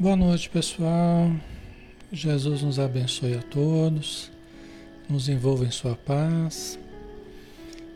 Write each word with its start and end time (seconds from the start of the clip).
Boa 0.00 0.14
noite, 0.14 0.48
pessoal. 0.48 1.28
Jesus 2.12 2.62
nos 2.62 2.78
abençoe 2.78 3.34
a 3.34 3.42
todos, 3.42 4.30
nos 5.08 5.28
envolva 5.28 5.64
em 5.64 5.72
sua 5.72 5.96
paz. 5.96 6.78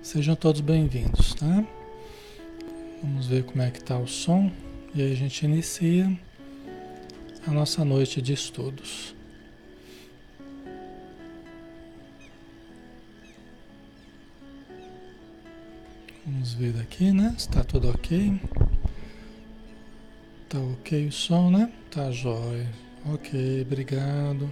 Sejam 0.03 0.35
todos 0.35 0.61
bem-vindos, 0.61 1.33
tá? 1.35 1.65
Vamos 3.01 3.29
ver 3.29 3.45
como 3.45 3.62
é 3.62 3.71
que 3.71 3.81
tá 3.81 3.97
o 3.97 4.09
som 4.09 4.51
e 4.93 5.01
aí 5.01 5.12
a 5.12 5.15
gente 5.15 5.45
inicia 5.45 6.11
a 7.47 7.53
nossa 7.53 7.85
noite 7.85 8.21
de 8.21 8.33
estudos. 8.33 9.15
Vamos 16.27 16.53
ver 16.55 16.81
aqui, 16.81 17.12
né? 17.12 17.33
Está 17.39 17.62
tudo 17.62 17.91
ok? 17.91 18.41
Tá 20.49 20.59
ok 20.59 21.07
o 21.07 21.12
som, 21.12 21.49
né? 21.49 21.73
Tá 21.95 22.11
jóia. 22.11 22.67
Ok, 23.05 23.61
obrigado. 23.61 24.51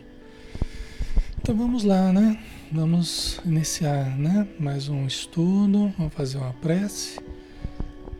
Então 1.40 1.56
vamos 1.56 1.84
lá, 1.84 2.12
né? 2.12 2.38
Vamos 2.70 3.40
iniciar, 3.46 4.14
né? 4.18 4.46
Mais 4.58 4.90
um 4.90 5.06
estudo. 5.06 5.90
Vamos 5.96 6.12
fazer 6.12 6.36
uma 6.36 6.52
prece 6.52 7.18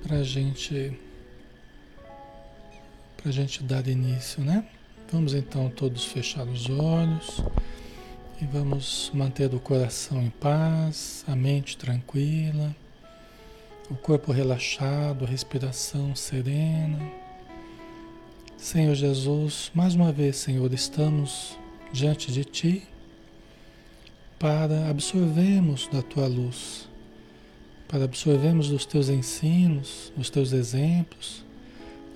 para 0.02 0.22
gente 0.22 0.98
para 3.18 3.30
gente 3.30 3.62
dar 3.62 3.86
início, 3.86 4.42
né? 4.42 4.64
Vamos 5.12 5.34
então 5.34 5.68
todos 5.68 6.06
fechar 6.06 6.46
os 6.46 6.70
olhos 6.70 7.44
e 8.40 8.46
vamos 8.46 9.10
manter 9.12 9.54
o 9.54 9.60
coração 9.60 10.22
em 10.22 10.30
paz, 10.30 11.26
a 11.28 11.36
mente 11.36 11.76
tranquila, 11.76 12.74
o 13.90 13.96
corpo 13.96 14.32
relaxado, 14.32 15.26
a 15.26 15.28
respiração 15.28 16.16
serena. 16.16 17.19
Senhor 18.60 18.94
Jesus, 18.94 19.70
mais 19.74 19.94
uma 19.94 20.12
vez, 20.12 20.36
Senhor, 20.36 20.70
estamos 20.74 21.58
diante 21.94 22.30
de 22.30 22.44
Ti 22.44 22.82
para 24.38 24.90
absorvermos 24.90 25.88
da 25.90 26.02
Tua 26.02 26.26
luz, 26.26 26.86
para 27.88 28.04
absorvermos 28.04 28.68
dos 28.68 28.84
Teus 28.84 29.08
ensinos, 29.08 30.12
dos 30.14 30.28
Teus 30.28 30.52
exemplos, 30.52 31.42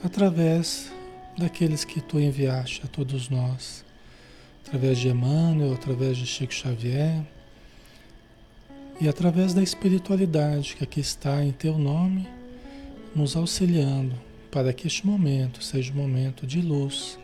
através 0.05 0.93
daqueles 1.39 1.83
que 1.83 2.03
Tu 2.03 2.21
enviaste 2.21 2.83
a 2.85 2.89
todos 2.89 3.31
nós, 3.31 3.83
através 4.67 4.99
de 4.99 5.09
Emmanuel, 5.09 5.73
através 5.73 6.19
de 6.19 6.27
Chico 6.27 6.53
Xavier 6.53 7.25
e 9.01 9.09
através 9.09 9.55
da 9.55 9.63
espiritualidade 9.63 10.77
que 10.77 10.85
aqui 10.85 11.01
está 11.01 11.43
em 11.43 11.53
Teu 11.53 11.79
nome, 11.79 12.29
nos 13.17 13.35
auxiliando 13.35 14.34
para 14.55 14.73
que 14.73 14.87
este 14.87 15.05
momento 15.05 15.65
seja 15.65 15.93
um 15.93 15.97
momento 15.97 16.47
de 16.47 16.61
luz, 16.61 17.19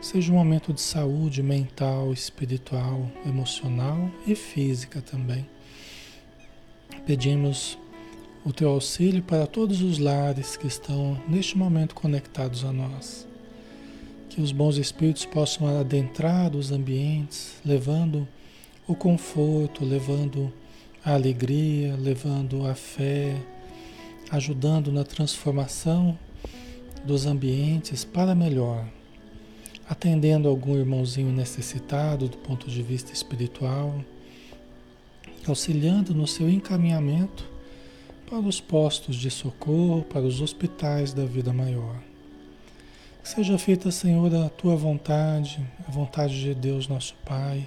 seja 0.00 0.32
um 0.32 0.34
momento 0.34 0.72
de 0.72 0.80
saúde 0.80 1.40
mental, 1.40 2.12
espiritual, 2.12 3.08
emocional 3.24 4.10
e 4.26 4.34
física 4.34 5.00
também. 5.00 5.46
Pedimos 7.06 7.78
o 8.44 8.52
teu 8.52 8.70
auxílio 8.70 9.22
para 9.22 9.46
todos 9.46 9.80
os 9.80 10.00
lares 10.00 10.56
que 10.56 10.66
estão 10.66 11.16
neste 11.28 11.56
momento 11.56 11.94
conectados 11.94 12.64
a 12.64 12.72
nós. 12.72 13.28
Que 14.28 14.40
os 14.40 14.50
bons 14.50 14.76
espíritos 14.76 15.24
possam 15.24 15.68
adentrar 15.68 16.56
os 16.56 16.72
ambientes, 16.72 17.60
levando 17.64 18.26
o 18.88 18.94
conforto, 18.96 19.84
levando 19.84 20.52
a 21.04 21.14
alegria, 21.14 21.94
levando 21.94 22.66
a 22.66 22.74
fé, 22.74 23.36
ajudando 24.32 24.90
na 24.90 25.04
transformação 25.04 26.18
dos 27.06 27.24
ambientes 27.24 28.04
para 28.04 28.34
melhor, 28.34 28.84
atendendo 29.88 30.48
algum 30.48 30.76
irmãozinho 30.76 31.32
necessitado 31.32 32.28
do 32.28 32.36
ponto 32.38 32.68
de 32.68 32.82
vista 32.82 33.12
espiritual, 33.12 34.04
auxiliando 35.46 36.12
no 36.12 36.26
seu 36.26 36.50
encaminhamento 36.50 37.48
para 38.28 38.40
os 38.40 38.60
postos 38.60 39.14
de 39.14 39.30
socorro, 39.30 40.02
para 40.02 40.22
os 40.22 40.40
hospitais 40.40 41.12
da 41.12 41.24
vida 41.24 41.52
maior. 41.52 41.96
seja 43.22 43.56
feita, 43.56 43.90
Senhor, 43.90 44.34
a 44.34 44.48
tua 44.48 44.76
vontade, 44.76 45.64
a 45.86 45.90
vontade 45.90 46.40
de 46.40 46.54
Deus, 46.54 46.88
nosso 46.88 47.14
Pai, 47.24 47.66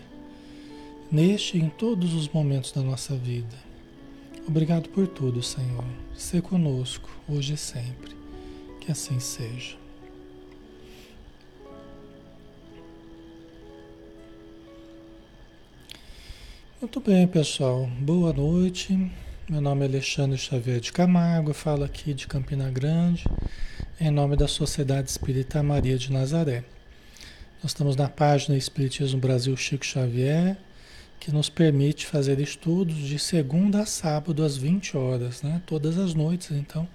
neste 1.10 1.58
e 1.58 1.62
em 1.62 1.70
todos 1.70 2.14
os 2.14 2.28
momentos 2.28 2.72
da 2.72 2.82
nossa 2.82 3.16
vida. 3.16 3.58
Obrigado 4.48 4.90
por 4.90 5.08
tudo, 5.08 5.42
Senhor. 5.44 5.86
Ser 6.16 6.42
conosco, 6.42 7.10
hoje 7.28 7.54
e 7.54 7.58
sempre. 7.58 8.19
Que 8.90 8.94
assim 8.94 9.20
seja. 9.20 9.78
Muito 16.82 17.00
bem, 17.00 17.28
pessoal. 17.28 17.86
Boa 18.00 18.34
noite. 18.34 19.12
Meu 19.48 19.62
nome 19.62 19.86
é 19.86 19.88
Alexandre 19.88 20.40
Xavier 20.40 20.80
de 20.80 20.92
Camargo, 20.92 21.54
falo 21.54 21.84
aqui 21.84 22.16
de 22.16 22.26
Campina 22.26 22.72
Grande, 22.72 23.26
em 24.02 24.10
nome 24.10 24.36
da 24.36 24.48
Sociedade 24.48 25.12
Espírita 25.12 25.62
Maria 25.62 25.96
de 25.96 26.12
Nazaré. 26.12 26.64
Nós 27.62 27.74
estamos 27.74 27.96
na 27.96 28.10
página 28.10 28.58
Espiritismo 28.58 29.20
Brasil 29.20 29.56
Chico 29.56 29.86
Xavier, 29.86 30.58
que 31.20 31.32
nos 31.32 31.48
permite 31.48 32.08
fazer 32.08 32.40
estudos 32.40 32.96
de 32.96 33.20
segunda 33.20 33.82
a 33.82 33.86
sábado 33.86 34.44
às 34.44 34.58
20 34.58 34.98
horas, 34.98 35.44
né? 35.44 35.62
Todas 35.68 35.96
as 36.00 36.16
noites, 36.16 36.50
então 36.50 36.88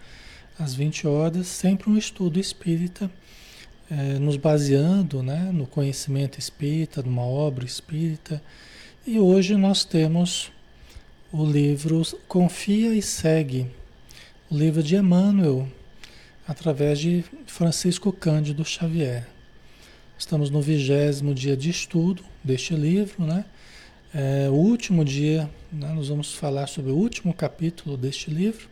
às 0.58 0.74
20 0.74 1.06
horas, 1.06 1.46
sempre 1.46 1.90
um 1.90 1.96
estudo 1.96 2.38
espírita, 2.38 3.10
é, 3.90 4.18
nos 4.18 4.36
baseando 4.36 5.22
né, 5.22 5.50
no 5.52 5.66
conhecimento 5.66 6.38
espírita, 6.38 7.02
numa 7.02 7.22
obra 7.22 7.64
espírita. 7.64 8.42
E 9.06 9.18
hoje 9.18 9.56
nós 9.56 9.84
temos 9.84 10.50
o 11.32 11.44
livro 11.44 12.02
Confia 12.28 12.94
e 12.94 13.02
Segue, 13.02 13.66
o 14.50 14.56
livro 14.56 14.82
de 14.82 14.96
Emmanuel, 14.96 15.68
através 16.46 16.98
de 16.98 17.24
Francisco 17.46 18.12
Cândido 18.12 18.64
Xavier. 18.64 19.26
Estamos 20.16 20.48
no 20.48 20.60
vigésimo 20.62 21.34
dia 21.34 21.56
de 21.56 21.70
estudo 21.70 22.22
deste 22.42 22.74
livro, 22.74 23.24
né? 23.24 23.44
É, 24.14 24.48
o 24.48 24.52
último 24.52 25.04
dia, 25.04 25.50
né, 25.72 25.92
nós 25.92 26.06
vamos 26.08 26.34
falar 26.34 26.68
sobre 26.68 26.92
o 26.92 26.94
último 26.94 27.34
capítulo 27.34 27.96
deste 27.96 28.30
livro. 28.30 28.68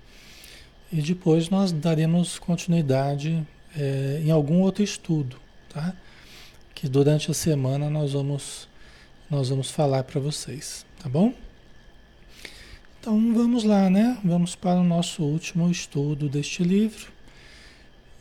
E 0.92 1.00
depois 1.00 1.48
nós 1.48 1.72
daremos 1.72 2.38
continuidade 2.38 3.42
é, 3.74 4.20
em 4.22 4.30
algum 4.30 4.60
outro 4.60 4.84
estudo, 4.84 5.38
tá? 5.70 5.94
Que 6.74 6.86
durante 6.86 7.30
a 7.30 7.34
semana 7.34 7.88
nós 7.88 8.12
vamos, 8.12 8.68
nós 9.30 9.48
vamos 9.48 9.70
falar 9.70 10.04
para 10.04 10.20
vocês, 10.20 10.84
tá 11.02 11.08
bom? 11.08 11.32
Então 13.00 13.32
vamos 13.32 13.64
lá, 13.64 13.88
né? 13.88 14.18
Vamos 14.22 14.54
para 14.54 14.78
o 14.78 14.84
nosso 14.84 15.22
último 15.22 15.70
estudo 15.70 16.28
deste 16.28 16.62
livro, 16.62 17.10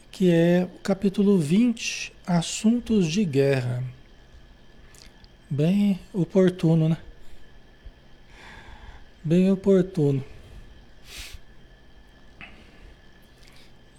que 0.09 0.31
é 0.31 0.65
o 0.73 0.79
capítulo 0.79 1.37
20, 1.37 2.13
Assuntos 2.25 3.07
de 3.07 3.25
Guerra. 3.25 3.83
Bem 5.49 5.99
oportuno, 6.13 6.87
né? 6.87 6.97
Bem 9.21 9.51
oportuno. 9.51 10.23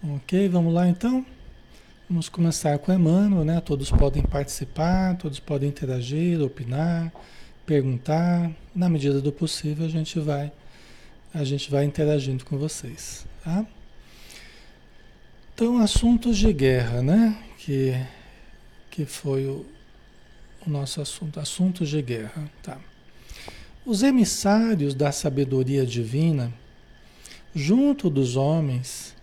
Ok, 0.04 0.49
vamos 0.49 0.75
lá 0.75 0.88
então? 0.88 1.25
Vamos 2.10 2.28
começar 2.28 2.76
com 2.81 2.93
Emmanuel, 2.93 3.44
né? 3.44 3.60
Todos 3.60 3.88
podem 3.88 4.20
participar, 4.20 5.16
todos 5.16 5.38
podem 5.38 5.69
interagir, 5.69 6.43
opinar, 6.43 7.12
perguntar. 7.64 8.50
Na 8.75 8.88
medida 8.88 9.20
do 9.20 9.31
possível 9.31 9.87
a 9.87 9.88
gente 9.88 10.19
vai 10.19 10.50
a 11.32 11.44
gente 11.44 11.70
vai 11.70 11.84
interagindo 11.84 12.44
com 12.44 12.58
vocês, 12.58 13.25
tá? 13.44 13.64
Então, 15.54 15.78
assuntos 15.78 16.37
de 16.37 16.52
guerra, 16.52 17.00
né? 17.00 17.40
Que 17.58 17.94
que 18.90 19.05
foi 19.05 19.46
o, 19.46 19.64
o 20.66 20.69
nosso 20.69 21.00
assunto, 21.00 21.38
assuntos 21.38 21.88
de 21.88 22.02
guerra, 22.02 22.50
tá? 22.60 22.76
Os 23.87 24.02
emissários 24.02 24.96
da 24.96 25.12
sabedoria 25.12 25.87
divina, 25.87 26.52
junto 27.55 28.10
dos 28.10 28.34
homens, 28.34 29.14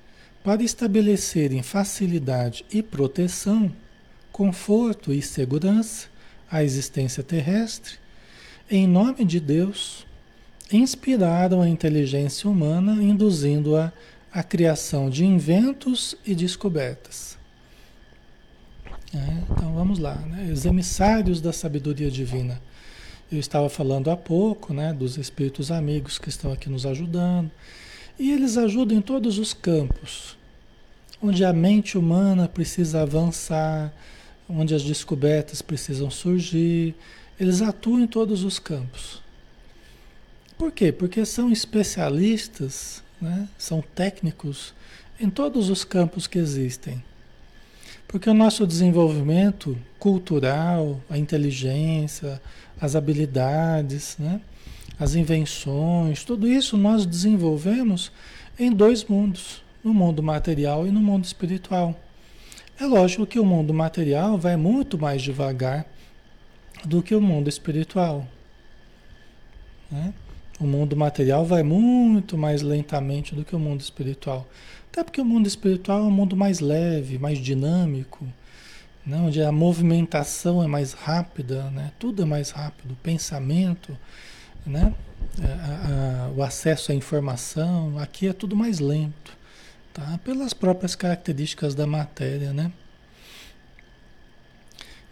para 0.44 0.64
estabelecerem 0.64 1.62
facilidade 1.62 2.66
e 2.72 2.82
proteção, 2.82 3.72
conforto 4.32 5.12
e 5.12 5.22
segurança 5.22 6.08
à 6.50 6.64
existência 6.64 7.22
terrestre, 7.22 7.96
em 8.70 8.88
nome 8.88 9.26
de 9.26 9.40
Deus, 9.40 10.06
inspiraram 10.72 11.62
a 11.62 11.68
inteligência 11.68 12.50
humana, 12.50 13.02
induzindo-a 13.04 13.92
à 14.32 14.44
criação 14.44 15.10
de 15.10 15.26
inventos 15.26 16.16
e 16.26 16.36
descobertas. 16.36 17.38
É, 19.14 19.44
então 19.50 19.74
vamos 19.74 19.98
lá, 19.98 20.16
né? 20.16 20.52
os 20.54 20.66
emissários 20.66 21.42
da 21.42 21.52
sabedoria 21.52 22.12
divina. 22.12 22.62
Eu 23.32 23.40
estava 23.40 23.68
falando 23.70 24.10
há 24.10 24.18
pouco 24.18 24.74
né, 24.74 24.94
dos 24.94 25.18
espíritos 25.18 25.72
amigos 25.72 26.18
que 26.18 26.30
estão 26.30 26.52
aqui 26.52 26.70
nos 26.70 26.86
ajudando 26.86 27.52
e 28.20 28.32
eles 28.32 28.58
ajudam 28.58 28.98
em 28.98 29.02
todos 29.02 29.40
os 29.40 29.54
campos, 29.54 30.38
onde 31.24 31.46
a 31.46 31.54
mente 31.54 31.98
humana 31.98 32.50
precisa 32.50 33.02
avançar, 33.02 33.94
onde 34.48 34.76
as 34.76 34.84
descobertas 34.84 35.62
precisam 35.62 36.12
surgir. 36.12 36.94
Eles 37.40 37.62
atuam 37.62 38.02
em 38.02 38.08
todos 38.08 38.44
os 38.44 38.60
campos. 38.60 39.24
Por 40.58 40.74
quê? 40.74 40.92
Porque 40.92 41.26
são 41.26 41.50
especialistas, 41.50 43.02
né? 43.22 43.48
são 43.58 43.82
técnicos 43.96 44.74
em 45.18 45.30
todos 45.30 45.70
os 45.70 45.86
campos 45.86 46.28
que 46.28 46.38
existem. 46.38 47.02
Porque 48.06 48.30
o 48.30 48.34
nosso 48.34 48.68
desenvolvimento 48.68 49.78
cultural, 49.98 51.00
a 51.10 51.18
inteligência, 51.18 52.42
as 52.82 52.96
habilidades, 52.96 54.18
né? 54.18 54.42
As 55.00 55.16
invenções, 55.16 56.24
tudo 56.24 56.48
isso 56.48 56.78
nós 56.78 57.06
desenvolvemos 57.06 58.12
em 58.60 58.72
dois 58.72 59.06
mundos, 59.06 59.64
no 59.82 59.94
mundo 59.94 60.22
material 60.22 60.86
e 60.86 60.92
no 60.92 61.00
mundo 61.00 61.24
espiritual. 61.24 61.98
É 62.80 62.86
lógico 62.86 63.26
que 63.26 63.40
o 63.40 63.46
mundo 63.46 63.74
material 63.74 64.38
vai 64.38 64.58
muito 64.58 64.98
mais 64.98 65.22
devagar 65.22 65.86
do 66.84 67.02
que 67.02 67.16
o 67.16 67.22
mundo 67.22 67.48
espiritual. 67.48 68.28
Né? 69.90 70.14
O 70.60 70.66
mundo 70.66 70.96
material 70.96 71.46
vai 71.46 71.64
muito 71.64 72.38
mais 72.38 72.62
lentamente 72.62 73.34
do 73.34 73.46
que 73.46 73.56
o 73.56 73.60
mundo 73.60 73.80
espiritual. 73.80 74.48
Até 74.92 75.04
porque 75.04 75.22
o 75.22 75.26
mundo 75.26 75.48
espiritual 75.48 76.02
é 76.02 76.04
um 76.04 76.12
mundo 76.12 76.36
mais 76.36 76.60
leve, 76.60 77.18
mais 77.18 77.40
dinâmico, 77.40 78.26
né? 79.06 79.18
onde 79.18 79.42
a 79.42 79.52
movimentação 79.52 80.62
é 80.62 80.68
mais 80.68 80.94
rápida, 80.94 81.70
né? 81.72 81.92
tudo 81.98 82.24
é 82.24 82.26
mais 82.26 82.52
rápido, 82.52 82.92
o 82.92 82.98
pensamento, 82.98 83.98
né? 84.66 84.94
A, 85.42 86.26
a, 86.26 86.30
o 86.32 86.44
acesso 86.44 86.92
à 86.92 86.96
informação, 86.96 87.98
aqui 87.98 88.28
é 88.28 88.34
tudo 88.34 88.56
mais 88.56 88.80
lento, 88.80 89.38
tá? 89.94 90.20
pelas 90.24 90.54
próprias 90.54 90.96
características 90.96 91.76
da 91.76 91.88
matéria. 91.88 92.52
Né? 92.52 92.72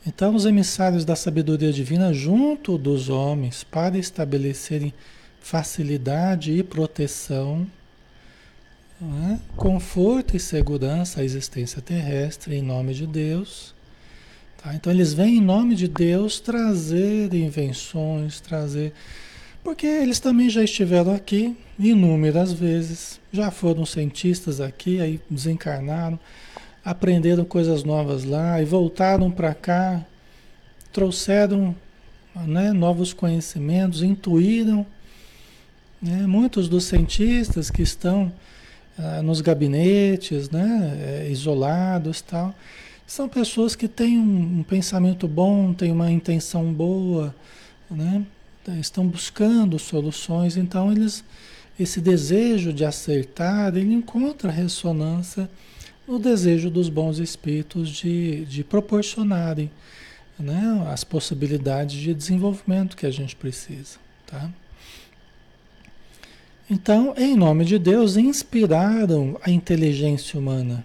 Então, 0.06 0.36
os 0.36 0.46
emissários 0.46 1.06
da 1.06 1.16
sabedoria 1.16 1.72
divina, 1.72 2.14
junto 2.14 2.78
dos 2.78 3.10
homens, 3.10 3.64
para 3.64 3.98
estabelecerem 3.98 4.94
facilidade 5.40 6.52
e 6.52 6.64
proteção, 6.64 7.68
é? 9.02 9.38
conforto 9.56 10.36
e 10.36 10.40
segurança 10.40 11.22
à 11.22 11.24
existência 11.24 11.82
terrestre 11.82 12.56
em 12.56 12.62
nome 12.62 12.94
de 12.94 13.06
Deus. 13.06 13.76
Tá? 14.62 14.74
Então 14.74 14.92
eles 14.92 15.14
vêm 15.14 15.38
em 15.38 15.42
nome 15.42 15.76
de 15.76 15.88
Deus 15.88 16.40
trazer 16.40 17.34
invenções, 17.34 18.40
trazer. 18.40 18.94
Porque 19.68 19.86
eles 19.86 20.18
também 20.22 20.50
já 20.50 20.64
estiveram 20.64 21.14
aqui 21.14 21.54
inúmeras 21.78 22.54
vezes, 22.54 23.20
já 23.34 23.52
foram 23.52 23.86
cientistas 23.86 24.62
aqui, 24.62 25.02
aí 25.02 25.20
desencarnaram, 25.30 26.18
aprenderam 26.86 27.44
coisas 27.44 27.84
novas 27.84 28.24
lá 28.24 28.62
e 28.62 28.64
voltaram 28.64 29.30
para 29.30 29.54
cá, 29.54 30.06
trouxeram 30.94 31.76
né, 32.46 32.72
novos 32.72 33.12
conhecimentos, 33.12 34.04
intuíram 34.04 34.86
né? 36.02 36.26
Muitos 36.26 36.70
dos 36.70 36.86
cientistas 36.86 37.70
que 37.70 37.82
estão 37.82 38.32
ah, 38.98 39.22
nos 39.22 39.42
gabinetes, 39.42 40.50
né, 40.50 41.26
é, 41.26 41.30
isolados 41.30 42.22
tal, 42.22 42.56
são 43.06 43.28
pessoas 43.28 43.76
que 43.76 43.90
têm 43.90 44.18
um, 44.18 44.60
um, 44.60 44.64
pensamento 44.64 45.28
bom, 45.28 45.74
têm 45.74 45.92
uma 45.92 46.10
intenção 46.10 46.72
boa, 46.72 47.36
né, 47.92 48.26
estão 48.80 49.08
buscando 49.08 49.80
soluções, 49.80 50.58
então 50.58 50.92
eles, 50.92 51.24
esse 51.80 52.02
desejo 52.02 52.74
de 52.74 52.84
acertar, 52.86 53.76
ele 53.76 53.94
encontra 53.94 54.52
ressonância 54.52 55.50
no 56.08 56.20
desejo 56.20 56.70
dos 56.70 56.90
bons 56.90 57.20
espíritos 57.20 57.90
de, 57.90 58.46
de 58.46 58.64
proporcionarem 58.64 59.70
né, 60.40 60.88
as 60.90 61.04
possibilidades 61.04 62.00
de 62.00 62.14
desenvolvimento 62.14 62.96
que 62.96 63.06
a 63.06 63.12
gente 63.12 63.36
precisa, 63.36 63.98
tá? 64.26 64.50
Então, 66.70 67.14
em 67.18 67.36
nome 67.36 67.64
de 67.64 67.80
Deus, 67.80 68.18
inspiraram 68.18 69.40
a 69.42 69.50
inteligência 69.50 70.38
humana, 70.38 70.84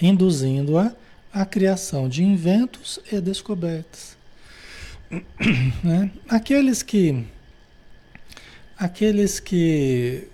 induzindo-a 0.00 0.92
à 1.32 1.46
criação 1.46 2.08
de 2.08 2.24
inventos 2.24 2.98
e 3.10 3.20
descobertas. 3.20 4.16
Né? 5.84 6.10
Aqueles 6.28 6.82
que 6.82 7.24
aqueles 8.76 9.38
que 9.38 10.28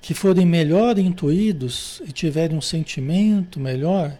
que 0.00 0.14
forem 0.14 0.46
melhor 0.46 0.98
intuídos 0.98 2.00
e 2.06 2.12
tiverem 2.12 2.56
um 2.56 2.60
sentimento 2.62 3.60
melhor, 3.60 4.16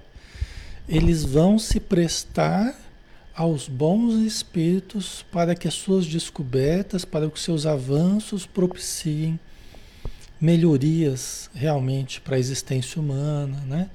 eles 0.87 1.25
vão 1.25 1.59
se 1.59 1.81
prestar 1.81 2.79
aos 3.35 3.67
bons 3.67 4.14
espíritos 4.26 5.25
para 5.33 5.55
que 5.55 5.67
as 5.67 5.73
suas 5.73 6.07
descobertas, 6.07 7.07
para 7.07 7.26
que 7.31 7.35
os 7.35 7.43
seus 7.43 7.64
avanços 7.64 8.45
propiciem 8.45 9.40
melhorias 10.38 11.49
realmente 11.55 12.21
para 12.21 12.37
a 12.37 12.38
existência 12.38 13.00
humana, 13.00 13.62
né? 13.67 13.88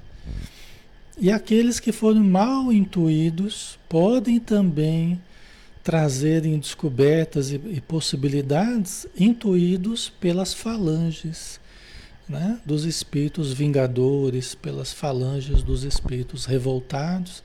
E 1.18 1.30
aqueles 1.30 1.78
que 1.78 1.92
foram 1.92 2.22
mal 2.24 2.72
intuídos 2.72 3.78
podem 3.88 4.40
também 4.40 5.20
trazerem 5.86 6.58
descobertas 6.58 7.52
e, 7.52 7.60
e 7.64 7.80
possibilidades 7.80 9.06
intuídos 9.16 10.08
pelas 10.08 10.52
falanges 10.52 11.60
né? 12.28 12.58
dos 12.66 12.84
espíritos 12.84 13.52
vingadores, 13.52 14.52
pelas 14.52 14.92
falanges 14.92 15.62
dos 15.62 15.84
espíritos 15.84 16.44
revoltados 16.44 17.40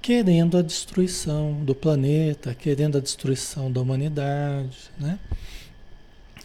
querendo 0.00 0.56
a 0.56 0.62
destruição 0.62 1.64
do 1.64 1.74
planeta, 1.74 2.54
querendo 2.54 2.98
a 2.98 3.00
destruição 3.00 3.70
da 3.70 3.80
humanidade, 3.80 4.78
né? 4.98 5.18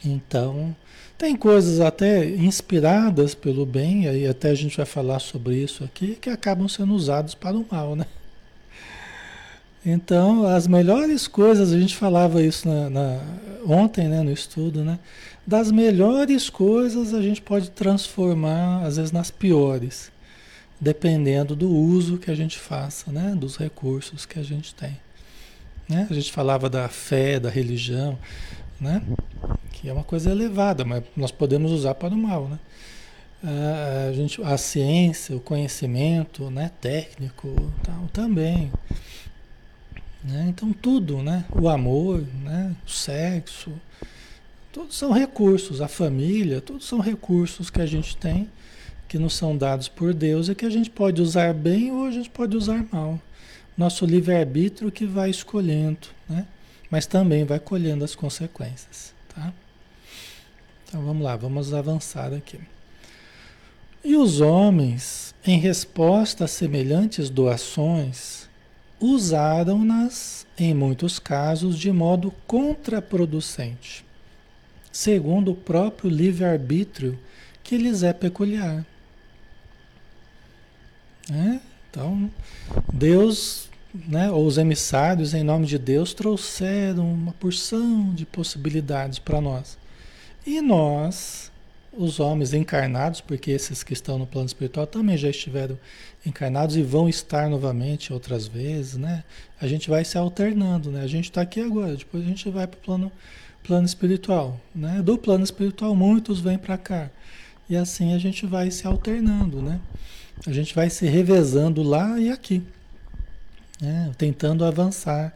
Então, 0.06 0.76
tem 1.18 1.36
coisas 1.36 1.80
até 1.80 2.24
inspiradas 2.24 3.34
pelo 3.34 3.66
bem, 3.66 4.08
aí 4.08 4.28
até 4.28 4.52
a 4.52 4.56
gente 4.56 4.78
vai 4.78 4.86
falar 4.86 5.18
sobre 5.18 5.56
isso 5.56 5.84
aqui, 5.84 6.16
que 6.22 6.30
acabam 6.30 6.68
sendo 6.68 6.94
usados 6.94 7.34
para 7.34 7.58
o 7.58 7.66
mal, 7.70 7.96
né? 7.96 8.06
Então, 9.86 10.46
as 10.46 10.68
melhores 10.68 11.28
coisas, 11.28 11.72
a 11.72 11.80
gente 11.80 11.96
falava 11.96 12.42
isso 12.42 12.68
na, 12.68 12.90
na, 12.90 13.22
ontem, 13.66 14.08
né, 14.08 14.22
no 14.22 14.32
estudo, 14.32 14.84
né? 14.84 15.00
Das 15.46 15.72
melhores 15.72 16.50
coisas 16.50 17.14
a 17.14 17.22
gente 17.22 17.42
pode 17.42 17.72
transformar, 17.72 18.84
às 18.84 18.98
vezes, 18.98 19.12
nas 19.12 19.32
piores 19.32 20.12
dependendo 20.80 21.56
do 21.56 21.70
uso 21.70 22.18
que 22.18 22.30
a 22.30 22.36
gente 22.36 22.58
faça, 22.58 23.12
né? 23.12 23.36
dos 23.36 23.58
recursos 23.58 24.26
que 24.26 24.40
a 24.40 24.44
gente 24.44 24.74
tem. 24.76 24.98
Né? 25.90 26.08
A 26.10 26.14
gente 26.14 26.32
falava 26.32 26.70
da 26.70 26.88
fé, 26.88 27.40
da 27.40 27.50
religião, 27.50 28.18
né? 28.80 29.02
que 29.72 29.90
é 29.90 29.94
uma 29.94 30.04
coisa 30.04 30.30
elevada, 30.30 30.86
mas 30.86 31.04
nós 31.16 31.32
podemos 31.32 31.72
usar 31.72 31.96
para 31.96 32.14
o 32.14 32.18
mal. 32.18 32.48
Né? 32.48 32.60
A, 34.10 34.14
gente, 34.14 34.42
a 34.44 34.58
ciência, 34.58 35.36
o 35.36 35.40
conhecimento 35.40 36.50
né? 36.52 36.72
técnico 36.80 37.74
tal, 37.84 38.08
também. 38.14 38.72
Né? 40.24 40.48
Então 40.50 40.74
tudo, 40.74 41.22
né? 41.22 41.46
o 41.52 41.70
amor, 41.70 42.24
né? 42.44 42.76
o 42.86 42.90
sexo, 42.90 43.72
todos 44.72 44.98
são 44.98 45.12
recursos, 45.12 45.82
a 45.82 45.88
família, 45.88 46.60
todos 46.60 46.86
são 46.86 47.00
recursos 47.00 47.70
que 47.70 47.82
a 47.82 47.86
gente 47.86 48.18
tem 48.18 48.50
que 49.08 49.18
nos 49.18 49.36
são 49.36 49.56
dados 49.56 49.88
por 49.88 50.14
Deus 50.14 50.50
e 50.50 50.56
que 50.56 50.66
a 50.66 50.70
gente 50.70 50.90
pode 50.90 51.22
usar 51.22 51.54
bem 51.54 51.92
ou 51.92 52.06
a 52.06 52.12
gente 52.12 52.30
pode 52.30 52.56
usar 52.58 52.86
mal. 52.92 53.20
Nosso 53.78 54.06
livre-arbítrio 54.06 54.92
que 54.92 55.06
vai 55.06 55.30
escolhendo, 55.30 56.08
né? 56.28 56.46
Mas 56.90 57.06
também 57.06 57.46
vai 57.46 57.60
colhendo 57.60 58.04
as 58.04 58.16
consequências, 58.16 59.14
tá? 59.34 59.54
Então 60.86 61.02
vamos 61.04 61.24
lá, 61.24 61.36
vamos 61.36 61.74
avançar 61.74 62.34
aqui. 62.34 62.60
E 64.04 64.16
os 64.16 64.42
homens, 64.42 65.36
em 65.46 65.60
resposta 65.60 66.46
a 66.46 66.48
semelhantes 66.48 67.30
doações, 67.30 68.47
usaram-nas, 69.00 70.46
em 70.58 70.74
muitos 70.74 71.20
casos, 71.20 71.78
de 71.78 71.92
modo 71.92 72.34
contraproducente, 72.46 74.06
segundo 74.92 75.52
o 75.52 75.56
próprio 75.56 76.10
livre-arbítrio 76.10 77.18
que 77.64 77.78
lhes 77.78 78.04
é 78.04 78.14
peculiar. 78.14 78.86
Né? 81.30 81.62
Então, 81.90 82.32
Deus, 82.92 83.70
né, 83.94 84.32
ou 84.32 84.46
os 84.46 84.58
emissários, 84.58 85.34
em 85.34 85.44
nome 85.44 85.66
de 85.66 85.78
Deus, 85.78 86.14
trouxeram 86.14 87.12
uma 87.12 87.34
porção 87.34 88.14
de 88.14 88.26
possibilidades 88.26 89.20
para 89.20 89.42
nós. 89.42 89.78
E 90.46 90.62
nós, 90.62 91.52
os 91.98 92.20
homens 92.20 92.54
encarnados, 92.54 93.20
porque 93.20 93.52
esses 93.52 93.82
que 93.82 93.94
estão 93.94 94.20
no 94.20 94.28
plano 94.28 94.46
espiritual 94.46 94.86
também 94.86 95.18
já 95.18 95.30
estiveram 95.30 95.78
encarnados 96.26 96.78
e 96.78 96.84
vão 96.84 97.10
estar 97.10 97.50
novamente 97.50 98.14
outras 98.14 98.46
vezes, 98.48 98.96
né? 98.98 99.24
A 99.60 99.68
gente 99.68 99.90
vai 99.90 100.06
se 100.06 100.18
alternando, 100.18 100.92
né? 100.92 101.02
A 101.02 101.08
gente 101.08 101.26
está 101.26 101.42
aqui 101.42 101.60
agora, 101.60 101.96
depois 101.96 102.24
a 102.24 102.28
gente 102.28 102.50
vai 102.50 102.68
para 102.68 102.78
o 102.78 102.82
plano, 102.82 103.12
plano 103.64 103.86
espiritual, 103.86 104.60
né? 104.76 105.02
Do 105.02 105.18
plano 105.18 105.44
espiritual 105.44 105.96
muitos 105.96 106.40
vêm 106.40 106.58
para 106.58 106.78
cá. 106.78 107.10
E 107.68 107.76
assim 107.76 108.14
a 108.14 108.20
gente 108.20 108.46
vai 108.46 108.70
se 108.70 108.86
alternando, 108.86 109.62
né? 109.62 109.80
A 110.46 110.54
gente 110.54 110.76
vai 110.76 110.90
se 110.90 111.08
revezando 111.08 111.82
lá 111.82 112.20
e 112.20 112.30
aqui. 112.30 112.62
né? 113.82 114.12
tentando 114.18 114.64
avançar, 114.64 115.36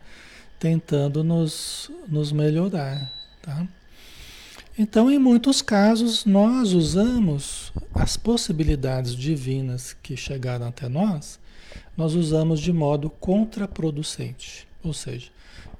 tentando 0.59 1.23
nos, 1.23 1.89
nos 2.07 2.31
melhorar. 2.31 3.11
Tá? 3.41 3.67
Então, 4.83 5.11
em 5.11 5.19
muitos 5.19 5.61
casos, 5.61 6.25
nós 6.25 6.73
usamos 6.73 7.71
as 7.93 8.17
possibilidades 8.17 9.15
divinas 9.15 9.93
que 9.93 10.17
chegaram 10.17 10.65
até 10.65 10.89
nós, 10.89 11.39
nós 11.95 12.15
usamos 12.15 12.59
de 12.59 12.73
modo 12.73 13.07
contraproducente, 13.07 14.67
ou 14.83 14.91
seja, 14.91 15.29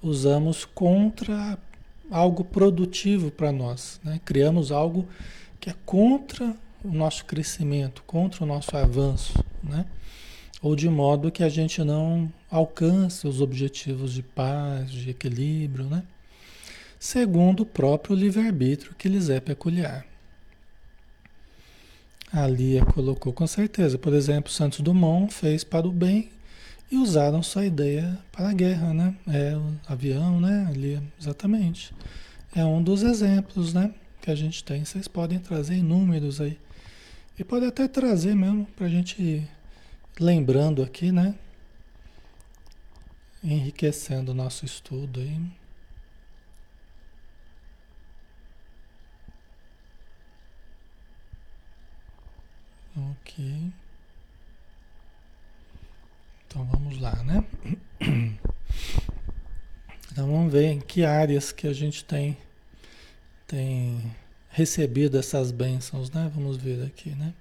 usamos 0.04 0.66
contra 0.66 1.58
algo 2.12 2.44
produtivo 2.44 3.32
para 3.32 3.52
nós, 3.52 4.00
né? 4.04 4.22
criamos 4.24 4.72
algo 4.72 5.08
que 5.60 5.72
é 5.72 5.76
contra 5.84 6.56
o 6.84 6.92
nosso 6.94 7.26
crescimento, 7.26 8.04
contra 8.06 8.44
o 8.44 8.48
nosso 8.48 8.78
avanço, 8.78 9.34
né? 9.64 9.84
ou 10.62 10.76
de 10.76 10.88
modo 10.88 11.32
que 11.32 11.44
a 11.44 11.50
gente 11.50 11.84
não 11.84 12.32
alcance 12.52 13.28
os 13.28 13.42
objetivos 13.42 14.14
de 14.14 14.22
paz, 14.22 14.92
de 14.92 15.10
equilíbrio, 15.10 15.86
né? 15.86 16.04
Segundo 17.02 17.62
o 17.62 17.66
próprio 17.66 18.16
livre-arbítrio 18.16 18.94
que 18.94 19.10
lhes 19.10 19.28
é 19.28 19.40
peculiar. 19.40 20.06
A 22.32 22.46
Lia 22.46 22.86
colocou 22.86 23.34
com 23.34 23.48
certeza, 23.48 23.98
por 23.98 24.14
exemplo, 24.14 24.52
Santos 24.52 24.82
Dumont 24.82 25.34
fez 25.34 25.64
para 25.64 25.88
o 25.88 25.92
bem 25.92 26.30
e 26.92 26.98
usaram 26.98 27.42
sua 27.42 27.66
ideia 27.66 28.20
para 28.32 28.50
a 28.50 28.54
guerra, 28.54 28.94
né? 28.94 29.16
É 29.28 29.58
o 29.58 29.74
avião, 29.88 30.40
né? 30.40 30.68
Ali, 30.70 31.02
exatamente. 31.20 31.92
É 32.56 32.64
um 32.64 32.84
dos 32.84 33.02
exemplos, 33.02 33.74
né? 33.74 33.92
Que 34.22 34.30
a 34.30 34.36
gente 34.36 34.64
tem. 34.64 34.86
Vocês 34.86 35.08
podem 35.08 35.40
trazer 35.40 35.78
inúmeros 35.78 36.40
aí. 36.40 36.60
E 37.38 37.44
pode 37.44 37.66
até 37.66 37.88
trazer 37.88 38.36
mesmo 38.36 38.68
para 38.78 38.86
a 38.86 38.90
gente 38.90 39.20
ir 39.20 39.50
lembrando 40.20 40.84
aqui, 40.84 41.12
né? 41.12 41.34
Enriquecendo 43.44 44.34
o 44.34 44.36
nosso 44.36 44.66
estudo 44.66 45.20
aí. 45.20 45.61
Ok. 53.10 53.72
Então 56.48 56.66
vamos 56.66 57.00
lá, 57.00 57.16
né? 57.24 57.44
Então 60.12 60.30
vamos 60.30 60.52
ver 60.52 60.66
em 60.66 60.82
que 60.82 61.06
áreas 61.06 61.54
que 61.54 61.66
a 61.66 61.72
gente 61.72 62.04
tem, 62.04 62.38
tem 63.48 64.14
recebido 64.50 65.18
essas 65.18 65.52
bênçãos, 65.52 66.12
né? 66.12 66.30
Vamos 66.36 66.58
ver 66.58 66.84
aqui, 66.86 67.12
né? 67.12 67.34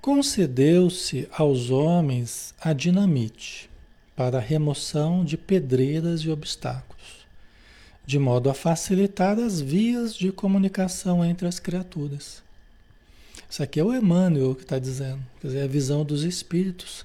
Concedeu-se 0.00 1.28
aos 1.30 1.70
homens 1.70 2.52
a 2.60 2.72
dinamite 2.72 3.70
para 4.16 4.38
a 4.38 4.40
remoção 4.40 5.24
de 5.24 5.36
pedreiras 5.36 6.22
e 6.22 6.30
obstáculos, 6.30 7.24
de 8.04 8.18
modo 8.18 8.50
a 8.50 8.54
facilitar 8.54 9.38
as 9.38 9.60
vias 9.60 10.14
de 10.14 10.32
comunicação 10.32 11.24
entre 11.24 11.46
as 11.46 11.60
criaturas 11.60 12.42
isso 13.50 13.62
aqui 13.62 13.80
é 13.80 13.84
o 13.84 13.92
Emmanuel 13.92 14.54
que 14.54 14.62
está 14.62 14.78
dizendo, 14.78 15.20
quer 15.40 15.48
dizer, 15.48 15.62
a 15.62 15.66
visão 15.66 16.04
dos 16.04 16.22
espíritos 16.22 17.04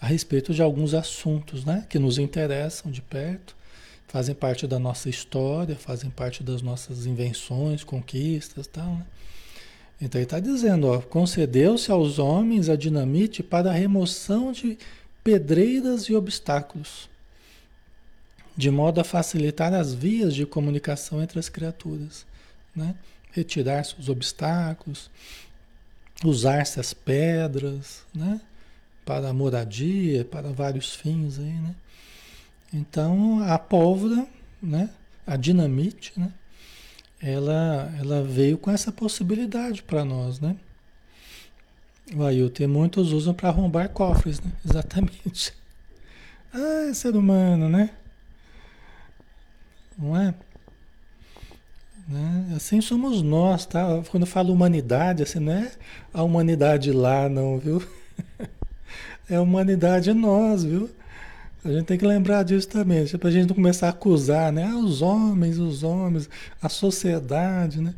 a 0.00 0.06
respeito 0.06 0.54
de 0.54 0.62
alguns 0.62 0.94
assuntos 0.94 1.64
né, 1.64 1.84
que 1.88 1.98
nos 1.98 2.18
interessam 2.18 2.90
de 2.92 3.02
perto, 3.02 3.56
fazem 4.06 4.34
parte 4.34 4.66
da 4.66 4.78
nossa 4.78 5.08
história, 5.08 5.74
fazem 5.76 6.10
parte 6.10 6.42
das 6.42 6.62
nossas 6.62 7.04
invenções, 7.04 7.82
conquistas 7.82 8.66
tal. 8.66 8.86
Né? 8.86 9.06
Então 10.00 10.20
ele 10.20 10.26
está 10.26 10.38
dizendo, 10.38 11.00
concedeu-se 11.10 11.90
aos 11.90 12.18
homens 12.18 12.68
a 12.68 12.76
dinamite 12.76 13.42
para 13.42 13.70
a 13.70 13.74
remoção 13.74 14.52
de 14.52 14.78
pedreiras 15.24 16.04
e 16.04 16.14
obstáculos, 16.14 17.08
de 18.56 18.70
modo 18.70 19.00
a 19.00 19.04
facilitar 19.04 19.74
as 19.74 19.92
vias 19.92 20.34
de 20.34 20.46
comunicação 20.46 21.20
entre 21.20 21.38
as 21.38 21.48
criaturas, 21.48 22.24
né? 22.74 22.94
retirar-se 23.32 23.94
os 23.98 24.08
obstáculos, 24.08 25.10
usar 26.24 26.58
essas 26.58 26.92
pedras, 26.92 28.04
né? 28.14 28.40
Para 29.04 29.32
moradia, 29.32 30.24
para 30.24 30.52
vários 30.52 30.94
fins 30.94 31.38
aí, 31.38 31.52
né? 31.52 31.74
Então 32.72 33.42
a 33.42 33.58
pólvora, 33.58 34.26
né? 34.62 34.90
A 35.26 35.36
dinamite, 35.36 36.12
né? 36.16 36.32
Ela, 37.20 37.92
ela 37.98 38.22
veio 38.22 38.56
com 38.58 38.70
essa 38.70 38.92
possibilidade 38.92 39.82
para 39.82 40.04
nós, 40.04 40.40
né? 40.40 40.56
O 42.14 42.24
Ailton, 42.24 42.68
muitos 42.68 43.12
usam 43.12 43.34
para 43.34 43.48
arrombar 43.48 43.88
cofres, 43.90 44.40
né? 44.40 44.52
Exatamente. 44.64 45.52
Ah, 46.52 46.92
ser 46.94 47.14
humano, 47.14 47.68
né? 47.68 47.90
Não 49.98 50.16
é? 50.16 50.34
Né? 52.08 52.54
Assim 52.56 52.80
somos 52.80 53.20
nós, 53.20 53.66
tá? 53.66 54.02
Quando 54.10 54.22
eu 54.22 54.26
falo 54.26 54.52
humanidade, 54.52 55.22
assim, 55.22 55.40
não 55.40 55.52
é 55.52 55.70
a 56.12 56.22
humanidade 56.22 56.90
lá, 56.90 57.28
não, 57.28 57.58
viu? 57.58 57.82
É 59.30 59.36
a 59.36 59.42
humanidade 59.42 60.10
nós, 60.14 60.64
viu? 60.64 60.88
A 61.62 61.70
gente 61.70 61.84
tem 61.84 61.98
que 61.98 62.06
lembrar 62.06 62.44
disso 62.44 62.66
também, 62.66 63.00
para 63.00 63.08
tipo, 63.08 63.26
a 63.26 63.30
gente 63.30 63.46
não 63.46 63.54
começar 63.54 63.88
a 63.88 63.90
acusar, 63.90 64.50
né? 64.50 64.64
Ah, 64.64 64.78
os 64.78 65.02
homens, 65.02 65.58
os 65.58 65.82
homens, 65.82 66.30
a 66.62 66.68
sociedade, 66.70 67.78
né? 67.82 67.94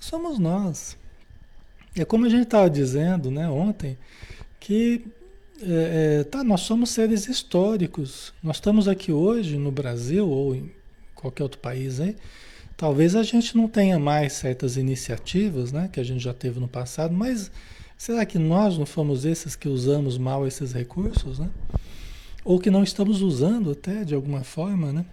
Somos 0.00 0.38
nós. 0.38 0.96
É 1.94 2.02
como 2.02 2.24
a 2.24 2.30
gente 2.30 2.44
estava 2.44 2.70
dizendo, 2.70 3.30
né, 3.30 3.46
ontem, 3.46 3.98
que 4.58 5.04
é, 5.60 6.20
é, 6.20 6.24
tá, 6.24 6.42
nós 6.42 6.62
somos 6.62 6.88
seres 6.88 7.28
históricos. 7.28 8.32
Nós 8.42 8.56
estamos 8.56 8.88
aqui 8.88 9.12
hoje 9.12 9.58
no 9.58 9.70
Brasil 9.70 10.26
ou 10.26 10.54
em 10.54 10.72
qualquer 11.14 11.42
outro 11.42 11.58
país 11.58 12.00
aí 12.00 12.16
Talvez 12.80 13.14
a 13.14 13.22
gente 13.22 13.58
não 13.58 13.68
tenha 13.68 13.98
mais 13.98 14.32
certas 14.32 14.78
iniciativas, 14.78 15.70
né, 15.70 15.90
que 15.92 16.00
a 16.00 16.02
gente 16.02 16.24
já 16.24 16.32
teve 16.32 16.58
no 16.58 16.66
passado, 16.66 17.12
mas 17.12 17.50
será 17.94 18.24
que 18.24 18.38
nós 18.38 18.78
não 18.78 18.86
fomos 18.86 19.26
esses 19.26 19.54
que 19.54 19.68
usamos 19.68 20.16
mal 20.16 20.46
esses 20.46 20.72
recursos, 20.72 21.38
né? 21.38 21.50
Ou 22.42 22.58
que 22.58 22.70
não 22.70 22.82
estamos 22.82 23.20
usando 23.20 23.72
até 23.72 24.02
de 24.02 24.14
alguma 24.14 24.42
forma, 24.42 24.94
né? 24.94 25.04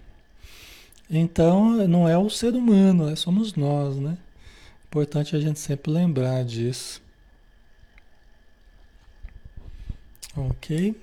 Então, 1.09 1.85
não 1.89 2.07
é 2.07 2.17
o 2.17 2.29
ser 2.29 2.53
humano, 2.53 3.09
é, 3.09 3.17
somos 3.17 3.53
nós, 3.53 3.97
né? 3.97 4.17
Importante 4.87 5.35
a 5.35 5.39
gente 5.41 5.59
sempre 5.59 5.91
lembrar 5.91 6.45
disso. 6.45 7.01
Ok? 10.37 10.95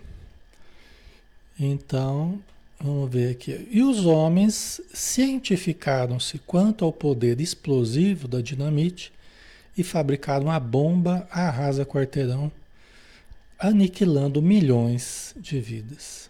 Então, 1.61 2.40
Vamos 2.84 3.10
ver 3.10 3.30
aqui. 3.30 3.66
E 3.70 3.82
os 3.82 4.04
homens 4.04 4.78
cientificaram-se 4.92 6.38
quanto 6.40 6.84
ao 6.84 6.92
poder 6.92 7.40
explosivo 7.40 8.28
da 8.28 8.42
dinamite 8.42 9.10
e 9.74 9.82
fabricaram 9.82 10.50
a 10.50 10.60
bomba 10.60 11.26
arrasa 11.30 11.86
quarteirão, 11.86 12.52
aniquilando 13.58 14.42
milhões 14.42 15.34
de 15.38 15.58
vidas. 15.60 16.28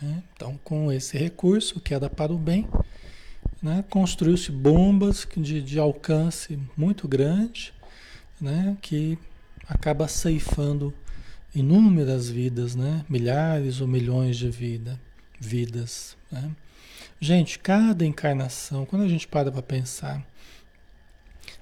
É, 0.00 0.22
então, 0.36 0.56
com 0.62 0.92
esse 0.92 1.18
recurso, 1.18 1.80
que 1.80 1.92
era 1.92 2.08
para 2.08 2.32
o 2.32 2.38
bem, 2.38 2.68
né, 3.60 3.84
construiu-se 3.90 4.52
bombas 4.52 5.26
de, 5.36 5.60
de 5.60 5.80
alcance 5.80 6.56
muito 6.76 7.08
grande, 7.08 7.74
né, 8.40 8.76
que 8.80 9.18
acaba 9.68 10.06
ceifando 10.06 10.94
inúmeras 11.52 12.28
vidas, 12.28 12.76
né? 12.76 13.04
milhares 13.08 13.80
ou 13.80 13.88
milhões 13.88 14.36
de 14.36 14.48
vida, 14.48 15.00
vidas. 15.38 16.16
Né? 16.30 16.50
Gente, 17.20 17.58
cada 17.58 18.04
encarnação, 18.04 18.84
quando 18.84 19.02
a 19.02 19.08
gente 19.08 19.26
para 19.26 19.50
para 19.50 19.62
pensar, 19.62 20.24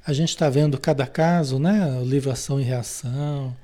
a 0.07 0.13
gente 0.13 0.29
está 0.29 0.49
vendo 0.49 0.79
cada 0.79 1.07
caso, 1.07 1.59
né? 1.59 1.99
O 1.99 2.05
livro 2.05 2.31
Ação 2.31 2.61
e 2.61 2.65
Reação, 2.65 3.57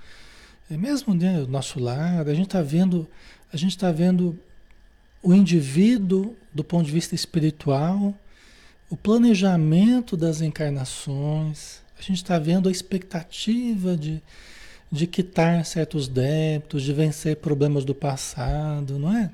é 0.71 0.77
mesmo 0.77 1.15
né, 1.15 1.41
do 1.41 1.49
nosso 1.49 1.79
lado, 1.79 2.31
a 2.31 2.35
gente 2.35 2.47
está 2.47 2.63
vendo, 2.63 3.07
a 3.53 3.57
gente 3.57 3.73
está 3.73 3.93
vendo 3.93 4.39
o 5.23 5.35
indivíduo 5.35 6.35
do 6.53 6.65
ponto 6.65 6.87
de 6.87 6.93
vista 6.93 7.15
espiritual, 7.15 8.15
o 8.91 8.97
planejamento 8.97 10.17
das 10.17 10.41
encarnações, 10.41 11.81
a 11.99 12.03
gente 12.03 12.17
está 12.17 12.39
vendo 12.39 12.69
a 12.69 12.73
expectativa 12.73 13.97
de, 13.97 14.23
de 14.91 15.07
quitar 15.07 15.65
certos 15.65 16.09
débitos, 16.09 16.83
de 16.83 16.93
vencer 16.93 17.37
problemas 17.37 17.85
do 17.85 17.95
passado, 17.95 18.99
não 18.99 19.17
é? 19.17 19.31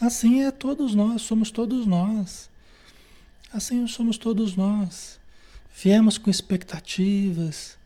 Assim 0.00 0.42
é 0.42 0.50
todos 0.50 0.94
nós, 0.94 1.22
somos 1.22 1.50
todos 1.50 1.86
nós. 1.86 2.48
Assim 3.52 3.86
somos 3.86 4.16
todos 4.16 4.54
nós. 4.54 5.18
Viemos 5.82 6.18
com 6.18 6.30
expectativas 6.30 7.76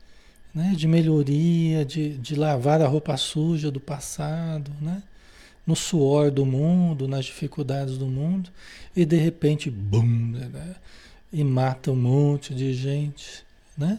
né, 0.54 0.74
de 0.76 0.86
melhoria, 0.86 1.84
de, 1.84 2.16
de 2.18 2.34
lavar 2.34 2.82
a 2.82 2.86
roupa 2.86 3.16
suja 3.16 3.70
do 3.70 3.80
passado, 3.80 4.70
né? 4.80 5.02
no 5.66 5.76
suor 5.76 6.30
do 6.30 6.44
mundo, 6.44 7.06
nas 7.06 7.24
dificuldades 7.24 7.96
do 7.96 8.06
mundo, 8.06 8.50
e 8.96 9.04
de 9.04 9.16
repente, 9.16 9.70
bum, 9.70 10.32
né? 10.32 10.74
e 11.32 11.42
mata 11.44 11.90
um 11.90 11.96
monte 11.96 12.54
de 12.54 12.74
gente, 12.74 13.44
né? 13.78 13.98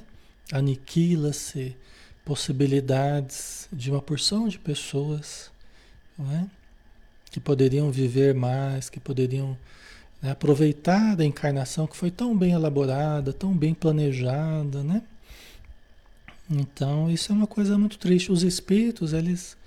aniquila-se 0.52 1.76
possibilidades 2.26 3.68
de 3.72 3.90
uma 3.90 4.02
porção 4.02 4.48
de 4.48 4.60
pessoas. 4.60 5.50
né? 6.18 6.50
Que 7.34 7.40
poderiam 7.40 7.90
viver 7.90 8.36
mais, 8.36 8.92
que 8.92 9.00
poderiam 9.00 9.58
né, 10.22 10.30
aproveitar 10.30 11.16
da 11.16 11.26
encarnação 11.26 11.88
que 11.88 11.98
foi 11.98 12.12
tão 12.12 12.38
bem 12.38 12.52
elaborada, 12.52 13.34
tão 13.34 13.58
bem 13.58 13.74
planejada, 13.74 14.84
né? 14.84 15.02
Então, 16.48 17.10
isso 17.10 17.32
é 17.32 17.36
uma 17.36 17.48
coisa 17.48 17.76
muito 17.76 17.98
triste. 17.98 18.32
Os 18.32 18.44
espíritos, 18.44 19.14
eles, 19.14 19.58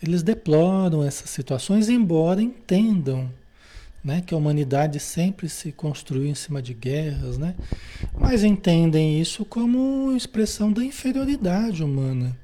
eles 0.00 0.22
deploram 0.22 1.02
essas 1.02 1.28
situações, 1.28 1.88
embora 1.88 2.40
entendam 2.40 3.28
né, 4.04 4.22
que 4.24 4.32
a 4.32 4.36
humanidade 4.36 5.00
sempre 5.00 5.48
se 5.48 5.72
construiu 5.72 6.26
em 6.26 6.36
cima 6.36 6.62
de 6.62 6.72
guerras, 6.72 7.36
né? 7.36 7.56
mas 8.16 8.44
entendem 8.44 9.20
isso 9.20 9.44
como 9.44 10.16
expressão 10.16 10.72
da 10.72 10.84
inferioridade 10.84 11.82
humana 11.82 12.36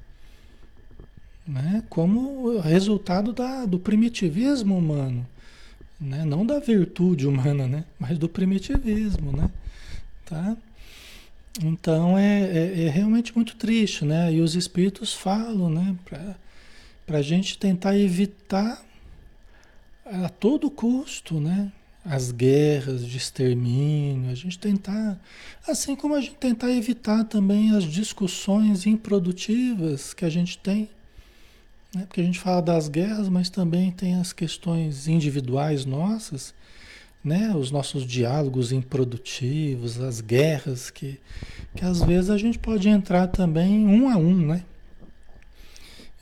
né? 1.49 1.83
como 1.89 2.59
resultado 2.59 3.33
da, 3.33 3.65
do 3.65 3.79
primitivismo 3.79 4.77
humano, 4.77 5.27
né? 5.99 6.23
não 6.23 6.45
da 6.45 6.59
virtude 6.59 7.25
humana, 7.25 7.67
né? 7.67 7.85
mas 7.99 8.17
do 8.17 8.29
primitivismo. 8.29 9.35
Né? 9.35 9.49
Tá? 10.25 10.55
Então 11.61 12.17
é, 12.17 12.41
é, 12.41 12.83
é, 12.85 12.89
realmente 12.89 13.35
muito 13.35 13.55
triste, 13.55 14.05
né? 14.05 14.31
E 14.31 14.39
os 14.39 14.55
espíritos 14.55 15.13
falam, 15.13 15.69
né? 15.69 15.95
Para 17.05 17.17
a 17.17 17.21
gente 17.21 17.57
tentar 17.57 17.97
evitar 17.97 18.81
a 20.05 20.29
todo 20.29 20.69
custo, 20.69 21.39
né? 21.39 21.71
As 22.05 22.31
guerras 22.31 23.05
de 23.05 23.17
extermínio, 23.17 24.31
a 24.31 24.35
gente 24.35 24.57
tentar, 24.57 25.19
assim 25.67 25.95
como 25.95 26.15
a 26.15 26.21
gente 26.21 26.35
tentar 26.35 26.71
evitar 26.71 27.25
também 27.25 27.75
as 27.75 27.83
discussões 27.83 28.85
improdutivas 28.85 30.13
que 30.13 30.23
a 30.23 30.29
gente 30.29 30.57
tem 30.59 30.87
né? 31.93 32.05
Porque 32.05 32.21
a 32.21 32.23
gente 32.23 32.39
fala 32.39 32.61
das 32.61 32.87
guerras, 32.87 33.29
mas 33.29 33.49
também 33.49 33.91
tem 33.91 34.15
as 34.15 34.31
questões 34.31 35.07
individuais 35.07 35.85
nossas, 35.85 36.53
né? 37.23 37.53
os 37.55 37.71
nossos 37.71 38.05
diálogos 38.05 38.71
improdutivos, 38.71 39.99
as 39.99 40.21
guerras, 40.21 40.89
que, 40.89 41.19
que 41.75 41.83
às 41.83 42.01
vezes 42.01 42.29
a 42.29 42.37
gente 42.37 42.59
pode 42.59 42.87
entrar 42.87 43.27
também 43.27 43.85
um 43.85 44.09
a 44.09 44.17
um, 44.17 44.47
né? 44.47 44.63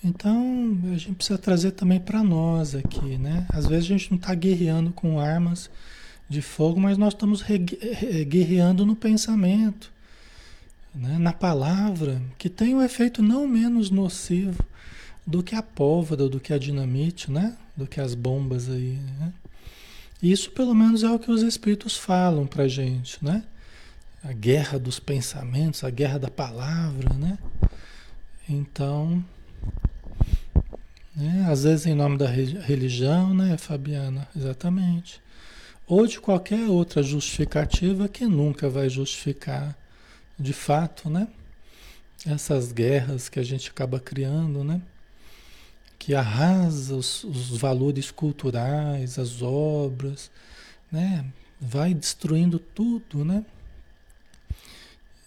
Então 0.04 0.78
a 0.94 0.98
gente 0.98 1.16
precisa 1.16 1.38
trazer 1.38 1.72
também 1.72 2.00
para 2.00 2.24
nós 2.24 2.76
aqui, 2.76 3.18
né? 3.18 3.46
Às 3.50 3.66
vezes 3.66 3.86
a 3.86 3.88
gente 3.90 4.12
não 4.12 4.18
está 4.18 4.34
guerreando 4.34 4.92
com 4.92 5.20
armas 5.20 5.70
de 6.30 6.42
fogo, 6.42 6.80
mas 6.80 6.98
nós 6.98 7.14
estamos 7.14 7.44
guerreando 8.28 8.86
no 8.86 8.96
pensamento, 8.96 9.92
né? 10.94 11.18
na 11.18 11.34
palavra, 11.34 12.22
que 12.38 12.50
tem 12.50 12.76
um 12.76 12.82
efeito 12.82 13.24
não 13.24 13.48
menos 13.48 13.90
nocivo 13.90 14.64
do 15.28 15.44
que 15.44 15.54
a 15.54 15.62
pólvora, 15.62 16.30
do 16.30 16.40
que 16.40 16.54
a 16.54 16.58
dinamite, 16.58 17.30
né? 17.30 17.58
Do 17.76 17.86
que 17.86 18.00
as 18.00 18.16
bombas 18.16 18.70
aí, 18.70 18.98
né? 19.20 19.34
Isso 20.24 20.50
pelo 20.52 20.74
menos 20.74 21.04
é 21.04 21.12
o 21.12 21.20
que 21.20 21.30
os 21.30 21.42
espíritos 21.42 21.98
falam 21.98 22.48
pra 22.48 22.66
gente, 22.68 23.24
né? 23.24 23.44
A 24.24 24.32
guerra 24.32 24.80
dos 24.80 25.00
pensamentos, 25.00 25.84
a 25.84 25.90
guerra 25.90 26.18
da 26.18 26.32
palavra, 26.32 27.14
né? 27.14 27.38
Então, 28.48 29.24
né? 31.14 31.46
às 31.50 31.66
vezes 31.66 31.86
em 31.86 31.94
nome 31.94 32.18
da 32.18 32.28
religião, 32.28 33.34
né, 33.34 33.58
Fabiana? 33.58 34.28
Exatamente. 34.34 35.22
Ou 35.86 36.08
de 36.08 36.22
qualquer 36.22 36.68
outra 36.70 37.04
justificativa 37.04 38.08
que 38.08 38.26
nunca 38.26 38.70
vai 38.70 38.90
justificar 38.90 39.78
de 40.40 40.54
fato, 40.54 41.10
né? 41.10 41.28
Essas 42.26 42.72
guerras 42.72 43.28
que 43.28 43.40
a 43.40 43.44
gente 43.44 43.70
acaba 43.70 44.00
criando, 44.00 44.64
né? 44.64 44.82
Que 46.08 46.16
arrasa 46.16 46.96
os, 46.96 47.26
os 47.26 47.58
valores 47.58 48.12
culturais, 48.12 49.20
as 49.20 49.42
obras, 49.42 50.32
né? 50.90 51.26
Vai 51.60 51.94
destruindo 51.94 52.60
tudo, 52.60 53.26
né? 53.26 53.44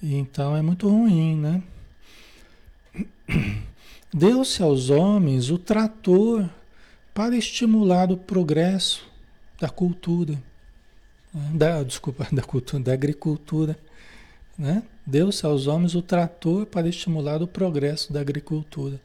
Então 0.03 0.57
é 0.57 0.63
muito 0.63 0.89
ruim, 0.89 1.37
né? 1.37 1.63
Deu-se 4.11 4.63
aos 4.63 4.89
homens 4.89 5.51
o 5.51 5.59
trator 5.59 6.49
para 7.13 7.37
estimular 7.37 8.11
o 8.11 8.17
progresso 8.17 9.07
da 9.61 9.69
cultura, 9.69 10.43
né? 11.35 11.51
da, 11.53 11.83
desculpa, 11.83 12.27
da 12.33 12.41
cultura, 12.41 12.83
da 12.83 12.95
agricultura, 12.95 13.79
né? 14.57 14.83
Deu-se 15.05 15.45
aos 15.45 15.67
homens 15.67 15.95
o 15.95 16.01
trator 16.01 16.65
para 16.65 16.89
estimular 16.89 17.43
o 17.43 17.47
progresso 17.47 18.11
da 18.15 18.23
agricultura. 18.23 18.99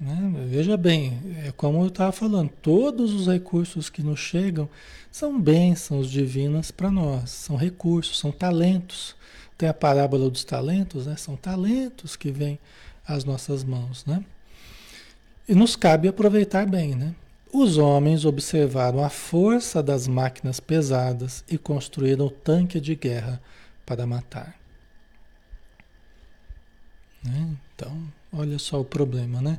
Né? 0.00 0.46
Veja 0.48 0.76
bem, 0.76 1.20
é 1.44 1.52
como 1.52 1.82
eu 1.82 1.88
estava 1.88 2.12
falando, 2.12 2.50
todos 2.60 3.12
os 3.12 3.26
recursos 3.26 3.88
que 3.88 4.02
nos 4.02 4.18
chegam 4.18 4.68
são 5.10 5.40
bênçãos 5.40 6.10
divinas 6.10 6.70
para 6.70 6.90
nós, 6.90 7.30
são 7.30 7.56
recursos, 7.56 8.18
são 8.18 8.32
talentos. 8.32 9.14
Tem 9.56 9.68
a 9.68 9.74
parábola 9.74 10.28
dos 10.28 10.42
talentos, 10.42 11.06
né? 11.06 11.16
são 11.16 11.36
talentos 11.36 12.16
que 12.16 12.32
vêm 12.32 12.58
às 13.06 13.24
nossas 13.24 13.62
mãos. 13.62 14.04
Né? 14.04 14.24
E 15.48 15.54
nos 15.54 15.76
cabe 15.76 16.08
aproveitar 16.08 16.66
bem. 16.66 16.96
Né? 16.96 17.14
Os 17.52 17.78
homens 17.78 18.24
observaram 18.24 19.04
a 19.04 19.08
força 19.08 19.80
das 19.80 20.08
máquinas 20.08 20.58
pesadas 20.58 21.44
e 21.48 21.56
construíram 21.56 22.28
tanque 22.28 22.80
de 22.80 22.96
guerra 22.96 23.40
para 23.86 24.04
matar. 24.04 24.58
Né? 27.22 27.56
Então, 27.74 27.96
olha 28.36 28.58
só 28.58 28.80
o 28.80 28.84
problema, 28.84 29.40
né? 29.40 29.58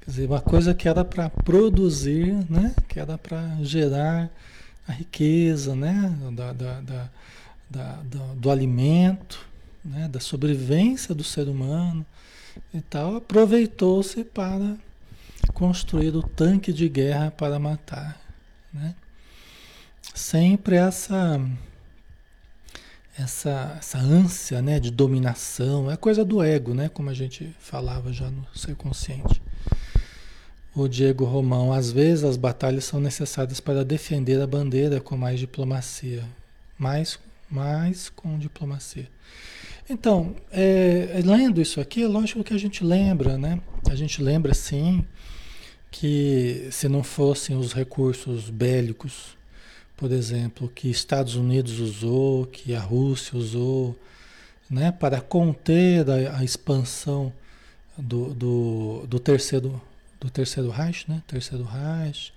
Quer 0.00 0.10
dizer, 0.10 0.26
uma 0.26 0.40
coisa 0.40 0.74
que 0.74 0.88
era 0.88 1.04
para 1.04 1.28
produzir, 1.28 2.32
né? 2.50 2.74
Que 2.88 2.98
era 3.00 3.18
para 3.18 3.58
gerar 3.62 4.30
a 4.86 4.92
riqueza, 4.92 5.74
né? 5.74 6.16
Da, 6.32 6.52
da, 6.52 6.80
da, 7.70 7.92
do, 8.02 8.34
do, 8.36 8.50
alimento, 8.50 9.46
né? 9.84 10.08
Da 10.08 10.20
sobrevivência 10.20 11.14
do 11.14 11.24
ser 11.24 11.48
humano 11.48 12.04
e 12.72 12.80
tal, 12.80 13.16
aproveitou-se 13.16 14.24
para 14.24 14.76
construir 15.52 16.14
o 16.16 16.22
tanque 16.22 16.72
de 16.72 16.88
guerra 16.88 17.30
para 17.30 17.58
matar, 17.58 18.20
né? 18.72 18.94
Sempre 20.14 20.76
essa 20.76 21.40
essa, 23.18 23.76
essa 23.78 23.98
ânsia 23.98 24.62
né, 24.62 24.78
de 24.78 24.90
dominação, 24.90 25.90
é 25.90 25.96
coisa 25.96 26.24
do 26.24 26.42
ego, 26.42 26.72
né, 26.72 26.88
como 26.88 27.10
a 27.10 27.14
gente 27.14 27.52
falava 27.58 28.12
já 28.12 28.30
no 28.30 28.46
ser 28.54 28.76
consciente. 28.76 29.42
O 30.74 30.86
Diego 30.86 31.24
Romão, 31.24 31.72
às 31.72 31.90
vezes 31.90 32.22
as 32.22 32.36
batalhas 32.36 32.84
são 32.84 33.00
necessárias 33.00 33.58
para 33.58 33.84
defender 33.84 34.40
a 34.40 34.46
bandeira 34.46 35.00
com 35.00 35.16
mais 35.16 35.40
diplomacia, 35.40 36.24
mais, 36.78 37.18
mais 37.50 38.08
com 38.08 38.38
diplomacia. 38.38 39.08
Então, 39.90 40.36
é, 40.52 41.20
lendo 41.24 41.60
isso 41.60 41.80
aqui, 41.80 42.04
é 42.04 42.06
lógico 42.06 42.44
que 42.44 42.54
a 42.54 42.58
gente 42.58 42.84
lembra, 42.84 43.36
né? 43.36 43.58
A 43.90 43.94
gente 43.94 44.22
lembra 44.22 44.54
sim 44.54 45.04
que 45.90 46.68
se 46.70 46.88
não 46.88 47.02
fossem 47.02 47.56
os 47.56 47.72
recursos 47.72 48.50
bélicos 48.50 49.37
por 49.98 50.12
exemplo, 50.12 50.70
que 50.72 50.88
Estados 50.88 51.34
Unidos 51.34 51.80
usou, 51.80 52.46
que 52.46 52.72
a 52.72 52.80
Rússia 52.80 53.36
usou, 53.36 53.98
né, 54.70 54.92
para 54.92 55.20
conter 55.20 56.08
a, 56.08 56.38
a 56.38 56.44
expansão 56.44 57.32
do, 57.96 58.32
do, 58.32 59.06
do, 59.08 59.18
terceiro 59.18 59.82
do 60.20 60.30
terceiro 60.30 60.70
Reich, 60.70 61.10
né, 61.10 61.20
terceiro 61.26 61.64
Reich. 61.64 62.32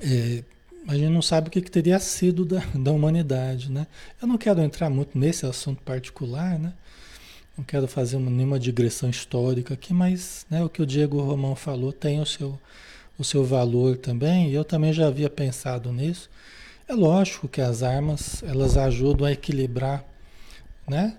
É, 0.00 0.42
a 0.88 0.94
gente 0.94 1.10
não 1.10 1.20
sabe 1.20 1.48
o 1.48 1.50
que, 1.50 1.60
que 1.60 1.70
teria 1.70 1.98
sido 2.00 2.46
da, 2.46 2.60
da 2.74 2.90
humanidade, 2.92 3.70
né? 3.70 3.86
Eu 4.20 4.26
não 4.26 4.38
quero 4.38 4.62
entrar 4.62 4.88
muito 4.88 5.16
nesse 5.16 5.44
assunto 5.44 5.82
particular, 5.82 6.58
né? 6.58 6.72
Não 7.58 7.62
quero 7.62 7.86
fazer 7.86 8.16
uma, 8.16 8.30
nenhuma 8.30 8.58
digressão 8.58 9.10
histórica 9.10 9.74
aqui, 9.74 9.92
mas 9.92 10.46
né, 10.48 10.64
o 10.64 10.70
que 10.70 10.80
o 10.80 10.86
Diego 10.86 11.20
Romão 11.20 11.54
falou 11.54 11.92
tem 11.92 12.20
o 12.20 12.26
seu, 12.26 12.58
o 13.18 13.24
seu 13.24 13.44
valor 13.44 13.96
também, 13.96 14.50
eu 14.50 14.64
também 14.64 14.92
já 14.92 15.06
havia 15.06 15.30
pensado 15.30 15.92
nisso. 15.92 16.30
É 16.88 16.94
lógico 16.94 17.48
que 17.48 17.60
as 17.60 17.82
armas, 17.82 18.42
elas 18.42 18.76
ajudam 18.76 19.26
a 19.26 19.32
equilibrar, 19.32 20.04
né? 20.88 21.16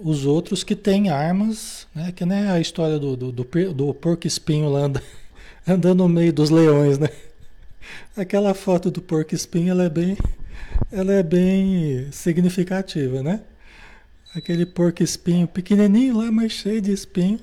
Os 0.00 0.26
outros 0.26 0.64
que 0.64 0.74
têm 0.74 1.10
armas, 1.10 1.86
né? 1.94 2.12
Que 2.12 2.24
nem 2.24 2.48
a 2.50 2.60
história 2.60 2.98
do, 2.98 3.16
do, 3.16 3.32
do, 3.32 3.74
do 3.74 3.94
porco 3.94 4.26
espinho 4.26 4.68
lá 4.68 4.80
anda, 4.80 5.02
andando 5.66 5.98
no 5.98 6.08
meio 6.08 6.32
dos 6.32 6.50
leões, 6.50 6.98
né? 6.98 7.08
Aquela 8.16 8.54
foto 8.54 8.90
do 8.90 9.00
porco 9.00 9.34
espinho, 9.34 9.70
ela 9.70 9.84
é 9.84 9.90
bem, 9.90 10.16
ela 10.90 11.12
é 11.12 11.22
bem 11.22 12.08
significativa, 12.12 13.22
né? 13.22 13.40
Aquele 14.34 14.64
porco 14.64 15.02
espinho 15.02 15.46
pequenininho 15.46 16.18
lá, 16.18 16.30
mas 16.30 16.52
cheio 16.52 16.80
de 16.80 16.92
espinho, 16.92 17.40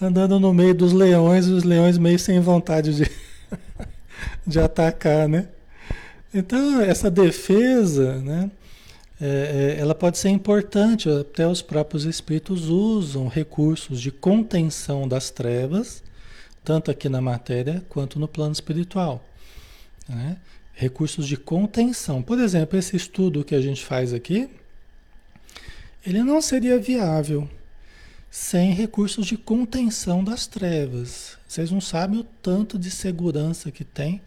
andando 0.00 0.40
no 0.40 0.54
meio 0.54 0.74
dos 0.74 0.92
leões, 0.92 1.46
os 1.46 1.64
leões 1.64 1.98
meio 1.98 2.18
sem 2.18 2.40
vontade 2.40 2.94
de, 2.94 3.10
de 4.46 4.58
atacar, 4.58 5.28
né? 5.28 5.48
Então, 6.32 6.80
essa 6.80 7.10
defesa, 7.10 8.16
né? 8.20 8.50
É, 9.20 9.76
é, 9.76 9.80
ela 9.80 9.94
pode 9.94 10.16
ser 10.16 10.30
importante, 10.30 11.10
até 11.10 11.46
os 11.46 11.60
próprios 11.60 12.04
espíritos 12.04 12.70
usam 12.70 13.28
recursos 13.28 14.00
de 14.00 14.10
contenção 14.10 15.06
das 15.06 15.28
trevas, 15.28 16.02
tanto 16.64 16.90
aqui 16.90 17.06
na 17.06 17.20
matéria 17.20 17.84
quanto 17.90 18.18
no 18.18 18.26
plano 18.26 18.52
espiritual. 18.52 19.22
Né? 20.08 20.38
Recursos 20.72 21.26
de 21.28 21.36
contenção. 21.36 22.22
Por 22.22 22.38
exemplo, 22.38 22.78
esse 22.78 22.96
estudo 22.96 23.44
que 23.44 23.54
a 23.54 23.60
gente 23.60 23.84
faz 23.84 24.14
aqui, 24.14 24.48
ele 26.06 26.22
não 26.22 26.40
seria 26.40 26.78
viável 26.78 27.46
sem 28.30 28.72
recursos 28.72 29.26
de 29.26 29.36
contenção 29.36 30.22
das 30.22 30.46
trevas. 30.46 31.36
Vocês 31.48 31.70
não 31.70 31.80
sabem 31.80 32.20
o 32.20 32.24
tanto 32.24 32.78
de 32.78 32.90
segurança 32.90 33.72
que 33.72 33.82
tem 33.82 34.22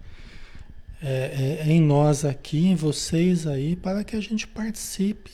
é, 1.02 1.62
é, 1.62 1.68
em 1.68 1.82
nós 1.82 2.26
aqui, 2.26 2.68
em 2.68 2.76
vocês 2.76 3.48
aí, 3.48 3.76
para 3.78 4.04
que 4.04 4.16
a 4.16 4.22
gente 4.22 4.46
participe 4.46 5.32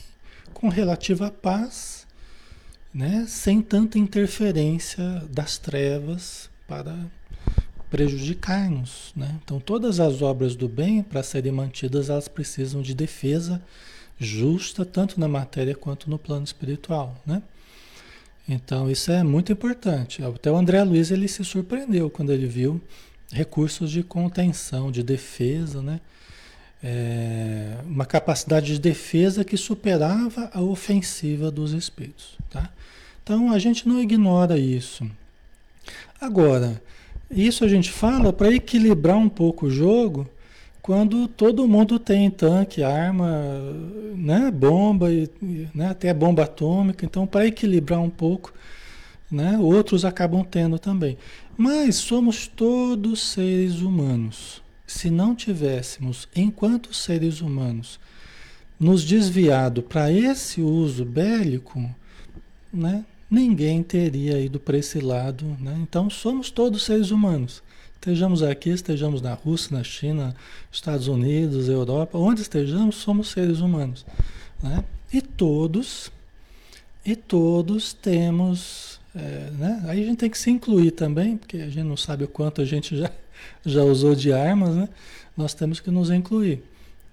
com 0.54 0.70
relativa 0.70 1.32
paz, 1.32 2.06
né? 2.94 3.26
sem 3.28 3.62
tanta 3.62 3.98
interferência 3.98 5.24
das 5.32 5.58
trevas 5.58 6.50
para 6.68 6.96
prejudicar-nos. 7.90 9.12
Né? 9.16 9.40
Então, 9.44 9.60
todas 9.60 10.00
as 10.00 10.22
obras 10.22 10.56
do 10.56 10.70
bem, 10.70 11.02
para 11.02 11.24
serem 11.24 11.52
mantidas, 11.52 12.10
elas 12.10 12.28
precisam 12.28 12.84
de 12.84 12.94
defesa 12.94 13.62
justa, 14.20 14.86
tanto 14.86 15.20
na 15.20 15.28
matéria 15.28 15.74
quanto 15.74 16.10
no 16.10 16.20
plano 16.20 16.44
espiritual. 16.44 17.20
Né? 17.26 17.42
Então, 18.50 18.90
isso 18.90 19.12
é 19.12 19.22
muito 19.22 19.52
importante. 19.52 20.24
Até 20.24 20.52
o 20.52 20.56
André 20.56 20.84
Luiz 20.84 21.12
ele 21.12 21.28
se 21.28 21.46
surpreendeu 21.46 22.10
quando 22.10 22.34
ele 22.34 22.48
viu 22.48 22.82
recursos 23.32 23.92
de 23.92 24.02
contenção, 24.02 24.92
de 24.92 25.04
defesa, 25.04 25.84
né? 25.84 26.02
É, 26.82 27.76
uma 27.86 28.06
capacidade 28.06 28.74
de 28.74 28.80
defesa 28.80 29.44
que 29.44 29.56
superava 29.56 30.50
a 30.52 30.62
ofensiva 30.62 31.52
dos 31.52 31.74
espíritos. 31.74 32.38
Tá? 32.50 32.70
Então 33.22 33.52
a 33.52 33.60
gente 33.60 33.88
não 33.88 34.00
ignora 34.00 34.58
isso. 34.58 35.06
Agora, 36.20 36.82
isso 37.30 37.64
a 37.64 37.68
gente 37.68 37.92
fala 37.92 38.34
para 38.34 38.52
equilibrar 38.52 39.18
um 39.18 39.30
pouco 39.30 39.68
o 39.68 39.70
jogo 39.70 40.28
quando 40.90 41.28
todo 41.28 41.68
mundo 41.68 42.00
tem 42.00 42.32
tanque, 42.32 42.82
arma, 42.82 43.30
né, 44.16 44.50
bomba, 44.50 45.14
e, 45.14 45.30
né, 45.72 45.90
até 45.90 46.12
bomba 46.12 46.46
atômica. 46.46 47.06
Então, 47.06 47.28
para 47.28 47.46
equilibrar 47.46 48.00
um 48.00 48.10
pouco, 48.10 48.52
né, 49.30 49.56
outros 49.60 50.04
acabam 50.04 50.44
tendo 50.44 50.80
também. 50.80 51.16
Mas 51.56 51.98
somos 51.98 52.48
todos 52.48 53.22
seres 53.22 53.82
humanos. 53.82 54.64
Se 54.88 55.12
não 55.12 55.36
tivéssemos, 55.36 56.28
enquanto 56.36 56.92
seres 56.92 57.40
humanos, 57.40 58.00
nos 58.80 59.04
desviado 59.04 59.84
para 59.84 60.12
esse 60.12 60.60
uso 60.60 61.06
bélico, 61.06 61.88
né, 62.74 63.06
ninguém 63.30 63.84
teria 63.84 64.42
ido 64.42 64.60
para 64.60 64.80
esse 64.80 65.00
lado. 65.00 65.56
Né? 65.60 65.78
Então, 65.84 66.10
somos 66.10 66.50
todos 66.50 66.82
seres 66.82 67.12
humanos. 67.12 67.62
Estejamos 68.00 68.42
aqui, 68.42 68.70
estejamos 68.70 69.22
na 69.22 69.34
Rússia, 69.34 69.76
na 69.76 69.84
China, 69.84 70.34
Estados 70.72 71.10
Unidos, 71.10 71.68
Europa, 71.68 72.18
onde 72.18 72.42
estejamos, 72.42 72.96
somos 72.96 73.28
seres 73.28 73.60
humanos. 73.60 74.06
Né? 74.64 74.86
E 75.12 75.22
todos, 75.22 76.10
e 77.06 77.14
todos 77.14 77.92
temos. 77.92 79.02
É, 79.14 79.52
né? 79.52 79.84
Aí 79.86 80.02
a 80.02 80.06
gente 80.06 80.20
tem 80.20 80.30
que 80.30 80.38
se 80.38 80.50
incluir 80.50 80.92
também, 80.92 81.36
porque 81.36 81.58
a 81.58 81.70
gente 81.70 81.84
não 81.84 81.98
sabe 81.98 82.24
o 82.24 82.28
quanto 82.30 82.62
a 82.62 82.66
gente 82.66 82.96
já, 82.96 83.12
já 83.66 83.84
usou 83.84 84.16
de 84.16 84.32
armas, 84.32 84.78
né? 84.78 84.88
Nós 85.36 85.54
temos 85.54 85.82
que 85.82 85.92
nos 85.92 86.10
incluir. 86.10 86.64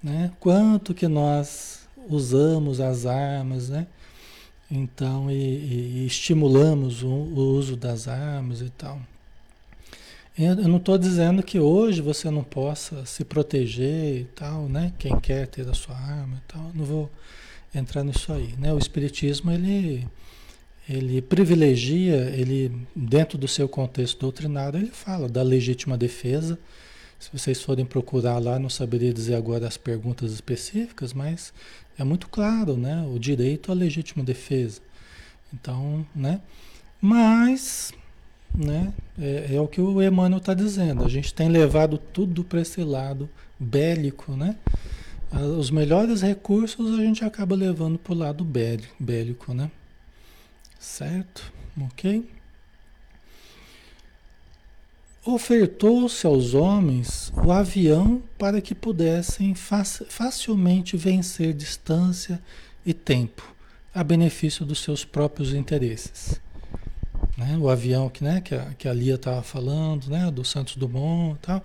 Né? 0.00 0.30
Quanto 0.38 0.94
que 0.94 1.08
nós 1.08 1.80
usamos 2.08 2.80
as 2.80 3.06
armas, 3.06 3.70
né? 3.70 3.88
Então, 4.70 5.28
e, 5.32 5.34
e 5.34 6.06
estimulamos 6.06 7.02
o, 7.02 7.08
o 7.08 7.56
uso 7.56 7.74
das 7.74 8.06
armas 8.06 8.60
e 8.60 8.70
tal. 8.70 9.00
Eu 10.38 10.54
não 10.68 10.76
estou 10.76 10.98
dizendo 10.98 11.42
que 11.42 11.58
hoje 11.58 12.02
você 12.02 12.30
não 12.30 12.44
possa 12.44 13.06
se 13.06 13.24
proteger 13.24 14.20
e 14.20 14.24
tal, 14.34 14.68
né? 14.68 14.92
Quem 14.98 15.18
quer 15.18 15.46
ter 15.46 15.66
a 15.66 15.72
sua 15.72 15.96
arma 15.96 16.36
e 16.36 16.52
tal, 16.52 16.70
não 16.74 16.84
vou 16.84 17.10
entrar 17.74 18.04
nisso 18.04 18.30
aí, 18.32 18.54
né? 18.58 18.70
O 18.70 18.78
espiritismo 18.78 19.50
ele 19.50 20.06
ele 20.88 21.20
privilegia, 21.20 22.30
ele 22.36 22.70
dentro 22.94 23.36
do 23.36 23.48
seu 23.48 23.68
contexto 23.68 24.20
doutrinário, 24.20 24.78
ele 24.78 24.90
fala 24.90 25.28
da 25.28 25.42
legítima 25.42 25.96
defesa. 25.96 26.58
Se 27.18 27.30
vocês 27.32 27.62
forem 27.62 27.84
procurar 27.84 28.38
lá, 28.38 28.58
não 28.58 28.68
saberia 28.68 29.12
dizer 29.12 29.36
agora 29.36 29.66
as 29.66 29.78
perguntas 29.78 30.32
específicas, 30.32 31.14
mas 31.14 31.52
é 31.98 32.04
muito 32.04 32.28
claro, 32.28 32.76
né? 32.76 33.04
O 33.12 33.18
direito 33.18 33.72
à 33.72 33.74
legítima 33.74 34.22
defesa. 34.22 34.80
Então, 35.52 36.06
né? 36.14 36.40
Mas 37.00 37.92
né? 38.56 38.92
É, 39.18 39.54
é 39.54 39.60
o 39.60 39.68
que 39.68 39.80
o 39.80 40.02
Emmanuel 40.02 40.38
está 40.38 40.54
dizendo. 40.54 41.04
A 41.04 41.08
gente 41.08 41.34
tem 41.34 41.48
levado 41.48 41.98
tudo 41.98 42.42
para 42.42 42.60
esse 42.60 42.82
lado 42.82 43.28
bélico, 43.58 44.32
né? 44.32 44.56
Os 45.58 45.70
melhores 45.70 46.22
recursos 46.22 46.98
a 46.98 47.02
gente 47.02 47.24
acaba 47.24 47.54
levando 47.54 47.98
para 47.98 48.12
o 48.12 48.16
lado 48.16 48.46
bélico, 48.98 49.52
né? 49.52 49.70
Certo? 50.78 51.52
Ok? 51.82 52.28
Ofertou-se 55.24 56.24
aos 56.24 56.54
homens 56.54 57.32
o 57.44 57.50
avião 57.50 58.22
para 58.38 58.60
que 58.60 58.74
pudessem 58.74 59.54
facilmente 59.54 60.96
vencer 60.96 61.52
distância 61.52 62.40
e 62.84 62.94
tempo, 62.94 63.42
a 63.92 64.04
benefício 64.04 64.64
dos 64.64 64.78
seus 64.78 65.04
próprios 65.04 65.52
interesses 65.52 66.40
né? 67.36 67.56
O 67.60 67.68
avião 67.68 68.08
que, 68.08 68.24
né, 68.24 68.40
que, 68.40 68.54
a, 68.54 68.64
que 68.78 68.88
a 68.88 68.92
Lia 68.92 69.16
estava 69.16 69.42
falando, 69.42 70.08
né? 70.08 70.30
Do 70.30 70.44
Santos 70.44 70.76
Dumont 70.76 71.36
e 71.36 71.46
tal. 71.46 71.64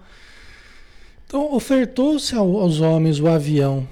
Então, 1.26 1.54
ofertou-se 1.54 2.36
ao, 2.36 2.58
aos 2.58 2.82
homens 2.82 3.20
o 3.20 3.28
avião, 3.28 3.88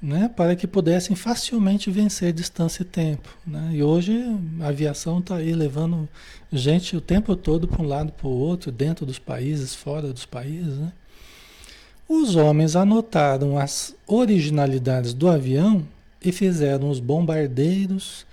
né? 0.00 0.30
Para 0.34 0.56
que 0.56 0.66
pudessem 0.66 1.14
facilmente 1.14 1.90
vencer 1.90 2.32
distância 2.32 2.82
e 2.82 2.86
tempo, 2.86 3.28
né? 3.46 3.70
E 3.72 3.82
hoje 3.82 4.24
a 4.60 4.68
aviação 4.68 5.18
está 5.18 5.36
aí 5.36 5.52
levando 5.52 6.08
gente 6.50 6.96
o 6.96 7.00
tempo 7.00 7.36
todo 7.36 7.68
para 7.68 7.82
um 7.82 7.86
lado 7.86 8.12
para 8.12 8.26
o 8.26 8.30
outro, 8.30 8.72
dentro 8.72 9.04
dos 9.04 9.18
países, 9.18 9.74
fora 9.74 10.12
dos 10.12 10.24
países, 10.24 10.78
né? 10.78 10.92
Os 12.08 12.34
homens 12.34 12.74
anotaram 12.74 13.56
as 13.56 13.94
originalidades 14.04 15.14
do 15.14 15.28
avião 15.28 15.86
e 16.20 16.32
fizeram 16.32 16.90
os 16.90 16.98
bombardeiros 16.98 18.26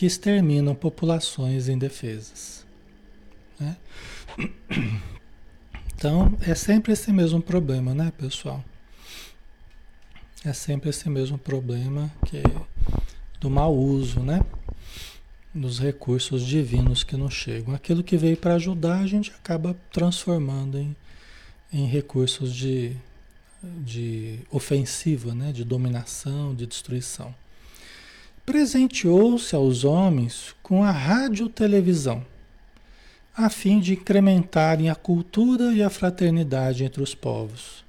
que 0.00 0.06
exterminam 0.06 0.74
populações 0.74 1.68
indefesas. 1.68 2.64
Né? 3.58 3.76
Então, 5.94 6.34
é 6.40 6.54
sempre 6.54 6.94
esse 6.94 7.12
mesmo 7.12 7.42
problema, 7.42 7.92
né, 7.92 8.10
pessoal? 8.16 8.64
É 10.42 10.50
sempre 10.54 10.88
esse 10.88 11.10
mesmo 11.10 11.36
problema 11.36 12.10
que 12.24 12.42
do 13.38 13.50
mau 13.50 13.76
uso, 13.76 14.20
né? 14.20 14.40
Dos 15.54 15.78
recursos 15.78 16.46
divinos 16.46 17.04
que 17.04 17.18
nos 17.18 17.34
chegam. 17.34 17.74
Aquilo 17.74 18.02
que 18.02 18.16
veio 18.16 18.38
para 18.38 18.54
ajudar, 18.54 19.00
a 19.00 19.06
gente 19.06 19.30
acaba 19.30 19.76
transformando 19.92 20.78
em, 20.78 20.96
em 21.70 21.84
recursos 21.84 22.56
de, 22.56 22.96
de 23.62 24.38
ofensiva, 24.50 25.34
né? 25.34 25.52
De 25.52 25.64
dominação, 25.64 26.54
de 26.54 26.66
destruição 26.66 27.34
presenteou-se 28.44 29.54
aos 29.54 29.84
homens 29.84 30.54
com 30.62 30.82
a 30.82 30.90
rádio-televisão, 30.90 32.24
a 33.36 33.48
fim 33.48 33.80
de 33.80 33.94
incrementarem 33.94 34.90
a 34.90 34.94
cultura 34.94 35.72
e 35.72 35.82
a 35.82 35.90
fraternidade 35.90 36.84
entre 36.84 37.02
os 37.02 37.14
povos. 37.14 37.84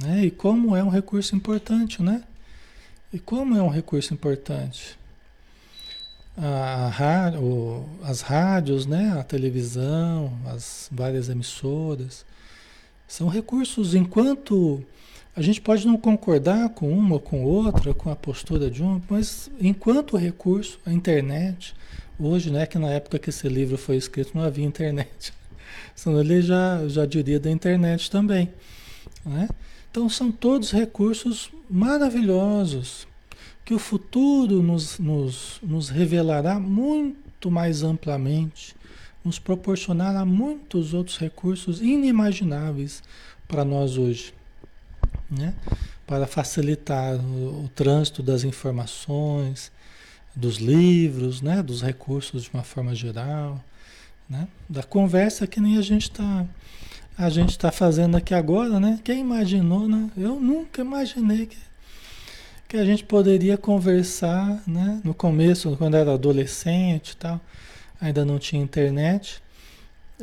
Né? 0.00 0.26
E 0.26 0.30
como 0.30 0.74
é 0.74 0.82
um 0.82 0.88
recurso 0.88 1.36
importante, 1.36 2.02
né? 2.02 2.24
E 3.12 3.18
como 3.18 3.56
é 3.56 3.62
um 3.62 3.68
recurso 3.68 4.12
importante? 4.12 4.98
A, 6.36 6.88
a, 6.88 7.38
o, 7.38 7.88
as 8.02 8.20
rádios, 8.20 8.86
né? 8.86 9.16
a 9.16 9.22
televisão, 9.22 10.36
as 10.46 10.88
várias 10.90 11.28
emissoras, 11.28 12.26
são 13.06 13.28
recursos 13.28 13.94
enquanto 13.94 14.84
a 15.36 15.42
gente 15.42 15.60
pode 15.60 15.84
não 15.86 15.96
concordar 15.96 16.68
com 16.70 16.88
uma 16.96 17.14
ou 17.14 17.20
com 17.20 17.44
outra, 17.44 17.92
com 17.92 18.08
a 18.08 18.14
postura 18.14 18.70
de 18.70 18.82
uma, 18.82 19.02
mas 19.10 19.50
enquanto 19.60 20.16
recurso, 20.16 20.78
a 20.86 20.92
internet, 20.92 21.74
hoje, 22.18 22.52
né, 22.52 22.66
que 22.66 22.78
na 22.78 22.90
época 22.90 23.18
que 23.18 23.30
esse 23.30 23.48
livro 23.48 23.76
foi 23.76 23.96
escrito 23.96 24.30
não 24.34 24.44
havia 24.44 24.64
internet, 24.64 25.32
senão 25.94 26.20
ele 26.20 26.40
já, 26.40 26.86
já 26.86 27.04
diria 27.04 27.40
da 27.40 27.50
internet 27.50 28.08
também. 28.10 28.52
Né? 29.26 29.48
Então 29.90 30.08
são 30.08 30.30
todos 30.30 30.70
recursos 30.70 31.50
maravilhosos 31.68 33.08
que 33.64 33.74
o 33.74 33.78
futuro 33.78 34.62
nos, 34.62 35.00
nos, 35.00 35.58
nos 35.62 35.88
revelará 35.88 36.60
muito 36.60 37.50
mais 37.50 37.82
amplamente, 37.82 38.76
nos 39.24 39.40
proporcionará 39.40 40.24
muitos 40.24 40.94
outros 40.94 41.18
recursos 41.18 41.80
inimagináveis 41.80 43.02
para 43.48 43.64
nós 43.64 43.96
hoje 43.96 44.32
né? 45.34 45.54
para 46.06 46.26
facilitar 46.26 47.14
o, 47.16 47.64
o, 47.64 47.70
trânsito 47.74 48.22
das 48.22 48.44
informações, 48.44 49.72
dos 50.34 50.56
livros, 50.56 51.40
né? 51.40 51.62
dos 51.62 51.82
recursos 51.82 52.44
de 52.44 52.50
uma 52.52 52.62
forma 52.62 52.94
geral. 52.94 53.62
né? 54.28 54.48
Da 54.68 54.82
conversa 54.82 55.46
que 55.46 55.60
nem 55.60 55.78
a 55.78 55.82
gente 55.82 56.10
está 56.10 56.46
a 57.16 57.30
gente 57.30 57.50
está 57.50 57.70
fazendo 57.70 58.16
aqui 58.16 58.34
agora, 58.34 58.80
né? 58.80 58.98
Quem 59.04 59.20
imaginou, 59.20 59.88
né? 59.88 60.10
Eu 60.16 60.40
nunca 60.40 60.80
imaginei 60.80 61.46
que, 61.46 61.56
que 62.66 62.76
a 62.76 62.84
gente 62.84 63.04
poderia 63.04 63.56
conversar, 63.56 64.60
né? 64.66 65.00
No 65.04 65.14
começo, 65.14 65.76
quando 65.76 65.96
era 65.96 66.12
adolescente 66.12 67.10
e 67.10 67.16
tal, 67.16 67.40
ainda 68.00 68.24
não 68.24 68.36
tinha 68.36 68.60
internet. 68.60 69.40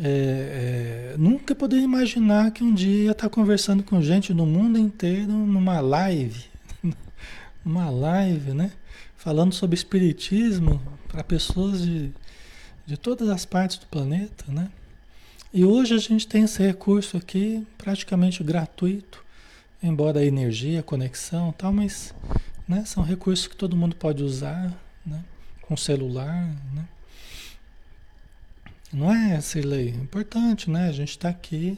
É, 0.04 1.14
é, 1.14 1.16
nunca 1.16 1.54
poderia 1.54 1.86
imaginar 1.86 2.50
que 2.50 2.64
um 2.64 2.74
dia 2.74 3.04
ia 3.06 3.12
estar 3.12 3.30
conversando 3.30 3.84
com 3.84 4.02
gente 4.02 4.34
no 4.34 4.48
mundo 4.48 4.80
inteiro 4.80 5.32
numa 5.32 5.80
live, 5.80 6.46
numa 7.64 7.88
live, 7.92 8.52
né? 8.52 8.72
Falando 9.16 9.54
sobre 9.54 9.76
espiritismo 9.76 10.82
para 11.08 11.24
pessoas 11.24 11.84
de, 11.84 12.12
de 12.84 12.98
todas 12.98 13.30
as 13.30 13.46
partes 13.46 13.78
do 13.78 13.86
planeta, 13.86 14.46
né? 14.48 14.72
E 15.54 15.64
hoje 15.64 15.94
a 15.94 16.00
gente 16.00 16.28
tem 16.28 16.46
esse 16.46 16.64
recurso 16.64 17.16
aqui 17.16 17.68
praticamente 17.78 18.44
gratuito, 18.44 19.24
embora 19.84 20.22
a 20.22 20.26
energia, 20.26 20.80
a 20.80 20.84
conexão 20.84 21.52
tal, 21.52 21.72
mas 21.72 22.12
né, 22.68 22.84
são 22.88 23.04
recursos 23.04 23.46
que 23.46 23.56
todo 23.56 23.78
mundo 23.78 23.96
pode 23.96 24.24
usar, 24.24 24.74
né? 25.06 25.24
Com 25.62 25.78
celular, 25.78 26.56
né? 26.74 26.88
Não 28.94 29.14
é, 29.14 29.40
Cirlei? 29.40 29.90
É 29.90 29.96
importante, 29.96 30.70
né? 30.70 30.90
A 30.90 30.92
gente 30.92 31.12
está 31.12 31.30
aqui 31.30 31.78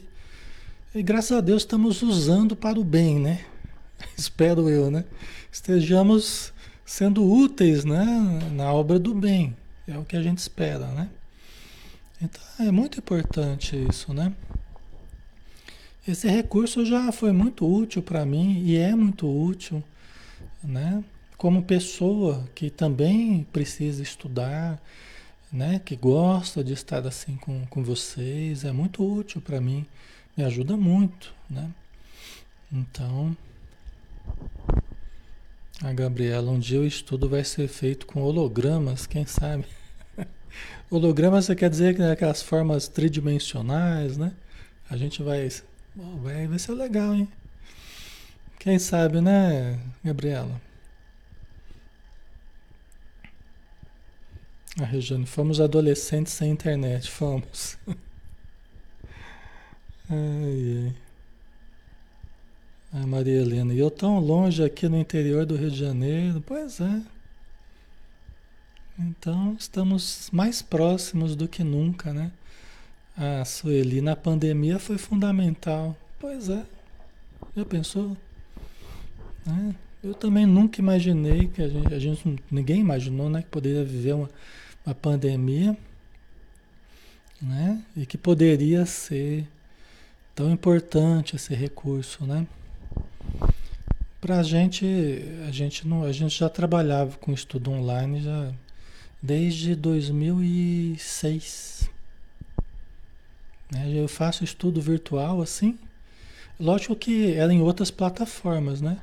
e 0.92 1.00
graças 1.00 1.30
a 1.36 1.40
Deus 1.40 1.62
estamos 1.62 2.02
usando 2.02 2.56
para 2.56 2.78
o 2.78 2.82
bem, 2.82 3.20
né? 3.20 3.44
Espero 4.18 4.68
eu, 4.68 4.90
né? 4.90 5.04
Estejamos 5.50 6.52
sendo 6.84 7.24
úteis, 7.24 7.84
né? 7.84 8.04
Na 8.52 8.72
obra 8.72 8.98
do 8.98 9.14
bem. 9.14 9.56
É 9.86 9.96
o 9.96 10.04
que 10.04 10.16
a 10.16 10.22
gente 10.22 10.38
espera, 10.38 10.88
né? 10.88 11.08
Então 12.20 12.42
é 12.58 12.72
muito 12.72 12.98
importante 12.98 13.76
isso, 13.88 14.12
né? 14.12 14.32
Esse 16.06 16.26
recurso 16.26 16.84
já 16.84 17.12
foi 17.12 17.30
muito 17.30 17.64
útil 17.64 18.02
para 18.02 18.26
mim 18.26 18.60
e 18.64 18.76
é 18.76 18.94
muito 18.94 19.28
útil, 19.28 19.84
né? 20.62 21.04
Como 21.36 21.62
pessoa 21.62 22.48
que 22.56 22.70
também 22.70 23.46
precisa 23.52 24.02
estudar, 24.02 24.82
né? 25.54 25.80
Que 25.84 25.94
gosta 25.94 26.64
de 26.64 26.72
estar 26.72 27.06
assim 27.06 27.36
com, 27.36 27.64
com 27.66 27.84
vocês, 27.84 28.64
é 28.64 28.72
muito 28.72 29.04
útil 29.06 29.40
para 29.40 29.60
mim, 29.60 29.86
me 30.36 30.42
ajuda 30.42 30.76
muito, 30.76 31.32
né? 31.48 31.70
Então, 32.72 33.36
a 35.80 35.92
Gabriela, 35.92 36.50
um 36.50 36.58
dia 36.58 36.80
o 36.80 36.84
estudo 36.84 37.28
vai 37.28 37.44
ser 37.44 37.68
feito 37.68 38.04
com 38.04 38.20
hologramas, 38.20 39.06
quem 39.06 39.24
sabe? 39.24 39.64
Holograma 40.90 41.40
você 41.40 41.54
quer 41.54 41.70
dizer 41.70 41.94
que 41.94 42.02
aquelas 42.02 42.42
formas 42.42 42.88
tridimensionais, 42.88 44.16
né? 44.16 44.32
A 44.90 44.96
gente 44.96 45.22
vai, 45.22 45.48
vai, 46.20 46.48
vai 46.48 46.58
ser 46.58 46.72
legal, 46.72 47.14
hein? 47.14 47.28
Quem 48.58 48.78
sabe, 48.78 49.20
né, 49.20 49.78
Gabriela? 50.02 50.60
A 54.80 54.84
Regiane, 54.84 55.24
fomos 55.24 55.60
adolescentes 55.60 56.32
sem 56.32 56.50
internet, 56.50 57.08
fomos. 57.08 57.78
ai, 60.10 60.86
ai. 60.86 60.94
A 62.92 63.06
Maria 63.06 63.40
Helena, 63.40 63.72
e 63.72 63.78
eu 63.78 63.90
tão 63.90 64.18
longe 64.18 64.62
aqui 64.62 64.88
no 64.88 64.98
interior 64.98 65.46
do 65.46 65.56
Rio 65.56 65.70
de 65.70 65.76
Janeiro, 65.76 66.40
pois 66.44 66.80
é. 66.80 67.02
Então, 68.98 69.56
estamos 69.58 70.28
mais 70.32 70.62
próximos 70.62 71.34
do 71.34 71.48
que 71.48 71.64
nunca, 71.64 72.12
né? 72.12 72.30
A 73.16 73.44
Sueli, 73.44 74.00
na 74.00 74.16
pandemia 74.16 74.78
foi 74.78 74.98
fundamental. 74.98 75.96
Pois 76.18 76.48
é. 76.48 76.64
Já 77.56 77.64
pensou? 77.64 78.16
É. 79.46 79.74
Eu 80.02 80.14
também 80.14 80.46
nunca 80.46 80.80
imaginei 80.80 81.48
que 81.48 81.62
a 81.62 81.68
gente, 81.68 81.94
a 81.94 81.98
gente, 81.98 82.36
ninguém 82.50 82.80
imaginou, 82.80 83.30
né, 83.30 83.42
que 83.42 83.48
poderia 83.48 83.84
viver 83.84 84.14
uma, 84.14 84.30
uma 84.84 84.94
pandemia, 84.94 85.76
né? 87.40 87.82
E 87.96 88.04
que 88.06 88.18
poderia 88.18 88.84
ser 88.86 89.46
tão 90.34 90.50
importante 90.50 91.36
esse 91.36 91.54
recurso, 91.54 92.26
né? 92.26 92.46
Para 94.20 94.40
a 94.40 94.42
gente, 94.42 94.84
a 95.46 95.50
gente 95.50 95.86
não, 95.86 96.04
a 96.04 96.12
gente 96.12 96.38
já 96.38 96.48
trabalhava 96.48 97.16
com 97.18 97.32
estudo 97.32 97.70
online 97.70 98.22
já 98.22 98.52
desde 99.22 99.74
2006. 99.74 101.90
Né? 103.70 103.92
Eu 103.94 104.08
faço 104.08 104.44
estudo 104.44 104.80
virtual 104.80 105.42
assim. 105.42 105.78
Lógico 106.58 106.94
que 106.94 107.32
era 107.32 107.52
em 107.52 107.60
outras 107.60 107.90
plataformas, 107.90 108.80
né? 108.80 108.98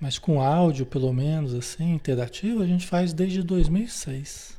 Mas 0.00 0.18
com 0.18 0.40
áudio, 0.40 0.86
pelo 0.86 1.12
menos, 1.12 1.54
assim, 1.54 1.94
interativo, 1.94 2.62
a 2.62 2.66
gente 2.66 2.86
faz 2.86 3.12
desde 3.12 3.42
2006. 3.42 4.56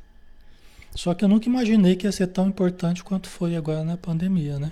Só 0.94 1.14
que 1.14 1.24
eu 1.24 1.28
nunca 1.28 1.48
imaginei 1.48 1.96
que 1.96 2.06
ia 2.06 2.12
ser 2.12 2.28
tão 2.28 2.48
importante 2.48 3.04
quanto 3.04 3.28
foi 3.28 3.56
agora 3.56 3.84
na 3.84 3.96
pandemia, 3.96 4.58
né? 4.58 4.70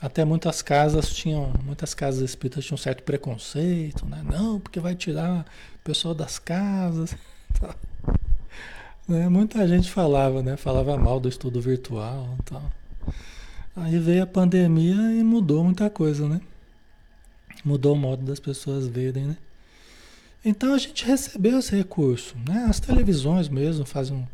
Até 0.00 0.24
muitas 0.24 0.60
casas 0.60 1.14
tinham, 1.14 1.52
muitas 1.64 1.94
casas 1.94 2.22
espíritas 2.22 2.64
tinham 2.64 2.74
um 2.74 2.78
certo 2.78 3.02
preconceito, 3.02 4.04
né? 4.06 4.22
Não, 4.24 4.60
porque 4.60 4.78
vai 4.78 4.94
tirar 4.94 5.46
o 5.76 5.84
pessoal 5.84 6.14
das 6.14 6.38
casas. 6.38 7.16
Né? 9.06 9.28
Muita 9.28 9.68
gente 9.68 9.90
falava, 9.90 10.42
né? 10.42 10.56
Falava 10.56 10.96
mal 10.96 11.20
do 11.20 11.28
estudo 11.28 11.60
virtual 11.60 12.38
tal. 12.42 12.62
Aí 13.76 13.98
veio 13.98 14.22
a 14.22 14.26
pandemia 14.26 14.94
e 15.12 15.22
mudou 15.22 15.62
muita 15.62 15.90
coisa, 15.90 16.26
né? 16.26 16.40
Mudou 17.62 17.94
o 17.94 17.98
modo 17.98 18.24
das 18.24 18.40
pessoas 18.40 18.86
verem, 18.86 19.26
né? 19.26 19.36
Então 20.44 20.74
a 20.74 20.78
gente 20.78 21.04
recebeu 21.04 21.58
esse 21.58 21.74
recurso, 21.76 22.36
né? 22.48 22.66
As 22.68 22.78
televisões 22.78 23.48
mesmo 23.48 23.84
fazem 23.84 24.16
um, 24.16 24.26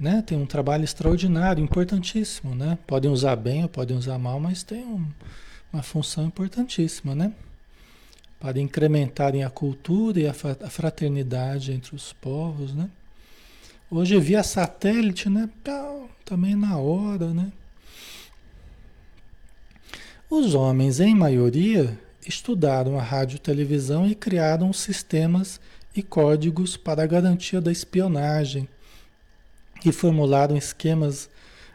né? 0.00 0.22
Tem 0.26 0.38
um 0.38 0.46
trabalho 0.46 0.82
extraordinário, 0.82 1.62
importantíssimo, 1.62 2.54
né? 2.54 2.78
Podem 2.86 3.10
usar 3.10 3.36
bem 3.36 3.62
ou 3.62 3.68
podem 3.68 3.94
usar 3.94 4.18
mal, 4.18 4.40
mas 4.40 4.62
tem 4.62 4.82
um, 4.82 5.06
uma 5.70 5.82
função 5.82 6.24
importantíssima, 6.24 7.14
né? 7.14 7.30
Para 8.40 8.58
incrementarem 8.58 9.44
a 9.44 9.50
cultura 9.50 10.18
e 10.18 10.26
a 10.26 10.32
fraternidade 10.32 11.72
entre 11.72 11.94
os 11.94 12.14
povos, 12.14 12.74
né? 12.74 12.88
Hoje 13.90 14.18
via 14.18 14.42
satélite, 14.42 15.28
né? 15.28 15.50
Também 16.24 16.56
na 16.56 16.78
hora, 16.78 17.34
né? 17.34 17.52
Os 20.30 20.54
homens, 20.54 20.98
em 20.98 21.14
maioria, 21.14 21.98
estudaram 22.26 22.98
a 22.98 23.02
rádio 23.02 23.36
e 23.36 23.40
televisão 23.40 24.06
e 24.06 24.14
criaram 24.14 24.72
sistemas 24.72 25.60
e 25.94 26.02
códigos 26.02 26.76
para 26.76 27.02
a 27.02 27.06
garantia 27.06 27.60
da 27.60 27.70
espionagem 27.70 28.66
e 29.84 29.92
formularam 29.92 30.56
esquemas 30.56 31.28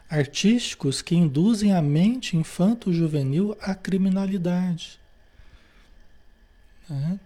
artísticos 0.08 1.02
que 1.02 1.16
induzem 1.16 1.72
a 1.72 1.82
mente 1.82 2.36
infanto-juvenil 2.36 3.56
à 3.60 3.74
criminalidade. 3.74 4.98
Né? 6.88 7.18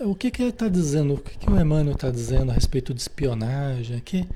O 0.00 0.14
que, 0.14 0.30
que 0.30 0.42
ele 0.42 0.50
está 0.50 0.68
dizendo, 0.68 1.14
o 1.14 1.18
que, 1.18 1.38
que 1.38 1.48
o 1.48 1.58
Emmanuel 1.58 1.94
está 1.94 2.10
dizendo 2.10 2.50
a 2.50 2.54
respeito 2.54 2.92
de 2.92 3.00
espionagem 3.00 3.96
aqui? 3.96 4.28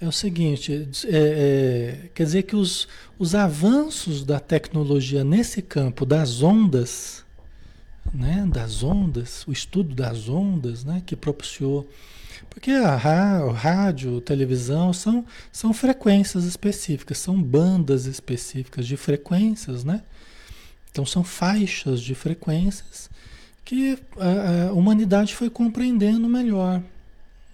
É 0.00 0.06
o 0.06 0.12
seguinte, 0.12 0.88
é, 1.06 1.08
é, 1.10 2.08
quer 2.12 2.24
dizer 2.24 2.42
que 2.42 2.56
os, 2.56 2.88
os 3.18 3.34
avanços 3.34 4.24
da 4.24 4.38
tecnologia 4.38 5.24
nesse 5.24 5.62
campo 5.62 6.04
das 6.04 6.42
ondas, 6.42 7.21
né, 8.12 8.46
das 8.50 8.82
ondas, 8.82 9.46
o 9.46 9.52
estudo 9.52 9.94
das 9.94 10.28
ondas, 10.28 10.84
né, 10.84 11.02
que 11.04 11.16
propiciou, 11.16 11.88
porque 12.50 12.70
a, 12.70 12.96
rádio, 12.96 14.20
televisão 14.20 14.92
são, 14.92 15.24
são 15.50 15.72
frequências 15.72 16.44
específicas, 16.44 17.18
são 17.18 17.40
bandas 17.42 18.06
específicas 18.06 18.86
de 18.86 18.96
frequências, 18.96 19.84
né? 19.84 20.02
Então 20.90 21.06
são 21.06 21.24
faixas 21.24 22.02
de 22.02 22.14
frequências 22.14 23.08
que 23.64 23.98
a, 24.18 24.68
a 24.68 24.72
humanidade 24.72 25.34
foi 25.34 25.48
compreendendo 25.48 26.28
melhor, 26.28 26.82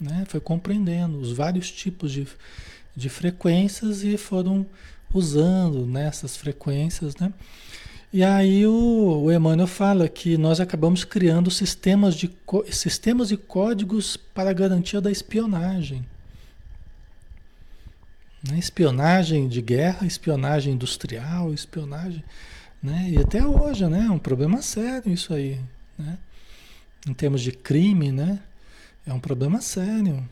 né? 0.00 0.24
foi 0.28 0.40
compreendendo 0.40 1.18
os 1.18 1.32
vários 1.32 1.70
tipos 1.70 2.10
de, 2.10 2.26
de 2.96 3.08
frequências 3.08 4.02
e 4.02 4.16
foram 4.16 4.66
usando 5.12 5.86
nessas 5.86 6.36
frequências, 6.36 7.16
né? 7.16 7.32
E 8.12 8.24
aí 8.24 8.66
o, 8.66 9.24
o 9.24 9.32
Emmanuel 9.32 9.66
fala 9.66 10.08
que 10.08 10.38
nós 10.38 10.60
acabamos 10.60 11.04
criando 11.04 11.50
sistemas, 11.50 12.14
de, 12.14 12.30
sistemas 12.70 13.30
e 13.30 13.36
códigos 13.36 14.16
para 14.16 14.52
garantia 14.52 15.00
da 15.00 15.10
espionagem. 15.10 16.04
Né? 18.48 18.58
Espionagem 18.58 19.48
de 19.48 19.60
guerra, 19.60 20.06
espionagem 20.06 20.74
industrial, 20.74 21.52
espionagem... 21.52 22.24
Né? 22.80 23.10
E 23.10 23.18
até 23.18 23.44
hoje, 23.44 23.84
né? 23.88 24.06
É 24.06 24.10
um 24.10 24.20
problema 24.20 24.62
sério 24.62 25.12
isso 25.12 25.34
aí 25.34 25.58
né? 25.98 26.16
Em 27.06 27.12
termos 27.12 27.40
de 27.40 27.50
crime, 27.52 28.12
né? 28.12 28.38
É 29.06 29.12
um 29.12 29.20
problema 29.20 29.60
sério, 29.60 30.26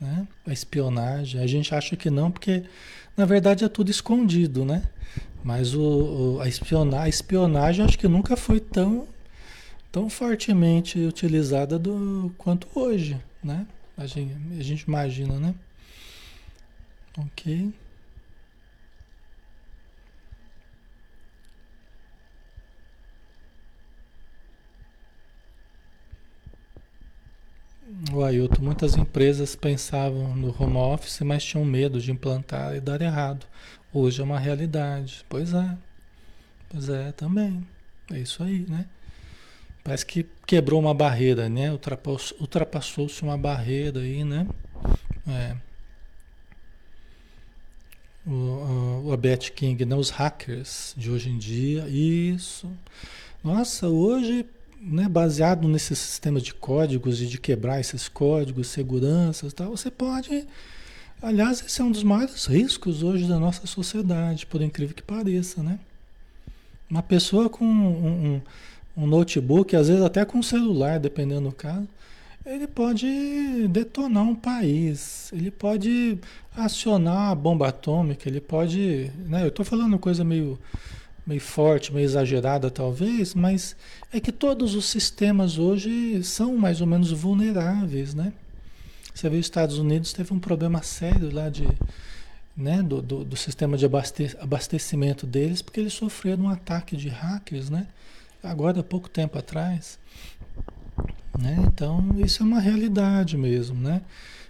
né? 0.00 0.26
A 0.46 0.52
espionagem. 0.52 1.40
A 1.40 1.46
gente 1.46 1.74
acha 1.74 1.96
que 1.96 2.10
não, 2.10 2.30
porque 2.30 2.64
na 3.16 3.24
verdade 3.24 3.64
é 3.64 3.68
tudo 3.68 3.90
escondido, 3.90 4.64
né? 4.64 4.82
Mas 5.42 5.74
o, 5.74 6.36
o 6.36 6.40
a, 6.40 6.48
espionagem, 6.48 7.06
a 7.06 7.08
espionagem 7.08 7.84
acho 7.84 7.98
que 7.98 8.08
nunca 8.08 8.36
foi 8.36 8.60
tão, 8.60 9.06
tão 9.90 10.08
fortemente 10.10 10.98
utilizada 10.98 11.78
do, 11.78 12.32
quanto 12.36 12.68
hoje, 12.74 13.20
né? 13.42 13.66
A 13.96 14.06
gente, 14.06 14.36
a 14.58 14.62
gente 14.62 14.82
imagina, 14.82 15.38
né? 15.38 15.54
Ok. 17.16 17.72
O 28.12 28.22
Ailton, 28.22 28.62
muitas 28.62 28.96
empresas 28.96 29.56
pensavam 29.56 30.34
no 30.36 30.54
home 30.56 30.76
office, 30.76 31.20
mas 31.20 31.44
tinham 31.44 31.64
medo 31.64 32.00
de 32.00 32.12
implantar 32.12 32.76
e 32.76 32.80
dar 32.80 33.02
errado. 33.02 33.44
Hoje 33.92 34.20
é 34.20 34.24
uma 34.24 34.38
realidade. 34.38 35.24
Pois 35.28 35.52
é. 35.52 35.76
Pois 36.68 36.88
é, 36.88 37.10
também. 37.12 37.66
É 38.12 38.18
isso 38.18 38.42
aí, 38.42 38.64
né? 38.68 38.86
Parece 39.82 40.06
que 40.06 40.24
quebrou 40.46 40.78
uma 40.78 40.94
barreira, 40.94 41.48
né? 41.48 41.72
Ultrapassou-se 41.72 43.22
uma 43.22 43.36
barreira 43.36 44.00
aí, 44.00 44.22
né? 44.22 44.46
É. 45.26 45.56
O, 48.24 49.06
o 49.06 49.12
Abet 49.12 49.50
King, 49.52 49.84
né? 49.84 49.96
Os 49.96 50.10
hackers 50.10 50.94
de 50.96 51.10
hoje 51.10 51.30
em 51.30 51.38
dia. 51.38 51.88
Isso. 51.88 52.70
Nossa, 53.42 53.88
hoje 53.88 54.46
né, 54.80 55.08
baseado 55.08 55.66
nesses 55.66 55.98
sistemas 55.98 56.42
de 56.42 56.54
códigos 56.54 57.20
e 57.20 57.26
de 57.26 57.38
quebrar 57.38 57.80
esses 57.80 58.08
códigos, 58.08 58.68
seguranças 58.68 59.52
tal, 59.52 59.70
você 59.70 59.90
pode. 59.90 60.46
Aliás, 61.20 61.64
esse 61.64 61.80
é 61.80 61.84
um 61.84 61.90
dos 61.90 62.04
maiores 62.04 62.46
riscos 62.46 63.02
hoje 63.02 63.26
da 63.26 63.38
nossa 63.38 63.66
sociedade, 63.66 64.46
por 64.46 64.62
incrível 64.62 64.94
que 64.94 65.02
pareça, 65.02 65.62
né? 65.62 65.78
Uma 66.88 67.02
pessoa 67.02 67.48
com 67.48 67.64
um, 67.64 68.40
um, 68.96 69.02
um 69.02 69.06
notebook, 69.06 69.74
às 69.74 69.88
vezes 69.88 70.02
até 70.02 70.24
com 70.24 70.38
um 70.38 70.42
celular, 70.42 71.00
dependendo 71.00 71.48
do 71.48 71.54
caso, 71.54 71.86
ele 72.46 72.66
pode 72.66 73.68
detonar 73.68 74.22
um 74.22 74.34
país, 74.34 75.30
ele 75.32 75.50
pode 75.50 76.18
acionar 76.56 77.30
a 77.30 77.34
bomba 77.34 77.68
atômica, 77.68 78.28
ele 78.28 78.40
pode. 78.40 79.10
Né, 79.26 79.42
eu 79.42 79.48
estou 79.48 79.64
falando 79.64 79.98
coisa 79.98 80.24
meio 80.24 80.58
meio 81.28 81.42
forte, 81.42 81.92
meio 81.92 82.06
exagerada 82.06 82.70
talvez, 82.70 83.34
mas 83.34 83.76
é 84.10 84.18
que 84.18 84.32
todos 84.32 84.74
os 84.74 84.86
sistemas 84.86 85.58
hoje 85.58 86.24
são 86.24 86.56
mais 86.56 86.80
ou 86.80 86.86
menos 86.86 87.12
vulneráveis, 87.12 88.14
né? 88.14 88.32
Você 89.14 89.28
vê 89.28 89.36
os 89.36 89.44
Estados 89.44 89.76
Unidos 89.76 90.14
teve 90.14 90.32
um 90.32 90.38
problema 90.38 90.82
sério 90.82 91.30
lá 91.30 91.50
de, 91.50 91.68
né, 92.56 92.82
do, 92.82 93.02
do, 93.02 93.24
do 93.24 93.36
sistema 93.36 93.76
de 93.76 93.84
abaste 93.84 94.34
abastecimento 94.40 95.26
deles, 95.26 95.60
porque 95.60 95.80
eles 95.80 95.92
sofreram 95.92 96.44
um 96.44 96.48
ataque 96.48 96.96
de 96.96 97.10
hackers, 97.10 97.68
né? 97.68 97.86
Agora 98.42 98.80
há 98.80 98.82
pouco 98.82 99.10
tempo 99.10 99.36
atrás. 99.38 99.98
Né? 101.38 101.62
Então, 101.66 102.16
isso 102.24 102.42
é 102.42 102.46
uma 102.46 102.60
realidade 102.60 103.36
mesmo, 103.36 103.78
né? 103.78 104.00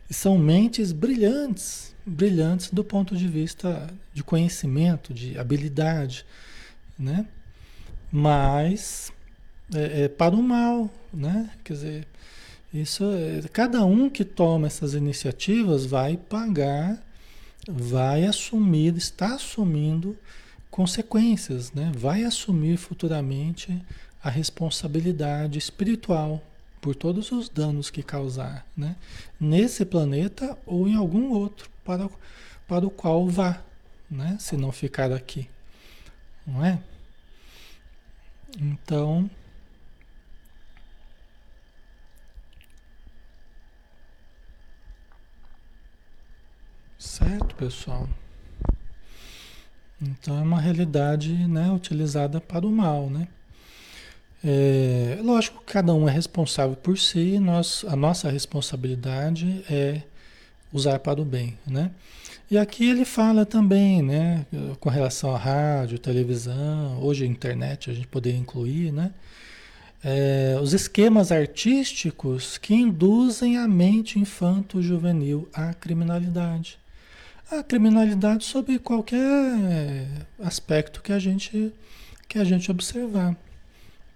E 0.09 0.14
são 0.14 0.39
mentes 0.39 0.93
brilhantes, 0.93 1.93
brilhantes 2.07 2.70
do 2.70 2.85
ponto 2.85 3.16
de 3.16 3.26
vista 3.26 3.89
de 4.14 4.22
conhecimento, 4.22 5.12
de 5.12 5.37
habilidade, 5.37 6.24
né? 6.99 7.27
Mas 8.11 9.13
é, 9.75 10.05
é 10.05 10.09
para 10.09 10.35
o 10.35 10.43
mal, 10.43 10.91
né? 11.13 11.51
Quer 11.63 11.73
dizer, 11.75 12.09
isso 12.73 13.05
é, 13.05 13.47
cada 13.53 13.85
um 13.85 14.11
que 14.11 14.25
toma 14.25 14.67
essas 14.67 14.95
iniciativas 14.95 15.87
vai 15.87 16.17
pagar, 16.17 17.03
vai 17.69 18.25
assumir, 18.25 18.97
está 18.97 19.35
assumindo 19.35 20.17
consequências, 20.71 21.73
né? 21.73 21.93
Vai 21.95 22.25
assumir 22.25 22.77
futuramente 22.77 23.81
a 24.23 24.31
responsabilidade 24.31 25.59
espiritual 25.59 26.43
por 26.81 26.95
todos 26.95 27.33
os 27.33 27.49
danos 27.49 27.91
que 27.91 28.03
causar, 28.03 28.67
né? 28.77 28.97
Nesse 29.39 29.85
planeta 29.85 30.57
ou 30.67 30.89
em 30.89 30.95
algum 30.95 31.31
outro 31.31 31.71
para, 31.85 32.09
para 32.67 32.87
o 32.87 32.91
qual 32.91 33.29
vá, 33.29 33.63
né? 34.11 34.37
Se 34.41 34.57
não 34.57 34.73
ficar 34.73 35.13
aqui 35.13 35.49
não 36.49 36.65
é? 36.65 36.83
Então, 38.59 39.31
certo, 46.99 47.55
pessoal? 47.55 48.09
Então 50.01 50.39
é 50.39 50.43
uma 50.43 50.61
realidade, 50.61 51.33
né, 51.49 51.71
utilizada 51.73 52.41
para 52.41 52.67
o 52.67 52.71
mal, 52.71 53.11
né? 53.11 53.29
É, 54.45 55.19
lógico 55.23 55.59
que 55.65 55.73
cada 55.73 55.93
um 55.93 56.09
é 56.09 56.13
responsável 56.13 56.77
por 56.77 56.97
si, 56.97 57.41
nós, 57.41 57.85
a 57.89 57.97
nossa 57.97 58.31
responsabilidade 58.31 59.65
é 59.69 60.03
usar 60.73 61.01
para 61.01 61.21
o 61.21 61.25
bem, 61.25 61.59
né? 61.67 61.91
E 62.51 62.57
aqui 62.57 62.89
ele 62.89 63.05
fala 63.05 63.45
também, 63.45 64.01
né, 64.01 64.47
com 64.81 64.89
relação 64.89 65.35
à 65.35 65.39
rádio, 65.39 65.99
televisão, 65.99 66.99
hoje 67.03 67.27
internet 67.27 67.91
a 67.91 67.93
gente 67.93 68.07
poderia 68.07 68.39
incluir, 68.39 68.91
né? 68.91 69.13
É, 70.03 70.57
os 70.63 70.73
esquemas 70.73 71.31
artísticos 71.31 72.57
que 72.57 72.73
induzem 72.73 73.59
a 73.59 73.69
mente 73.69 74.19
infanto-juvenil 74.19 75.47
à 75.53 75.75
criminalidade. 75.75 76.79
A 77.51 77.63
criminalidade 77.63 78.45
sob 78.45 78.79
qualquer 78.79 80.09
aspecto 80.39 81.03
que 81.03 81.13
a 81.13 81.19
gente, 81.19 81.73
que 82.29 82.39
a 82.39 82.45
gente 82.45 82.71
observar. 82.71 83.37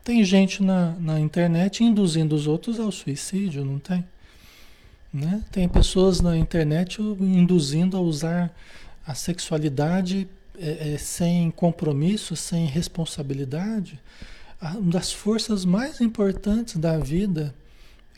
Tem 0.02 0.24
gente 0.24 0.62
na, 0.62 0.94
na 0.98 1.20
internet 1.20 1.84
induzindo 1.84 2.34
os 2.34 2.46
outros 2.46 2.80
ao 2.80 2.90
suicídio, 2.90 3.64
não 3.64 3.78
tem? 3.78 4.04
Né? 5.12 5.42
Tem 5.50 5.68
pessoas 5.68 6.20
na 6.20 6.36
internet 6.36 7.02
induzindo 7.02 7.96
a 7.96 8.00
usar 8.00 8.50
a 9.06 9.14
sexualidade 9.14 10.28
é, 10.58 10.94
é, 10.94 10.98
sem 10.98 11.50
compromisso, 11.50 12.34
sem 12.34 12.66
responsabilidade. 12.66 14.00
Uma 14.60 14.92
das 14.92 15.12
forças 15.12 15.64
mais 15.64 16.00
importantes 16.00 16.76
da 16.76 16.98
vida, 16.98 17.54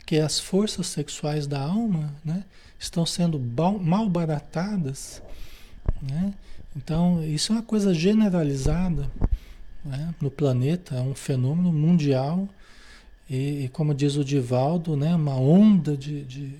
que 0.05 0.17
é 0.17 0.21
as 0.21 0.39
forças 0.39 0.87
sexuais 0.87 1.47
da 1.47 1.59
alma, 1.59 2.13
né? 2.23 2.43
estão 2.79 3.05
sendo 3.05 3.39
malbaratadas. 3.81 5.21
Né? 6.01 6.33
Então, 6.75 7.23
isso 7.23 7.51
é 7.51 7.55
uma 7.55 7.63
coisa 7.63 7.93
generalizada 7.93 9.09
né? 9.83 10.13
no 10.21 10.29
planeta, 10.29 10.95
é 10.95 11.01
um 11.01 11.15
fenômeno 11.15 11.73
mundial. 11.73 12.47
E, 13.27 13.65
e 13.65 13.69
como 13.69 13.93
diz 13.93 14.15
o 14.17 14.23
Divaldo, 14.23 14.95
né? 14.95 15.15
uma 15.15 15.35
onda 15.35 15.97
de, 15.97 16.23
de 16.25 16.55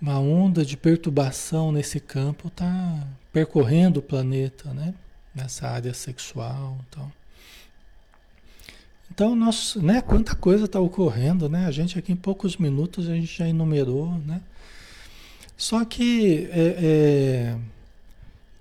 uma 0.00 0.18
onda 0.18 0.64
de 0.64 0.76
perturbação 0.76 1.72
nesse 1.72 1.98
campo 1.98 2.48
está 2.48 3.06
percorrendo 3.32 4.00
o 4.00 4.02
planeta, 4.02 4.72
né? 4.72 4.94
Nessa 5.34 5.68
área 5.68 5.92
sexual, 5.92 6.78
então. 6.88 7.12
Então, 9.10 9.34
nós, 9.34 9.76
né? 9.76 10.02
Quanta 10.02 10.34
coisa 10.34 10.66
está 10.66 10.78
ocorrendo, 10.80 11.48
né? 11.48 11.66
A 11.66 11.70
gente 11.70 11.98
aqui 11.98 12.12
em 12.12 12.16
poucos 12.16 12.56
minutos 12.56 13.08
a 13.08 13.14
gente 13.14 13.38
já 13.38 13.48
enumerou, 13.48 14.10
né? 14.26 14.40
Só 15.56 15.84
que 15.84 16.48
é, 16.52 16.76
é, 16.78 17.56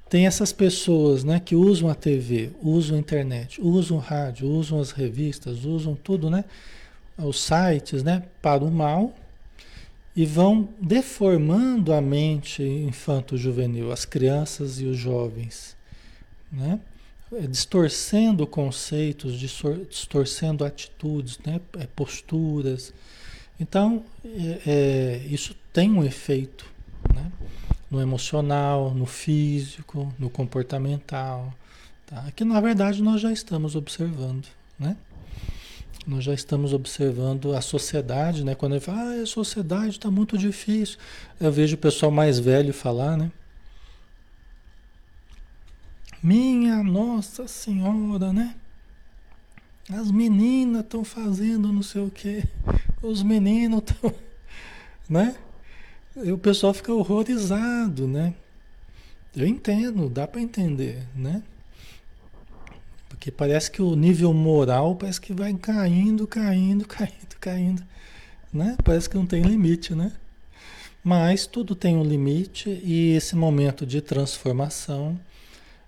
tem 0.10 0.26
essas 0.28 0.54
pessoas, 0.54 1.26
né? 1.26 1.42
Que 1.42 1.56
usam 1.56 1.90
a 1.90 1.96
TV, 1.96 2.52
usam 2.62 2.96
a 2.96 3.00
internet, 3.00 3.60
usam 3.62 3.98
o 3.98 4.00
rádio, 4.00 4.48
usam 4.48 4.80
as 4.80 4.92
revistas, 4.92 5.66
usam 5.66 5.96
tudo, 5.96 6.30
né? 6.30 6.46
Os 7.18 7.42
sites, 7.42 8.04
né? 8.04 8.24
Para 8.42 8.64
o 8.64 8.72
mal, 8.72 9.14
e 10.16 10.26
vão 10.26 10.70
deformando 10.80 11.94
a 11.94 12.00
mente 12.00 12.64
infanto-juvenil, 12.64 13.92
as 13.92 14.06
crianças 14.06 14.80
e 14.80 14.86
os 14.86 14.98
jovens, 14.98 15.76
né? 16.52 16.80
É, 17.34 17.48
distorcendo 17.48 18.46
conceitos, 18.46 19.38
distorcendo 19.90 20.64
atitudes, 20.64 21.40
né? 21.46 21.60
É, 21.80 21.88
posturas. 21.88 22.94
Então, 23.60 24.06
é, 24.24 24.62
é, 24.66 25.28
isso 25.30 25.56
tem 25.74 25.92
um 25.92 26.04
efeito 26.04 26.66
né? 27.14 27.32
no 27.90 28.00
emocional, 28.00 28.94
no 28.94 29.06
físico, 29.06 30.14
no 30.20 30.30
comportamental, 30.30 31.54
tá? 32.06 32.32
que 32.36 32.46
na 32.46 32.62
verdade 32.62 33.02
nós 33.02 33.20
já 33.20 33.32
estamos 33.34 33.76
observando. 33.76 34.48
Né? 34.80 34.96
Nós 36.08 36.24
já 36.24 36.34
estamos 36.34 36.72
observando 36.72 37.56
a 37.56 37.62
sociedade, 37.62 38.44
né? 38.44 38.54
Quando 38.54 38.74
ele 38.74 38.82
fala, 38.82 39.00
ah, 39.00 39.22
a 39.24 39.26
sociedade 39.26 39.90
está 39.90 40.12
muito 40.12 40.38
difícil. 40.38 41.00
Eu 41.40 41.52
vejo 41.52 41.76
o 41.76 41.80
pessoal 41.80 42.12
mais 42.12 42.38
velho 42.38 42.72
falar, 42.74 43.18
né? 43.18 43.32
Minha 46.22 46.84
Nossa 46.84 47.48
Senhora, 47.48 48.32
né? 48.32 48.56
As 49.90 50.12
meninas 50.12 50.84
estão 50.84 51.04
fazendo 51.04 51.72
não 51.72 51.84
sei 51.84 52.02
o 52.02 52.12
quê. 52.12 52.44
Os 53.02 53.24
meninos 53.24 53.80
estão. 53.80 54.14
Né? 55.08 55.36
E 56.16 56.32
o 56.32 56.38
pessoal 56.40 56.74
fica 56.74 56.92
horrorizado, 56.92 58.08
né? 58.08 58.34
Eu 59.36 59.46
entendo, 59.46 60.10
dá 60.10 60.26
para 60.26 60.42
entender, 60.42 61.04
né? 61.16 61.44
Porque 63.26 63.32
parece 63.32 63.72
que 63.72 63.82
o 63.82 63.96
nível 63.96 64.32
moral 64.36 64.96
parece 64.96 65.20
que 65.20 65.34
vai 65.34 65.52
caindo, 65.56 66.28
caindo, 66.28 66.86
caindo, 66.88 67.36
caindo, 67.40 67.84
né? 68.54 68.78
Parece 68.84 69.10
que 69.10 69.18
não 69.18 69.26
tem 69.26 69.42
limite, 69.42 69.96
né? 69.96 70.12
Mas 71.04 71.48
tudo 71.48 71.74
tem 71.74 71.98
um 71.98 72.04
limite 72.04 72.70
e 72.84 73.16
esse 73.16 73.36
momento 73.36 73.84
de 73.84 74.00
transformação 74.00 75.20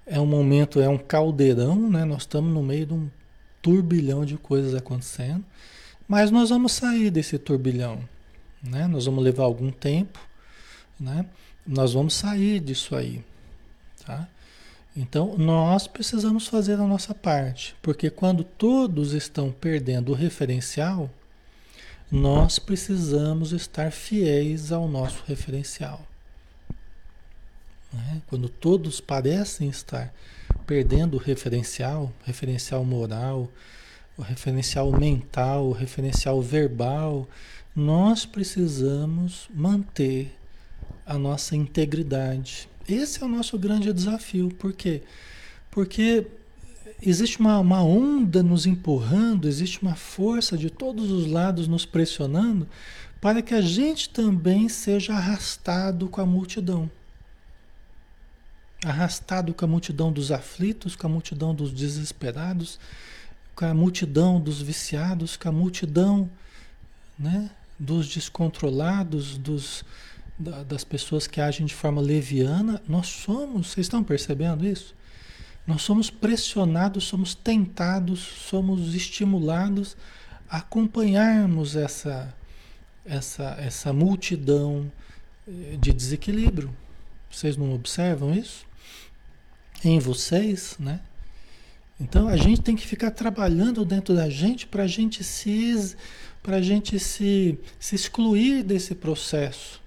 é 0.03 0.19
um 0.19 0.25
momento, 0.25 0.81
é 0.81 0.89
um 0.89 0.97
caldeirão, 0.97 1.87
né? 1.91 2.05
Nós 2.05 2.23
estamos 2.23 2.51
no 2.51 2.63
meio 2.63 2.87
de 2.87 2.93
um 2.95 3.07
turbilhão 3.61 4.25
de 4.25 4.35
coisas 4.35 4.73
acontecendo, 4.73 5.45
mas 6.07 6.31
nós 6.31 6.49
vamos 6.49 6.71
sair 6.71 7.11
desse 7.11 7.37
turbilhão, 7.37 7.99
né? 8.63 8.87
Nós 8.87 9.05
vamos 9.05 9.23
levar 9.23 9.43
algum 9.43 9.69
tempo, 9.69 10.19
né? 10.99 11.23
Nós 11.67 11.93
vamos 11.93 12.15
sair 12.15 12.59
disso 12.59 12.95
aí, 12.95 13.23
tá? 14.03 14.27
Então, 14.99 15.37
nós 15.37 15.85
precisamos 15.85 16.47
fazer 16.47 16.73
a 16.73 16.87
nossa 16.87 17.13
parte, 17.13 17.75
porque 17.83 18.09
quando 18.09 18.43
todos 18.43 19.13
estão 19.13 19.51
perdendo 19.51 20.11
o 20.11 20.15
referencial, 20.15 21.07
nós 22.11 22.57
precisamos 22.57 23.51
estar 23.51 23.91
fiéis 23.91 24.71
ao 24.71 24.87
nosso 24.87 25.23
referencial. 25.27 26.01
Né? 27.93 28.23
Quando 28.25 28.49
todos 28.49 28.99
parecem 28.99 29.69
estar 29.69 30.11
perdendo 30.65 31.13
o 31.17 31.19
referencial, 31.19 32.11
referencial 32.25 32.83
moral, 32.83 33.51
o 34.17 34.23
referencial 34.23 34.91
mental, 34.91 35.67
o 35.67 35.73
referencial 35.73 36.41
verbal, 36.41 37.27
nós 37.75 38.25
precisamos 38.25 39.47
manter 39.53 40.35
a 41.05 41.19
nossa 41.19 41.55
integridade. 41.55 42.67
Esse 42.87 43.21
é 43.21 43.25
o 43.25 43.29
nosso 43.29 43.57
grande 43.57 43.91
desafio. 43.91 44.49
Por 44.57 44.73
quê? 44.73 45.01
Porque 45.69 46.27
existe 47.01 47.39
uma, 47.39 47.59
uma 47.59 47.83
onda 47.83 48.41
nos 48.41 48.65
empurrando, 48.65 49.47
existe 49.47 49.81
uma 49.81 49.95
força 49.95 50.57
de 50.57 50.69
todos 50.69 51.11
os 51.11 51.27
lados 51.27 51.67
nos 51.67 51.85
pressionando 51.85 52.67
para 53.19 53.41
que 53.41 53.53
a 53.53 53.61
gente 53.61 54.09
também 54.09 54.69
seja 54.69 55.13
arrastado 55.13 56.07
com 56.07 56.21
a 56.21 56.25
multidão 56.25 56.89
arrastado 58.85 59.53
com 59.53 59.65
a 59.65 59.67
multidão 59.67 60.11
dos 60.11 60.31
aflitos, 60.31 60.95
com 60.95 61.07
a 61.07 61.09
multidão 61.09 61.53
dos 61.53 61.71
desesperados, 61.71 62.79
com 63.55 63.65
a 63.65 63.73
multidão 63.73 64.39
dos 64.39 64.61
viciados, 64.61 65.35
com 65.35 65.49
a 65.49 65.51
multidão 65.51 66.29
né, 67.17 67.49
dos 67.79 68.07
descontrolados, 68.07 69.37
dos, 69.37 69.83
da, 70.37 70.63
das 70.63 70.83
pessoas 70.83 71.27
que 71.27 71.41
agem 71.41 71.65
de 71.65 71.73
forma 71.73 72.01
leviana. 72.01 72.81
Nós 72.87 73.07
somos, 73.07 73.67
vocês 73.67 73.85
estão 73.85 74.03
percebendo 74.03 74.65
isso? 74.65 74.95
Nós 75.65 75.81
somos 75.81 76.09
pressionados, 76.09 77.03
somos 77.03 77.35
tentados, 77.35 78.19
somos 78.19 78.95
estimulados 78.95 79.97
a 80.49 80.57
acompanharmos 80.57 81.75
essa, 81.75 82.33
essa, 83.05 83.55
essa 83.59 83.91
multidão 83.91 84.89
eh, 85.47 85.77
de 85.79 85.91
desequilíbrio. 85.91 86.73
Vocês 87.29 87.57
não 87.57 87.73
observam 87.73 88.33
isso? 88.33 88.67
em 89.83 89.99
vocês, 89.99 90.75
né? 90.79 90.99
Então 91.99 92.27
a 92.27 92.37
gente 92.37 92.61
tem 92.61 92.75
que 92.75 92.85
ficar 92.85 93.11
trabalhando 93.11 93.83
dentro 93.83 94.15
da 94.15 94.29
gente 94.29 94.67
para 94.67 94.83
a 94.83 94.87
gente 94.87 95.23
se 95.23 95.95
para 96.43 96.61
gente 96.61 96.97
se, 96.99 97.59
se 97.77 97.95
excluir 97.95 98.63
desse 98.63 98.95
processo, 98.95 99.81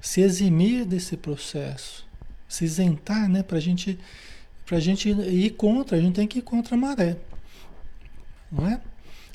se 0.00 0.20
eximir 0.20 0.84
desse 0.84 1.16
processo, 1.16 2.06
se 2.48 2.64
isentar, 2.64 3.28
né? 3.28 3.42
Para 3.42 3.60
gente 3.60 3.98
a 4.70 4.78
gente 4.78 5.08
ir 5.10 5.50
contra, 5.50 5.96
a 5.96 6.00
gente 6.00 6.14
tem 6.14 6.28
que 6.28 6.38
ir 6.38 6.42
contra 6.42 6.76
a 6.76 6.78
maré, 6.78 7.16
não 8.52 8.68
é? 8.68 8.80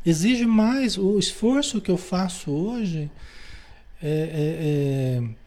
Exige 0.05 0.45
mais 0.45 0.97
o 0.97 1.19
esforço 1.19 1.81
que 1.81 1.91
eu 1.91 1.97
faço 1.97 2.51
hoje. 2.51 3.11
É, 4.01 5.19
é, 5.19 5.21
é 5.21 5.45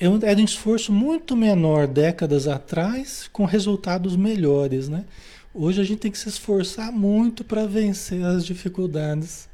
era 0.00 0.40
um 0.40 0.44
esforço 0.44 0.92
muito 0.92 1.36
menor 1.36 1.88
décadas 1.88 2.46
atrás, 2.46 3.28
com 3.32 3.44
resultados 3.44 4.14
melhores, 4.14 4.88
né? 4.88 5.04
Hoje 5.52 5.80
a 5.80 5.84
gente 5.84 5.98
tem 5.98 6.10
que 6.10 6.18
se 6.18 6.28
esforçar 6.28 6.92
muito 6.92 7.42
para 7.42 7.66
vencer 7.66 8.22
as 8.24 8.46
dificuldades, 8.46 9.47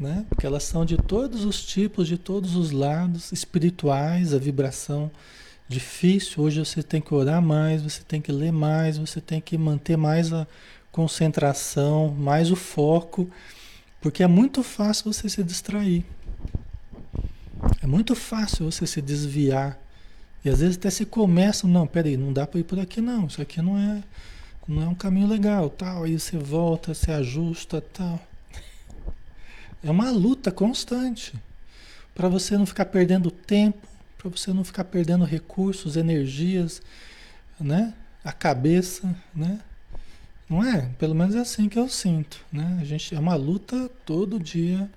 né? 0.00 0.24
Porque 0.30 0.46
elas 0.46 0.62
são 0.64 0.84
de 0.86 0.96
todos 0.96 1.44
os 1.44 1.62
tipos, 1.62 2.08
de 2.08 2.16
todos 2.16 2.56
os 2.56 2.70
lados, 2.70 3.30
espirituais, 3.32 4.32
a 4.32 4.38
vibração 4.38 5.10
difícil. 5.68 6.42
Hoje 6.42 6.58
você 6.58 6.82
tem 6.82 7.02
que 7.02 7.12
orar 7.12 7.42
mais, 7.42 7.82
você 7.82 8.02
tem 8.02 8.20
que 8.20 8.32
ler 8.32 8.50
mais, 8.50 8.96
você 8.96 9.20
tem 9.20 9.40
que 9.40 9.58
manter 9.58 9.98
mais 9.98 10.32
a 10.32 10.46
concentração, 10.90 12.08
mais 12.08 12.50
o 12.50 12.56
foco, 12.56 13.30
porque 14.00 14.22
é 14.22 14.26
muito 14.26 14.62
fácil 14.62 15.12
você 15.12 15.28
se 15.28 15.44
distrair. 15.44 16.04
É 17.82 17.86
muito 17.86 18.14
fácil 18.14 18.70
você 18.70 18.86
se 18.86 19.02
desviar. 19.02 19.78
E 20.42 20.48
às 20.48 20.60
vezes 20.60 20.78
até 20.78 20.88
se 20.88 21.04
começa, 21.04 21.66
não, 21.68 21.86
peraí, 21.86 22.16
não 22.16 22.32
dá 22.32 22.46
para 22.46 22.58
ir 22.58 22.64
por 22.64 22.80
aqui 22.80 23.02
não, 23.02 23.26
isso 23.26 23.42
aqui 23.42 23.60
não 23.60 23.78
é, 23.78 24.02
não 24.66 24.82
é 24.82 24.88
um 24.88 24.94
caminho 24.94 25.28
legal, 25.28 25.68
tal. 25.68 26.04
Aí 26.04 26.18
você 26.18 26.38
volta, 26.38 26.94
se 26.94 27.10
ajusta, 27.10 27.82
tal. 27.82 28.18
É 29.82 29.90
uma 29.90 30.10
luta 30.10 30.50
constante 30.50 31.34
para 32.14 32.28
você 32.28 32.56
não 32.56 32.66
ficar 32.66 32.86
perdendo 32.86 33.30
tempo, 33.30 33.86
para 34.18 34.28
você 34.28 34.52
não 34.52 34.64
ficar 34.64 34.84
perdendo 34.84 35.24
recursos, 35.24 35.96
energias, 35.96 36.82
né? 37.58 37.94
A 38.22 38.32
cabeça, 38.32 39.16
né? 39.34 39.60
Não 40.48 40.64
é? 40.64 40.90
Pelo 40.98 41.14
menos 41.14 41.34
é 41.34 41.40
assim 41.40 41.68
que 41.68 41.78
eu 41.78 41.88
sinto, 41.88 42.44
né? 42.52 42.78
A 42.80 42.84
gente 42.84 43.14
é 43.14 43.18
uma 43.18 43.34
luta 43.36 43.90
todo 44.04 44.38
dia 44.38 44.90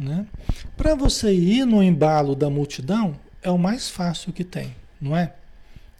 né? 0.00 0.26
Para 0.76 0.94
você 0.94 1.32
ir 1.32 1.66
no 1.66 1.82
embalo 1.82 2.34
da 2.34 2.48
multidão, 2.48 3.14
é 3.42 3.50
o 3.50 3.58
mais 3.58 3.90
fácil 3.90 4.32
que 4.32 4.42
tem, 4.42 4.74
não 5.00 5.16
é? 5.16 5.34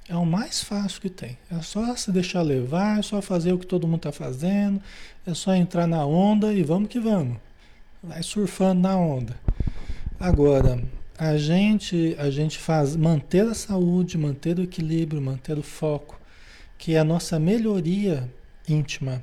É 0.09 0.17
o 0.17 0.27
mais 0.27 0.63
fácil 0.63 1.01
que 1.01 1.11
tem. 1.11 1.39
É 1.51 1.61
só 1.63 1.95
se 1.95 2.11
deixar 2.11 2.43
levar, 2.43 2.99
é 2.99 3.03
só 3.03 3.21
fazer 3.21 3.53
o 3.53 3.59
que 3.59 3.67
todo 3.67 3.87
mundo 3.87 3.99
está 3.99 4.13
fazendo, 4.13 4.81
é 5.27 5.35
só 5.35 5.55
entrar 5.55 5.87
na 5.87 6.05
onda 6.05 6.53
e 6.53 6.63
vamos 6.63 6.89
que 6.89 6.99
vamos. 6.99 7.37
Vai 8.03 8.23
surfando 8.23 8.81
na 8.81 8.97
onda. 8.97 9.39
Agora, 10.19 10.83
a 11.19 11.37
gente, 11.37 12.17
a 12.19 12.31
gente 12.31 12.59
faz 12.59 12.97
manter 12.97 13.47
a 13.47 13.53
saúde, 13.53 14.17
manter 14.17 14.59
o 14.59 14.63
equilíbrio, 14.63 15.21
manter 15.21 15.59
o 15.59 15.63
foco, 15.63 16.19
que 16.79 16.95
é 16.95 16.99
a 16.99 17.05
nossa 17.05 17.39
melhoria 17.39 18.27
íntima. 18.67 19.23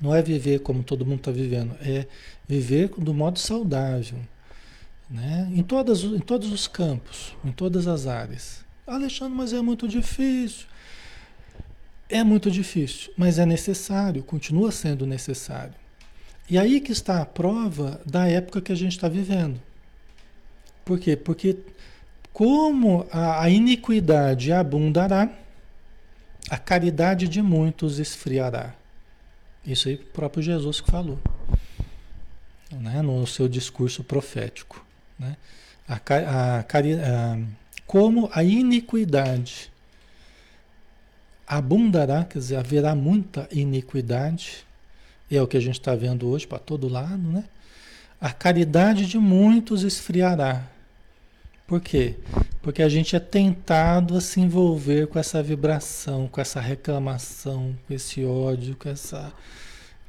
Não 0.00 0.14
é 0.14 0.22
viver 0.22 0.60
como 0.60 0.84
todo 0.84 1.04
mundo 1.04 1.18
está 1.18 1.32
vivendo, 1.32 1.74
é 1.82 2.06
viver 2.46 2.88
do 2.96 3.12
modo 3.12 3.40
saudável, 3.40 4.18
né? 5.10 5.50
em, 5.52 5.62
todas, 5.62 6.04
em 6.04 6.20
todos 6.20 6.52
os 6.52 6.68
campos, 6.68 7.36
em 7.44 7.50
todas 7.50 7.88
as 7.88 8.06
áreas. 8.06 8.64
Alexandre, 8.86 9.36
mas 9.36 9.52
é 9.52 9.60
muito 9.60 9.88
difícil. 9.88 10.66
É 12.08 12.22
muito 12.22 12.48
difícil, 12.48 13.12
mas 13.16 13.40
é 13.40 13.44
necessário, 13.44 14.22
continua 14.22 14.70
sendo 14.70 15.04
necessário. 15.04 15.74
E 16.50 16.58
aí 16.58 16.80
que 16.80 16.90
está 16.90 17.22
a 17.22 17.26
prova 17.26 18.00
da 18.04 18.26
época 18.26 18.60
que 18.60 18.72
a 18.72 18.74
gente 18.74 18.92
está 18.92 19.08
vivendo. 19.08 19.60
Por 20.84 20.98
quê? 20.98 21.14
Porque 21.14 21.56
como 22.32 23.06
a, 23.12 23.48
iniquidade 23.48 24.52
abundará, 24.52 25.30
a 26.50 26.58
caridade 26.58 27.28
de 27.28 27.40
muitos 27.40 28.00
esfriará. 28.00 28.74
Isso 29.64 29.88
aí 29.88 29.94
o 29.94 30.04
próprio 30.06 30.42
Jesus 30.42 30.80
que 30.80 30.90
falou 30.90 31.20
né, 32.72 33.00
no 33.02 33.24
seu 33.26 33.48
discurso 33.48 34.02
profético. 34.02 34.84
Né? 35.18 35.36
A, 35.88 35.94
a, 35.94 36.60
a, 36.60 37.38
como 37.86 38.28
a 38.32 38.42
iniquidade 38.42 39.70
abundará, 41.46 42.24
quer 42.24 42.38
dizer, 42.38 42.56
haverá 42.56 42.94
muita 42.94 43.48
iniquidade, 43.50 44.64
e 45.30 45.36
é 45.36 45.42
o 45.42 45.46
que 45.46 45.56
a 45.56 45.60
gente 45.60 45.78
está 45.78 45.94
vendo 45.94 46.28
hoje 46.28 46.46
para 46.46 46.58
todo 46.58 46.88
lado, 46.88 47.18
né? 47.18 47.44
A 48.20 48.32
caridade 48.32 49.06
de 49.06 49.18
muitos 49.18 49.82
esfriará. 49.82 50.66
Por 51.66 51.80
quê? 51.80 52.16
Porque 52.60 52.82
a 52.82 52.88
gente 52.88 53.14
é 53.14 53.20
tentado 53.20 54.16
a 54.16 54.20
se 54.20 54.40
envolver 54.40 55.06
com 55.06 55.18
essa 55.18 55.42
vibração, 55.42 56.26
com 56.26 56.40
essa 56.40 56.60
reclamação, 56.60 57.76
com 57.86 57.94
esse 57.94 58.24
ódio, 58.24 58.76
com 58.76 58.88
essa 58.88 59.32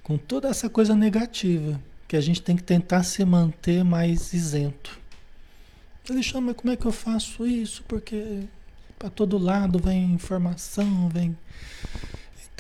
com 0.02 0.18
toda 0.18 0.50
essa 0.50 0.70
coisa 0.70 0.96
negativa 0.96 1.80
que 2.08 2.18
a 2.18 2.22
gente 2.22 2.42
tem 2.42 2.56
que 2.56 2.64
tentar 2.64 3.04
se 3.04 3.24
manter 3.24 3.84
mais 3.84 4.34
isento. 4.34 5.00
Ele 6.10 6.24
chama, 6.24 6.54
como 6.54 6.74
é 6.74 6.76
que 6.76 6.86
eu 6.86 6.92
faço 6.92 7.46
isso? 7.46 7.84
Porque 7.88 8.42
para 9.00 9.10
todo 9.10 9.38
lado 9.38 9.80
vem 9.80 10.12
informação, 10.12 11.08
vem. 11.08 11.38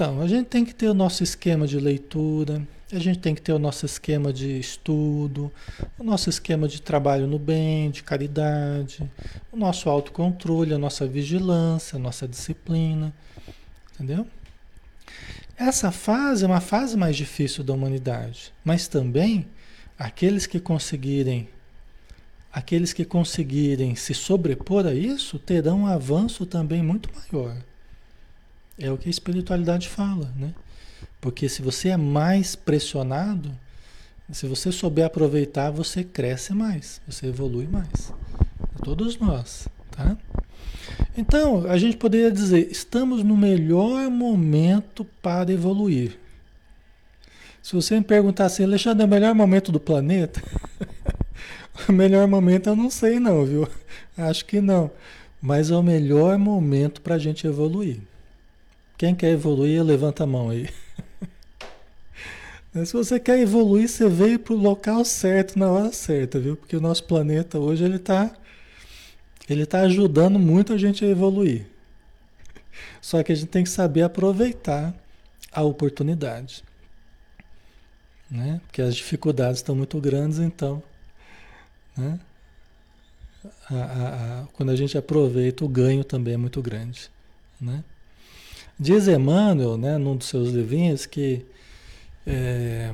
Então, 0.01 0.19
a 0.19 0.27
gente 0.27 0.47
tem 0.47 0.65
que 0.65 0.73
ter 0.73 0.87
o 0.87 0.95
nosso 0.95 1.21
esquema 1.21 1.67
de 1.67 1.79
leitura, 1.79 2.67
A 2.91 2.97
gente 2.97 3.19
tem 3.19 3.35
que 3.35 3.41
ter 3.41 3.53
o 3.53 3.59
nosso 3.59 3.85
esquema 3.85 4.33
de 4.33 4.57
estudo, 4.57 5.51
o 5.95 6.03
nosso 6.03 6.27
esquema 6.27 6.67
de 6.67 6.81
trabalho 6.81 7.27
no 7.27 7.37
bem, 7.37 7.91
de 7.91 8.01
caridade, 8.01 9.07
o 9.51 9.55
nosso 9.55 9.87
autocontrole, 9.91 10.73
a 10.73 10.79
nossa 10.79 11.05
vigilância, 11.05 11.97
a 11.97 11.99
nossa 11.99 12.27
disciplina. 12.27 13.13
Entendeu? 13.93 14.25
Essa 15.55 15.91
fase 15.91 16.45
é 16.45 16.47
uma 16.47 16.61
fase 16.61 16.97
mais 16.97 17.15
difícil 17.15 17.63
da 17.63 17.71
humanidade, 17.71 18.51
mas 18.65 18.87
também 18.87 19.45
aqueles 19.99 20.47
que 20.47 20.59
conseguirem 20.59 21.47
aqueles 22.51 22.91
que 22.91 23.05
conseguirem 23.05 23.95
se 23.95 24.15
sobrepor 24.15 24.87
a 24.87 24.95
isso 24.95 25.37
terão 25.37 25.81
um 25.81 25.85
avanço 25.85 26.43
também 26.43 26.81
muito 26.81 27.07
maior. 27.15 27.55
É 28.81 28.91
o 28.91 28.97
que 28.97 29.07
a 29.07 29.11
espiritualidade 29.11 29.87
fala, 29.87 30.33
né? 30.35 30.53
Porque 31.19 31.47
se 31.47 31.61
você 31.61 31.89
é 31.89 31.97
mais 31.97 32.55
pressionado, 32.55 33.51
se 34.31 34.47
você 34.47 34.71
souber 34.71 35.05
aproveitar, 35.05 35.69
você 35.69 36.03
cresce 36.03 36.53
mais, 36.53 36.99
você 37.07 37.27
evolui 37.27 37.67
mais. 37.67 38.11
Todos 38.83 39.19
nós, 39.19 39.67
tá? 39.91 40.17
Então, 41.15 41.65
a 41.69 41.77
gente 41.77 41.97
poderia 41.97 42.31
dizer, 42.31 42.71
estamos 42.71 43.23
no 43.23 43.37
melhor 43.37 44.09
momento 44.09 45.05
para 45.21 45.51
evoluir. 45.51 46.17
Se 47.61 47.75
você 47.75 47.95
me 47.95 48.03
perguntar 48.03 48.45
assim, 48.45 48.63
Alexandre, 48.63 49.03
é 49.03 49.05
o 49.05 49.09
melhor 49.09 49.35
momento 49.35 49.71
do 49.71 49.79
planeta? 49.79 50.41
o 51.87 51.91
melhor 51.91 52.27
momento 52.27 52.67
eu 52.67 52.75
não 52.75 52.89
sei 52.89 53.19
não, 53.19 53.45
viu? 53.45 53.67
Acho 54.17 54.45
que 54.45 54.59
não. 54.59 54.89
Mas 55.39 55.69
é 55.69 55.75
o 55.75 55.83
melhor 55.83 56.39
momento 56.39 57.01
para 57.01 57.15
a 57.15 57.19
gente 57.19 57.45
evoluir. 57.45 57.99
Quem 59.01 59.15
quer 59.15 59.31
evoluir, 59.31 59.81
levanta 59.81 60.25
a 60.25 60.27
mão 60.27 60.51
aí. 60.51 60.69
Se 62.85 62.93
você 62.93 63.19
quer 63.19 63.39
evoluir, 63.39 63.89
você 63.89 64.07
veio 64.07 64.37
para 64.37 64.53
o 64.53 64.55
local 64.55 65.03
certo, 65.03 65.57
na 65.57 65.71
hora 65.71 65.91
certa, 65.91 66.39
viu? 66.39 66.55
Porque 66.55 66.75
o 66.75 66.79
nosso 66.79 67.05
planeta 67.05 67.57
hoje 67.57 67.83
ele 67.83 67.95
está 67.95 68.31
ele 69.49 69.65
tá 69.65 69.81
ajudando 69.81 70.37
muito 70.37 70.71
a 70.71 70.77
gente 70.77 71.03
a 71.03 71.07
evoluir. 71.07 71.65
Só 73.01 73.23
que 73.23 73.31
a 73.31 73.35
gente 73.35 73.47
tem 73.47 73.63
que 73.63 73.71
saber 73.71 74.03
aproveitar 74.03 74.93
a 75.51 75.63
oportunidade. 75.63 76.63
Né? 78.29 78.61
Porque 78.67 78.83
as 78.83 78.95
dificuldades 78.95 79.57
estão 79.57 79.73
muito 79.75 79.99
grandes, 79.99 80.37
então. 80.37 80.83
Né? 81.97 82.19
A, 83.67 83.75
a, 83.75 84.41
a, 84.41 84.47
quando 84.53 84.69
a 84.69 84.75
gente 84.75 84.95
aproveita, 84.95 85.65
o 85.65 85.67
ganho 85.67 86.03
também 86.03 86.35
é 86.35 86.37
muito 86.37 86.61
grande. 86.61 87.09
Né? 87.59 87.83
Diz 88.81 89.07
Emmanuel, 89.07 89.77
né, 89.77 89.95
num 89.99 90.15
dos 90.15 90.25
seus 90.25 90.49
livrinhos, 90.49 91.05
que 91.05 91.45
é, 92.25 92.91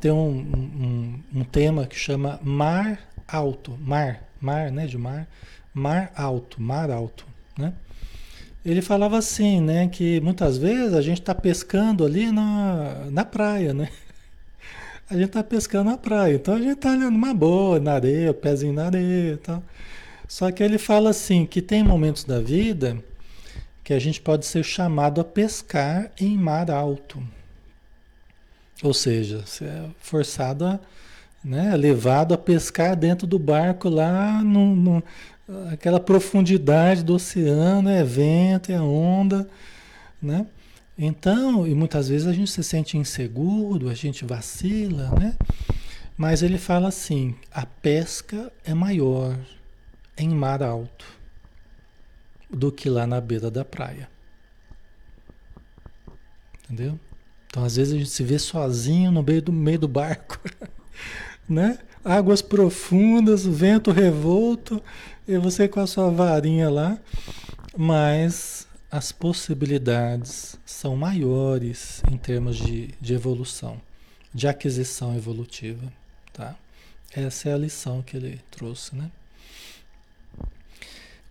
tem 0.00 0.10
um, 0.10 0.28
um, 0.28 1.22
um, 1.32 1.44
tema 1.44 1.86
que 1.86 1.94
chama 1.94 2.40
mar 2.42 2.98
alto, 3.28 3.78
mar, 3.80 4.24
mar, 4.40 4.72
né, 4.72 4.88
de 4.88 4.98
mar, 4.98 5.28
mar 5.72 6.10
alto, 6.16 6.60
mar 6.60 6.90
alto, 6.90 7.24
né? 7.56 7.72
Ele 8.64 8.82
falava 8.82 9.18
assim, 9.18 9.60
né, 9.60 9.86
que 9.86 10.20
muitas 10.20 10.58
vezes 10.58 10.94
a 10.94 11.00
gente 11.00 11.20
está 11.20 11.32
pescando 11.32 12.04
ali 12.04 12.32
na, 12.32 13.06
na 13.08 13.24
praia, 13.24 13.72
né? 13.72 13.88
A 15.08 15.14
gente 15.14 15.26
está 15.26 15.44
pescando 15.44 15.90
na 15.90 15.96
praia, 15.96 16.34
então 16.34 16.54
a 16.54 16.58
gente 16.58 16.72
está 16.72 16.90
olhando 16.90 17.14
uma 17.14 17.32
boa 17.32 17.78
na 17.78 17.92
areia, 17.92 18.34
pezinho 18.34 18.72
na 18.72 18.86
areia 18.86 19.34
e 19.34 19.36
tal. 19.36 19.62
Só 20.26 20.50
que 20.50 20.60
ele 20.60 20.76
fala 20.76 21.10
assim, 21.10 21.46
que 21.46 21.62
tem 21.62 21.84
momentos 21.84 22.24
da 22.24 22.40
vida 22.40 22.98
que 23.90 23.94
a 23.94 23.98
gente 23.98 24.20
pode 24.20 24.46
ser 24.46 24.62
chamado 24.62 25.20
a 25.20 25.24
pescar 25.24 26.12
em 26.16 26.38
mar 26.38 26.70
alto. 26.70 27.20
Ou 28.84 28.94
seja, 28.94 29.44
você 29.44 29.64
é 29.64 29.84
forçado 29.98 30.64
a, 30.64 30.78
né, 31.42 31.76
levado 31.76 32.32
a 32.32 32.38
pescar 32.38 32.94
dentro 32.94 33.26
do 33.26 33.36
barco 33.36 33.88
lá 33.88 34.44
no, 34.44 34.76
no 34.76 35.02
aquela 35.72 35.98
profundidade 35.98 37.02
do 37.02 37.14
oceano, 37.14 37.88
é 37.88 38.04
vento, 38.04 38.70
é 38.70 38.80
onda, 38.80 39.48
né? 40.22 40.46
Então, 40.96 41.66
e 41.66 41.74
muitas 41.74 42.08
vezes 42.08 42.28
a 42.28 42.32
gente 42.32 42.52
se 42.52 42.62
sente 42.62 42.96
inseguro, 42.96 43.88
a 43.88 43.94
gente 43.94 44.24
vacila, 44.24 45.10
né? 45.18 45.34
Mas 46.16 46.44
ele 46.44 46.58
fala 46.58 46.86
assim: 46.86 47.34
a 47.50 47.66
pesca 47.66 48.52
é 48.64 48.72
maior 48.72 49.36
em 50.16 50.28
mar 50.28 50.62
alto 50.62 51.19
do 52.50 52.72
que 52.72 52.88
lá 52.88 53.06
na 53.06 53.20
beira 53.20 53.50
da 53.50 53.64
praia. 53.64 54.08
Entendeu? 56.64 56.98
Então, 57.46 57.64
às 57.64 57.76
vezes 57.76 57.94
a 57.94 57.98
gente 57.98 58.10
se 58.10 58.22
vê 58.22 58.38
sozinho 58.38 59.10
no 59.10 59.22
meio 59.22 59.42
do 59.42 59.52
meio 59.52 59.78
do 59.78 59.88
barco, 59.88 60.38
né? 61.48 61.78
Águas 62.04 62.40
profundas, 62.40 63.44
vento 63.44 63.90
revolto, 63.90 64.82
e 65.26 65.36
você 65.36 65.68
com 65.68 65.80
a 65.80 65.86
sua 65.86 66.10
varinha 66.10 66.70
lá, 66.70 66.98
mas 67.76 68.66
as 68.90 69.12
possibilidades 69.12 70.58
são 70.64 70.96
maiores 70.96 72.02
em 72.10 72.16
termos 72.16 72.56
de, 72.56 72.94
de 73.00 73.14
evolução, 73.14 73.80
de 74.32 74.48
aquisição 74.48 75.16
evolutiva, 75.16 75.92
tá? 76.32 76.56
Essa 77.12 77.50
é 77.50 77.52
a 77.52 77.58
lição 77.58 78.02
que 78.02 78.16
ele 78.16 78.40
trouxe, 78.50 78.94
né? 78.94 79.10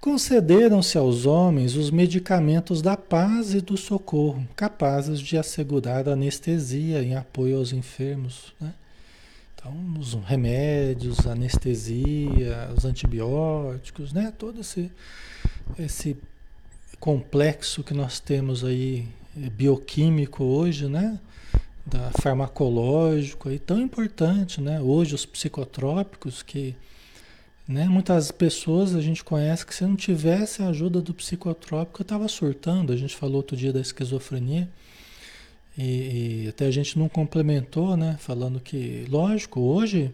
Concederam-se 0.01 0.97
aos 0.97 1.25
homens 1.25 1.75
os 1.75 1.91
medicamentos 1.91 2.81
da 2.81 2.95
paz 2.95 3.53
e 3.53 3.59
do 3.59 3.75
socorro, 3.75 4.47
capazes 4.55 5.19
de 5.19 5.37
assegurar 5.37 6.07
anestesia 6.07 7.03
em 7.03 7.15
apoio 7.15 7.57
aos 7.57 7.73
enfermos. 7.73 8.53
Né? 8.61 8.73
Então, 9.53 9.73
os 9.99 10.13
remédios, 10.13 11.27
anestesia, 11.27 12.69
os 12.77 12.85
antibióticos, 12.85 14.13
né? 14.13 14.33
todo 14.37 14.61
esse, 14.61 14.89
esse 15.77 16.15
complexo 16.97 17.83
que 17.83 17.93
nós 17.93 18.21
temos 18.21 18.63
aí 18.63 19.05
eh, 19.37 19.49
bioquímico 19.49 20.45
hoje, 20.45 20.87
né? 20.87 21.19
da 21.85 22.09
farmacológico, 22.21 23.49
aí, 23.49 23.59
tão 23.59 23.81
importante. 23.81 24.61
Né? 24.61 24.79
Hoje, 24.79 25.13
os 25.13 25.25
psicotrópicos 25.25 26.41
que 26.41 26.73
né? 27.69 27.85
Muitas 27.87 28.31
pessoas 28.31 28.95
a 28.95 29.01
gente 29.01 29.23
conhece 29.23 29.63
que 29.63 29.75
se 29.75 29.83
não 29.83 29.95
tivesse 29.95 30.63
a 30.63 30.69
ajuda 30.69 30.99
do 30.99 31.13
psicotrópico, 31.13 32.01
eu 32.01 32.03
estava 32.03 32.27
surtando. 32.27 32.91
A 32.91 32.97
gente 32.97 33.15
falou 33.15 33.35
outro 33.37 33.55
dia 33.55 33.71
da 33.71 33.79
esquizofrenia. 33.79 34.67
E, 35.77 36.45
e, 36.45 36.47
até 36.49 36.65
a 36.65 36.71
gente 36.71 36.97
não 36.97 37.07
complementou, 37.07 37.95
né? 37.95 38.17
Falando 38.19 38.59
que, 38.59 39.05
lógico, 39.07 39.59
hoje 39.61 40.11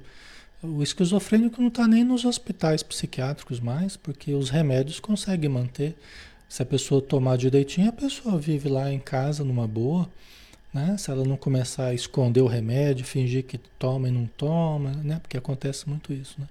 o 0.62 0.84
esquizofrênico 0.84 1.62
não 1.62 1.70
está 1.70 1.88
nem 1.88 2.04
nos 2.04 2.26
hospitais 2.26 2.84
psiquiátricos 2.84 3.62
mais, 3.62 3.96
porque 3.96 4.34
os 4.34 4.50
remédios 4.50 5.00
conseguem 5.00 5.50
manter. 5.50 5.96
Se 6.50 6.62
a 6.62 6.66
pessoa 6.66 7.02
tomar 7.02 7.38
direitinho, 7.38 7.88
a 7.88 7.94
pessoa 7.94 8.38
vive 8.38 8.68
lá 8.68 8.92
em 8.92 9.00
casa 9.00 9.46
numa 9.46 9.66
boa, 9.66 10.10
né? 10.74 10.98
Se 10.98 11.10
ela 11.10 11.24
não 11.24 11.38
começar 11.38 11.86
a 11.86 11.94
esconder 11.94 12.42
o 12.42 12.48
remédio, 12.48 13.06
fingir 13.06 13.46
que 13.46 13.58
toma 13.58 14.10
e 14.10 14.12
não 14.12 14.28
toma, 14.28 14.92
né? 14.92 15.20
Porque 15.22 15.38
acontece 15.38 15.88
muito 15.88 16.12
isso, 16.12 16.36
né? 16.38 16.48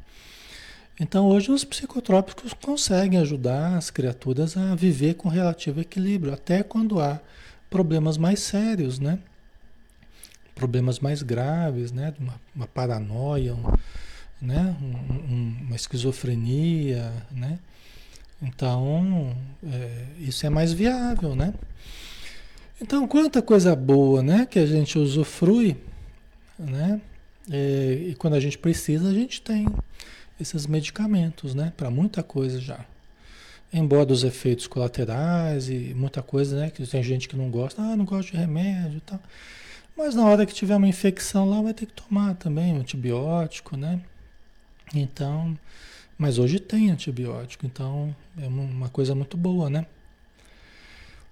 Então 0.98 1.26
hoje 1.26 1.50
os 1.50 1.64
psicotrópicos 1.64 2.52
conseguem 2.52 3.18
ajudar 3.18 3.76
as 3.76 3.90
criaturas 3.90 4.56
a 4.56 4.74
viver 4.74 5.14
com 5.14 5.28
relativo 5.28 5.80
equilíbrio, 5.80 6.32
até 6.32 6.62
quando 6.62 7.00
há 7.00 7.20
problemas 7.68 8.16
mais 8.16 8.40
sérios, 8.40 9.00
né? 9.00 9.18
Problemas 10.54 11.00
mais 11.00 11.20
graves, 11.22 11.90
né? 11.90 12.14
Uma, 12.20 12.40
uma 12.54 12.66
paranoia, 12.68 13.54
um, 13.54 13.64
né? 14.40 14.76
Um, 14.80 15.34
um, 15.34 15.56
uma 15.66 15.76
esquizofrenia, 15.76 17.12
né? 17.32 17.58
Então, 18.40 19.36
é, 19.64 20.04
isso 20.20 20.46
é 20.46 20.50
mais 20.50 20.72
viável, 20.72 21.34
né? 21.34 21.52
Então, 22.80 23.08
quanta 23.08 23.42
coisa 23.42 23.74
boa, 23.74 24.22
né? 24.22 24.46
Que 24.46 24.60
a 24.60 24.66
gente 24.66 24.96
usufrui, 24.96 25.76
né? 26.56 27.00
É, 27.50 28.06
e 28.10 28.14
quando 28.14 28.34
a 28.34 28.40
gente 28.40 28.58
precisa, 28.58 29.08
a 29.08 29.12
gente 29.12 29.42
tem 29.42 29.66
esses 30.44 30.66
medicamentos, 30.66 31.54
né? 31.54 31.72
Para 31.76 31.90
muita 31.90 32.22
coisa 32.22 32.60
já. 32.60 32.84
Embora 33.72 34.06
dos 34.06 34.22
efeitos 34.22 34.66
colaterais 34.66 35.68
e 35.68 35.94
muita 35.96 36.22
coisa, 36.22 36.60
né? 36.60 36.70
Que 36.70 36.86
tem 36.86 37.02
gente 37.02 37.28
que 37.28 37.36
não 37.36 37.50
gosta, 37.50 37.82
ah, 37.82 37.96
não 37.96 38.04
gosto 38.04 38.30
de 38.32 38.36
remédio 38.36 38.98
e 38.98 39.00
tal. 39.00 39.20
Mas 39.96 40.14
na 40.14 40.24
hora 40.26 40.44
que 40.44 40.52
tiver 40.52 40.76
uma 40.76 40.88
infecção 40.88 41.48
lá, 41.48 41.62
vai 41.62 41.72
ter 41.72 41.86
que 41.86 41.92
tomar 41.92 42.34
também 42.34 42.72
um 42.72 42.80
antibiótico, 42.80 43.76
né? 43.76 44.00
Então, 44.94 45.58
mas 46.18 46.38
hoje 46.38 46.60
tem 46.60 46.90
antibiótico, 46.90 47.66
então 47.66 48.14
é 48.40 48.46
uma 48.46 48.88
coisa 48.88 49.14
muito 49.14 49.36
boa, 49.36 49.70
né? 49.70 49.86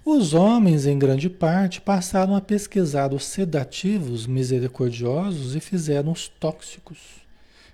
Os 0.05 0.35
homens, 0.35 0.85
em 0.87 0.99
grande 0.99 1.31
parte, 1.31 1.81
passaram 1.81 2.35
a 2.35 2.41
pesquisar 2.41 3.13
os 3.13 3.25
sedativos 3.25 4.27
misericordiosos 4.27 5.55
e 5.55 5.61
fizeram 5.61 6.11
os 6.11 6.27
tóxicos 6.27 7.22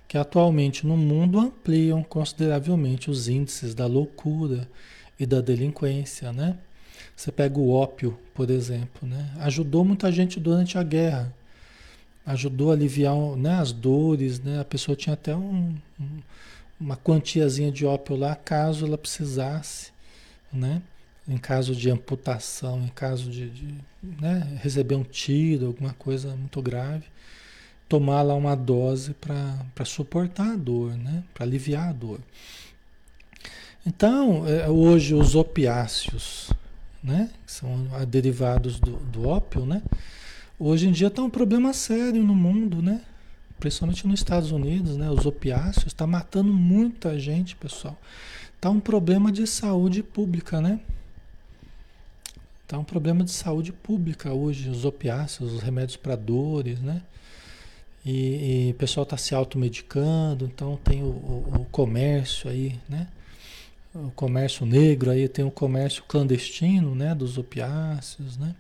que 0.09 0.17
atualmente 0.17 0.87
no 0.87 0.97
mundo 0.97 1.39
ampliam 1.39 2.03
consideravelmente 2.03 3.11
os 3.11 3.29
índices 3.29 3.75
da 3.75 3.87
loucura 3.87 4.67
e 5.21 5.27
da 5.27 5.43
delinquência, 5.43 6.33
né? 6.33 6.57
Você 7.15 7.31
pega 7.31 7.59
o 7.59 7.71
ópio, 7.71 8.19
por 8.35 8.49
exemplo, 8.51 9.07
né? 9.07 9.31
Ajudou 9.41 9.85
muita 9.85 10.11
gente 10.11 10.41
durante 10.41 10.79
a 10.79 10.83
guerra. 10.83 11.35
ajudou 12.25 12.71
a 12.71 12.75
aliviar 12.75 13.15
né, 13.37 13.55
as 13.59 13.73
dores, 13.73 14.41
né? 14.41 14.61
A 14.61 14.65
pessoa 14.65 14.97
tinha 14.97 15.15
até 15.15 15.35
um, 15.37 15.75
um, 16.01 16.21
uma 16.81 16.97
quantiazinha 16.97 17.71
de 17.73 17.85
ópio 17.87 18.17
lá, 18.17 18.35
caso 18.37 18.87
ela 18.87 18.99
precisasse, 18.99 19.93
né? 20.53 20.83
Em 21.27 21.37
caso 21.37 21.75
de 21.75 21.91
amputação, 21.91 22.83
em 22.83 22.89
caso 22.89 23.31
de, 23.31 23.51
de 23.51 23.75
né, 24.03 24.59
receber 24.63 24.95
um 24.95 25.05
tiro, 25.05 25.67
alguma 25.67 25.93
coisa 25.95 26.35
muito 26.37 26.63
grave, 26.63 27.05
tomar 27.89 28.23
lá 28.23 28.35
uma 28.35 28.55
dose 28.55 29.15
para 29.15 29.85
suportar 29.85 30.53
a 30.53 30.57
dor, 30.57 30.97
né? 30.97 31.25
Para 31.33 31.45
aliviar 31.45 31.89
a 31.89 31.93
dor. 31.93 32.21
Então, 33.87 34.47
é, 34.47 34.69
hoje 34.69 35.15
os 35.15 35.35
opiáceos, 35.35 36.53
né? 37.03 37.31
Que 37.47 37.53
são 37.53 37.89
derivados 38.07 38.79
do, 38.79 38.97
do 38.97 39.27
ópio, 39.27 39.65
né? 39.65 39.83
Hoje 40.59 40.89
em 40.89 40.93
dia 40.93 41.07
está 41.07 41.23
um 41.23 41.31
problema 41.31 41.73
sério 41.73 42.23
no 42.23 42.35
mundo, 42.35 42.83
né? 42.83 43.01
Principalmente 43.59 44.07
nos 44.07 44.21
Estados 44.21 44.51
Unidos, 44.51 44.97
né? 44.97 45.11
Os 45.11 45.25
opiáceos 45.25 45.87
está 45.87 46.07
matando 46.07 46.53
muita 46.53 47.19
gente, 47.19 47.57
pessoal. 47.57 47.97
Tá 48.61 48.69
um 48.69 48.81
problema 48.81 49.33
de 49.33 49.47
saúde 49.47 50.03
pública, 50.03 50.61
né? 50.61 50.81
Tá 52.67 52.77
um 52.79 52.85
problema 52.85 53.25
de 53.25 53.31
saúde 53.31 53.73
pública 53.73 54.33
hoje, 54.33 54.69
os 54.69 54.85
opiáceos, 54.85 55.55
os 55.55 55.63
remédios 55.63 55.97
para 55.97 56.15
dores, 56.15 56.81
né? 56.81 57.03
E, 58.11 58.69
e, 58.69 58.71
o 58.71 58.75
pessoal 58.75 59.05
está 59.05 59.19
se 59.19 59.35
automedicando, 59.35 60.47
então 60.47 60.79
tem 60.83 61.03
o, 61.03 61.09
o, 61.09 61.55
o, 61.61 61.65
comércio 61.67 62.49
aí, 62.49 62.81
né? 62.89 63.07
O 63.95 64.11
comércio 64.13 64.65
negro 64.65 65.11
aí, 65.11 65.29
tem 65.29 65.45
o 65.45 65.51
comércio 65.51 66.03
clandestino, 66.09 66.95
né? 66.95 67.15
Dos 67.15 67.37
opiáceos, 67.37 68.39
né? 68.39 68.55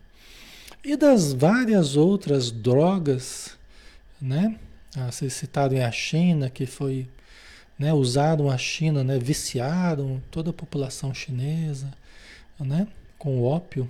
E 0.84 0.96
das 0.98 1.32
várias 1.32 1.96
outras 1.96 2.50
drogas, 2.50 3.56
né? 4.20 4.54
A 4.94 5.10
ser 5.10 5.30
citado 5.30 5.74
em 5.74 5.82
a 5.82 5.90
China, 5.90 6.50
que 6.50 6.66
foi 6.66 7.08
né, 7.78 7.90
usaram 7.94 8.50
a 8.50 8.58
China, 8.58 9.02
né, 9.02 9.18
viciaram 9.18 10.20
toda 10.30 10.50
a 10.50 10.52
população 10.52 11.14
chinesa, 11.14 11.90
né, 12.60 12.86
com 13.16 13.38
o 13.38 13.44
ópio. 13.44 13.88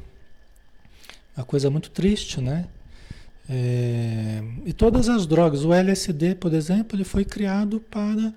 Uma 1.36 1.44
coisa 1.44 1.68
muito 1.68 1.90
triste, 1.90 2.40
né? 2.40 2.66
É, 3.48 4.42
e 4.66 4.72
todas 4.72 5.08
as 5.08 5.26
drogas, 5.26 5.64
o 5.64 5.72
LSD, 5.72 6.34
por 6.34 6.52
exemplo, 6.52 6.96
ele 6.96 7.04
foi 7.04 7.24
criado 7.24 7.80
para 7.80 8.32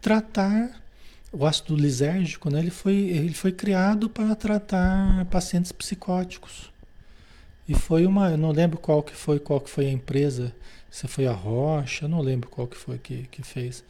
tratar 0.00 0.82
o 1.30 1.44
ácido 1.44 1.76
lisérgico, 1.76 2.48
né? 2.48 2.60
Ele 2.60 2.70
foi, 2.70 2.94
ele 2.94 3.34
foi 3.34 3.52
criado 3.52 4.08
para 4.08 4.34
tratar 4.34 5.24
pacientes 5.26 5.72
psicóticos. 5.72 6.72
E 7.68 7.74
foi 7.74 8.06
uma, 8.06 8.30
eu 8.30 8.38
não 8.38 8.52
lembro 8.52 8.78
qual 8.78 9.02
que 9.02 9.14
foi, 9.14 9.38
qual 9.38 9.60
que 9.60 9.68
foi 9.68 9.86
a 9.86 9.92
empresa, 9.92 10.54
se 10.90 11.08
foi 11.08 11.26
a 11.26 11.32
Rocha, 11.32 12.06
não 12.06 12.20
lembro 12.20 12.48
qual 12.48 12.66
que 12.66 12.76
foi 12.76 12.98
que, 12.98 13.26
que 13.30 13.42
fez. 13.42 13.82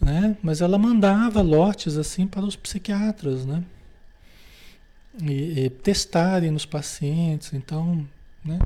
Né? 0.00 0.36
Mas 0.42 0.60
ela 0.60 0.76
mandava 0.76 1.40
lotes 1.40 1.96
assim 1.96 2.26
para 2.26 2.44
os 2.44 2.56
psiquiatras, 2.56 3.46
né? 3.46 3.64
E, 5.22 5.64
e 5.64 5.70
testarem 5.70 6.50
nos 6.50 6.66
pacientes, 6.66 7.52
então, 7.52 8.06
né? 8.44 8.58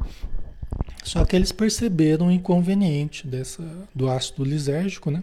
Só 1.03 1.25
que 1.25 1.35
eles 1.35 1.53
perceberam 1.53 2.29
o 2.29 2.31
inconveniente 2.31 3.27
dessa, 3.27 3.63
do 3.95 4.11
ácido 4.11 4.45
lisérgico, 4.45 5.11
né? 5.11 5.23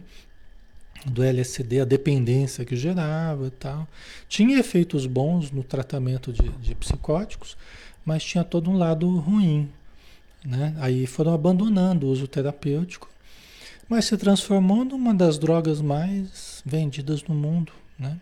Do 1.06 1.24
LSD, 1.24 1.82
a 1.82 1.86
dependência 1.86 2.66
que 2.66 2.76
gerava 2.76 3.48
e 3.48 3.52
tal. 3.52 3.88
Tinha 4.28 4.58
efeitos 4.58 5.06
bons 5.06 5.52
no 5.52 5.64
tratamento 5.64 6.34
de, 6.34 6.50
de 6.50 6.74
psicóticos, 6.74 7.56
mas 8.04 8.24
tinha 8.24 8.44
todo 8.44 8.72
um 8.72 8.78
lado 8.78 9.16
ruim. 9.18 9.70
Né? 10.44 10.76
Aí 10.80 11.06
foram 11.06 11.34
abandonando 11.34 12.08
o 12.08 12.10
uso 12.10 12.28
terapêutico, 12.28 13.10
mas 13.88 14.06
se 14.06 14.18
transformou 14.18 14.84
numa 14.84 15.14
das 15.14 15.38
drogas 15.38 15.82
mais 15.82 16.64
vendidas 16.66 17.24
no 17.24 17.36
mundo. 17.36 17.72
Né? 17.98 18.20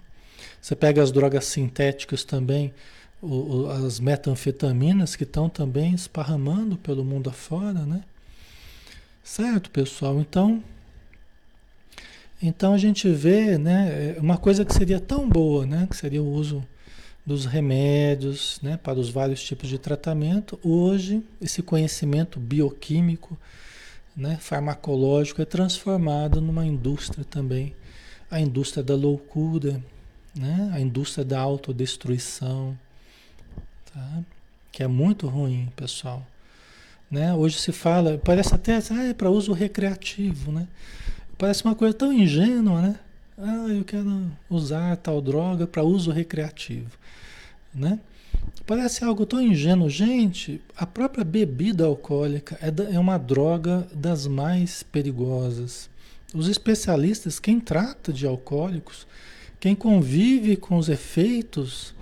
Você 0.62 0.76
pega 0.76 1.02
as 1.02 1.12
drogas 1.12 1.46
sintéticas 1.46 2.24
também, 2.24 2.74
o, 3.24 3.70
as 3.70 4.00
metanfetaminas 4.00 5.16
que 5.16 5.24
estão 5.24 5.48
também 5.48 5.94
esparramando 5.94 6.76
pelo 6.78 7.06
mundo 7.06 7.30
afora, 7.30 7.86
né? 7.86 8.04
Certo, 9.24 9.72
pessoal? 9.72 10.20
Então, 10.20 10.62
então 12.42 12.74
a 12.74 12.78
gente 12.78 13.08
vê, 13.10 13.58
né, 13.58 14.18
uma 14.20 14.38
coisa 14.38 14.66
que 14.66 14.74
seria 14.74 15.00
tão 15.00 15.28
boa, 15.30 15.66
né, 15.66 15.88
que 15.90 15.96
seria 15.96 16.22
o 16.22 16.30
uso 16.30 16.62
dos 17.26 17.46
remédios, 17.46 18.60
né, 18.62 18.76
para 18.76 19.00
os 19.00 19.10
vários 19.10 19.42
tipos 19.42 19.70
de 19.70 19.78
tratamento. 19.78 20.60
Hoje, 20.62 21.24
esse 21.40 21.62
conhecimento 21.62 22.38
bioquímico, 22.38 23.38
né, 24.16 24.38
farmacológico 24.42 25.42
é 25.42 25.46
transformado 25.46 26.42
numa 26.42 26.66
indústria 26.66 27.24
também, 27.24 27.74
a 28.30 28.42
indústria 28.42 28.84
da 28.84 28.94
loucura, 28.94 29.82
né, 30.36 30.70
a 30.74 30.82
indústria 30.82 31.24
da 31.24 31.40
autodestruição, 31.40 32.78
tá? 33.94 34.24
que 34.72 34.84
é 34.84 34.88
muito 34.88 35.28
ruim, 35.28 35.72
pessoal. 35.76 36.26
Né? 37.10 37.34
Hoje 37.34 37.60
se 37.60 37.72
fala, 37.72 38.18
parece 38.18 38.56
até 38.56 38.78
ah, 38.78 39.04
é 39.04 39.14
para 39.14 39.30
uso 39.30 39.54
recreativo, 39.54 40.52
né? 40.52 40.68
Parece 41.38 41.64
uma 41.64 41.76
coisa 41.76 41.94
tão 41.94 42.12
ingênua, 42.12 42.82
né? 42.82 43.00
Ah, 43.38 43.68
eu 43.70 43.84
quero 43.84 44.32
usar 44.50 44.98
tal 44.98 45.22
droga 45.22 45.68
para 45.68 45.84
uso 45.84 46.12
recreativo 46.12 46.98
né? 47.74 48.00
Parece 48.66 49.04
algo 49.04 49.26
tão 49.26 49.42
ingênuo. 49.42 49.90
Gente, 49.90 50.62
a 50.78 50.86
própria 50.86 51.24
bebida 51.24 51.86
alcoólica 51.86 52.58
é, 52.62 52.96
é 52.96 53.00
uma 53.00 53.18
droga 53.18 53.88
das 53.94 54.28
mais 54.28 54.84
perigosas. 54.84 55.90
Os 56.34 56.48
especialistas, 56.48 57.40
quem 57.40 57.60
trata 57.60 58.14
de 58.14 58.26
alcoólicos, 58.26 59.08
quem 59.60 59.76
convive 59.76 60.56
com 60.56 60.78
os 60.78 60.90
efeitos 60.90 61.94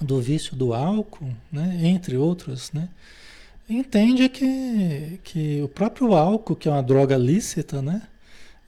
do 0.00 0.20
vício 0.20 0.54
do 0.54 0.72
álcool, 0.72 1.30
né, 1.50 1.80
entre 1.82 2.16
outros, 2.16 2.72
né, 2.72 2.88
entende 3.68 4.28
que, 4.28 5.20
que 5.24 5.60
o 5.62 5.68
próprio 5.68 6.14
álcool, 6.14 6.56
que 6.56 6.68
é 6.68 6.72
uma 6.72 6.82
droga 6.82 7.16
lícita, 7.16 7.82
né, 7.82 8.02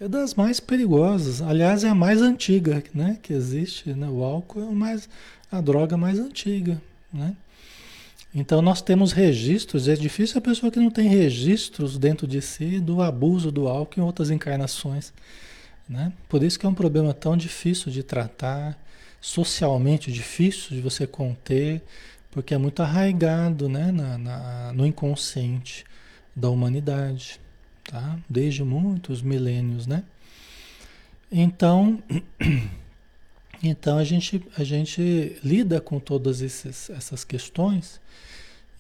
é 0.01 0.09
das 0.09 0.35
mais 0.35 0.59
perigosas. 0.59 1.43
Aliás, 1.43 1.85
é 1.85 1.89
a 1.89 1.95
mais 1.95 2.23
antiga 2.23 2.83
né, 2.95 3.19
que 3.23 3.35
existe. 3.35 3.93
Né? 3.93 4.09
O 4.09 4.25
álcool 4.25 4.61
é 4.63 4.65
o 4.65 4.75
mais, 4.75 5.09
a 5.53 5.61
droga 5.61 5.97
mais 5.97 6.19
antiga, 6.19 6.81
né? 7.13 7.37
Então 8.33 8.63
nós 8.63 8.81
temos 8.81 9.11
registros, 9.11 9.89
é 9.89 9.97
difícil 9.97 10.39
a 10.39 10.41
pessoa 10.41 10.71
que 10.71 10.79
não 10.79 10.91
tem 10.91 11.09
registros 11.09 11.99
dentro 11.99 12.29
de 12.29 12.41
si 12.41 12.79
do 12.79 13.03
abuso 13.03 13.51
do 13.51 13.67
álcool 13.67 14.01
em 14.01 14.05
outras 14.05 14.31
encarnações, 14.31 15.13
né? 15.89 16.13
Por 16.29 16.41
isso 16.45 16.57
que 16.57 16.65
é 16.65 16.69
um 16.69 16.75
problema 16.75 17.13
tão 17.13 17.37
difícil 17.37 17.91
de 17.91 18.05
tratar, 18.05 18.79
socialmente 19.21 20.11
difícil 20.13 20.77
de 20.77 20.81
você 20.81 21.07
conter, 21.07 21.83
porque 22.31 22.55
é 22.55 22.59
muito 22.59 22.83
arraigado, 22.83 23.69
né, 23.69 23.93
na, 23.93 24.19
na 24.19 24.73
no 24.73 24.87
inconsciente 24.87 25.85
da 26.35 26.49
humanidade, 26.49 27.41
tá? 27.85 28.19
Desde 28.29 28.63
muitos 28.65 29.21
milênios, 29.21 29.87
né? 29.87 30.05
Então 31.31 32.03
Então 33.63 33.99
a 33.99 34.05
gente, 34.05 34.43
a 34.57 34.65
gente 34.65 35.39
lida 35.45 35.81
com 35.81 36.01
todas 36.01 36.41
esses, 36.41 36.89
essas 36.91 37.25
questões 37.25 38.01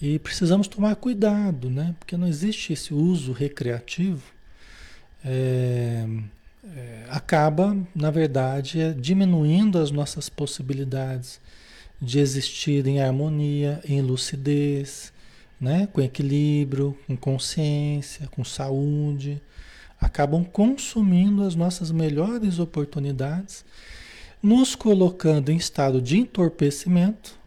e 0.01 0.18
precisamos 0.18 0.66
tomar 0.66 0.97
cuidado, 0.97 1.68
né? 1.68 1.95
Porque 1.99 2.16
não 2.16 2.26
existe 2.26 2.72
esse 2.72 2.95
uso 2.95 3.32
recreativo. 3.32 4.22
É, 5.22 6.07
é, 6.64 7.06
acaba, 7.08 7.76
na 7.94 8.11
verdade, 8.11 8.80
é 8.80 8.92
diminuindo 8.92 9.78
as 9.78 9.90
nossas 9.90 10.28
possibilidades 10.28 11.40
de 12.00 12.18
existir 12.18 12.86
em 12.86 13.00
harmonia, 13.00 13.80
em 13.84 14.00
lucidez, 14.00 15.12
né? 15.61 15.88
com 15.92 16.00
equilíbrio, 16.00 16.96
com 17.06 17.16
consciência, 17.16 18.26
com 18.28 18.44
saúde. 18.44 19.40
Acabam 20.00 20.44
consumindo 20.44 21.42
as 21.42 21.54
nossas 21.54 21.90
melhores 21.90 22.58
oportunidades 22.58 23.64
nos 24.42 24.74
colocando 24.74 25.50
em 25.50 25.56
estado 25.56 26.00
de 26.00 26.18
entorpecimento 26.18 27.38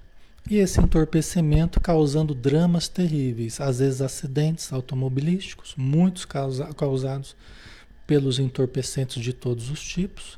e 0.47 0.57
esse 0.57 0.80
entorpecimento 0.80 1.80
causando 1.80 2.36
dramas 2.36 2.88
terríveis, 2.88 3.59
às 3.59 3.80
vezes 3.80 4.01
acidentes 4.01 4.72
automobilísticos, 4.72 5.74
muitos 5.76 6.26
causa, 6.26 6.66
causados 6.74 7.36
pelos 8.06 8.39
entorpecentes 8.39 9.22
de 9.22 9.34
todos 9.34 9.70
os 9.70 9.82
tipos, 9.82 10.38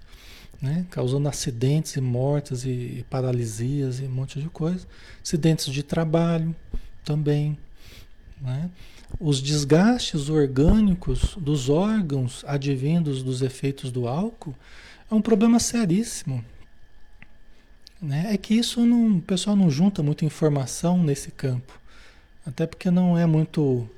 né? 0.62 0.86
causando 0.90 1.28
acidentes 1.28 1.96
e 1.96 2.02
mortes 2.02 2.66
e, 2.66 3.06
paralisias 3.10 4.00
e 4.00 4.04
um 4.04 4.10
monte 4.10 4.40
de 4.40 4.50
coisa, 4.50 4.88
acidentes 5.24 5.72
de 5.72 5.84
trabalho 5.84 6.56
também, 7.04 7.58
né? 8.42 8.70
os 9.20 9.42
desgastes 9.42 10.30
orgânicos 10.30 11.36
dos 11.38 11.70
órgãos 11.70 12.44
advindos 12.48 13.24
dos 13.24 13.42
efeitos 13.42 13.92
do 13.92 14.08
álcool 14.08 14.56
é 15.10 15.14
um 15.14 15.22
problema 15.22 15.60
seríssimo. 15.60 16.44
Né? 18.02 18.34
É 18.34 18.38
que 18.38 18.54
isso 18.54 18.86
não, 18.86 19.18
o 19.18 19.22
pessoal 19.22 19.56
não 19.56 19.70
junta 19.70 20.04
muita 20.04 20.26
informação 20.26 21.02
nesse 21.02 21.32
campo. 21.32 21.80
Até 22.46 22.68
porque 22.68 22.92
não 22.92 23.18
é 23.18 23.26
muito 23.26 23.90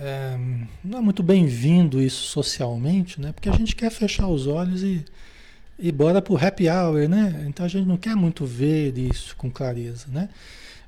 é, 0.00 0.38
não 0.84 0.98
é 0.98 1.00
muito 1.00 1.22
bem-vindo 1.22 2.00
isso 2.00 2.24
socialmente, 2.24 3.20
né? 3.20 3.32
Porque 3.32 3.48
a 3.48 3.52
gente 3.52 3.74
quer 3.74 3.90
fechar 3.90 4.28
os 4.28 4.46
olhos 4.46 4.82
e, 4.82 5.04
e 5.78 5.90
bora 5.92 6.22
pro 6.22 6.36
happy 6.36 6.68
hour, 6.68 7.08
né? 7.08 7.44
Então 7.48 7.66
a 7.66 7.68
gente 7.68 7.86
não 7.86 7.96
quer 7.96 8.14
muito 8.14 8.46
ver 8.46 8.96
isso 8.96 9.36
com 9.36 9.50
clareza, 9.50 10.06
né? 10.08 10.28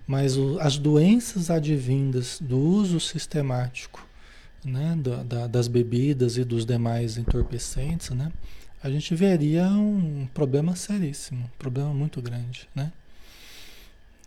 Mas 0.07 0.37
o, 0.37 0.59
as 0.61 0.77
doenças 0.77 1.51
advindas 1.51 2.39
do 2.41 2.59
uso 2.59 2.99
sistemático 2.99 4.07
né, 4.65 4.97
da, 4.99 5.23
da, 5.23 5.47
das 5.47 5.69
bebidas 5.69 6.37
e 6.37 6.45
dos 6.45 6.67
demais 6.67 7.17
entorpecentes, 7.17 8.11
né, 8.11 8.31
a 8.83 8.91
gente 8.91 9.15
veria 9.15 9.69
um 9.69 10.27
problema 10.33 10.75
seríssimo, 10.75 11.45
um 11.45 11.59
problema 11.59 11.93
muito 11.93 12.21
grande, 12.23 12.69
né? 12.75 12.93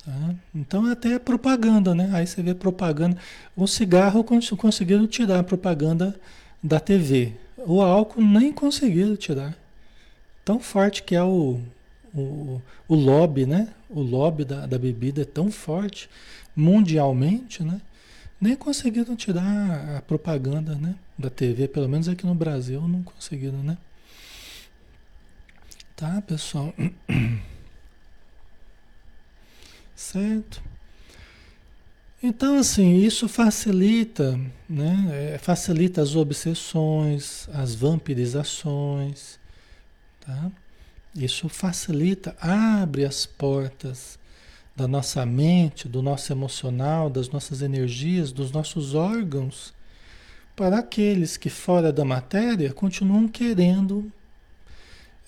Tá? 0.06 0.36
Então 0.54 0.88
é 0.88 0.92
até 0.92 1.18
propaganda, 1.18 1.96
né? 1.96 2.10
Aí 2.14 2.28
você 2.28 2.42
vê 2.42 2.54
propaganda. 2.54 3.18
O 3.56 3.68
cigarro 3.68 4.24
conseguiram 4.24 5.08
tirar 5.08 5.40
a 5.40 5.44
propaganda 5.44 6.20
da 6.62 6.80
TV. 6.80 7.34
O 7.58 7.82
álcool 7.82 8.22
nem 8.22 8.52
conseguiram 8.52 9.16
tirar. 9.16 9.56
Tão 10.44 10.60
forte 10.60 11.04
que 11.04 11.16
é 11.16 11.24
o, 11.24 11.60
o, 12.14 12.62
o 12.88 12.96
lobby, 12.96 13.46
né? 13.46 13.70
O 13.90 14.02
lobby 14.02 14.44
da, 14.44 14.66
da 14.66 14.78
bebida 14.78 15.22
é 15.22 15.26
tão 15.26 15.50
forte 15.50 16.10
mundialmente, 16.56 17.64
né? 17.64 17.80
Nem 18.42 18.58
conseguiram 18.58 19.16
tirar 19.16 19.98
a 19.98 20.02
propaganda, 20.02 20.76
né? 20.76 20.96
Da 21.18 21.30
TV, 21.30 21.68
pelo 21.70 21.88
menos 21.88 22.10
aqui 22.10 22.26
no 22.26 22.36
Brasil 22.36 22.86
não 22.88 23.04
conseguiram, 23.04 23.64
né? 23.64 23.78
Tá, 25.96 26.22
pessoal? 26.28 26.74
Certo? 29.96 30.62
Então, 32.22 32.58
assim, 32.58 32.96
isso 32.98 33.28
facilita, 33.28 34.40
né? 34.70 35.34
É, 35.34 35.38
facilita 35.38 36.02
as 36.02 36.16
obsessões, 36.16 37.50
as 37.54 37.76
vampirizações, 37.76 39.38
tá? 40.22 40.50
Isso 41.14 41.50
facilita, 41.50 42.36
abre 42.40 43.06
as 43.06 43.26
portas 43.26 44.18
da 44.76 44.88
nossa 44.88 45.26
mente, 45.26 45.88
do 45.88 46.02
nosso 46.02 46.32
emocional, 46.32 47.10
das 47.10 47.30
nossas 47.30 47.62
energias, 47.62 48.32
dos 48.32 48.52
nossos 48.52 48.96
órgãos, 48.96 49.74
para 50.56 50.80
aqueles 50.80 51.38
que 51.38 51.50
fora 51.50 51.92
da 51.92 52.06
matéria 52.06 52.74
continuam 52.74 53.28
querendo 53.28 54.12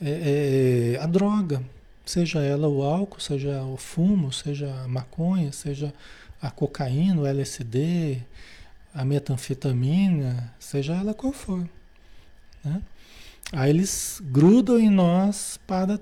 é, 0.01 0.95
é, 0.95 1.03
a 1.03 1.05
droga, 1.05 1.61
seja 2.05 2.39
ela 2.41 2.67
o 2.67 2.83
álcool, 2.83 3.19
seja 3.19 3.63
o 3.63 3.77
fumo, 3.77 4.31
seja 4.31 4.73
a 4.83 4.87
maconha, 4.87 5.51
seja 5.51 5.93
a 6.41 6.51
cocaína, 6.51 7.21
o 7.21 7.25
LSD, 7.25 8.21
a 8.93 9.03
metanfetamina, 9.03 10.53
seja 10.59 10.93
ela 10.93 11.13
qual 11.13 11.33
for. 11.33 11.67
Né? 12.63 12.81
Aí 13.51 13.69
eles 13.69 14.21
grudam 14.23 14.79
em 14.79 14.89
nós 14.89 15.59
para 15.65 15.99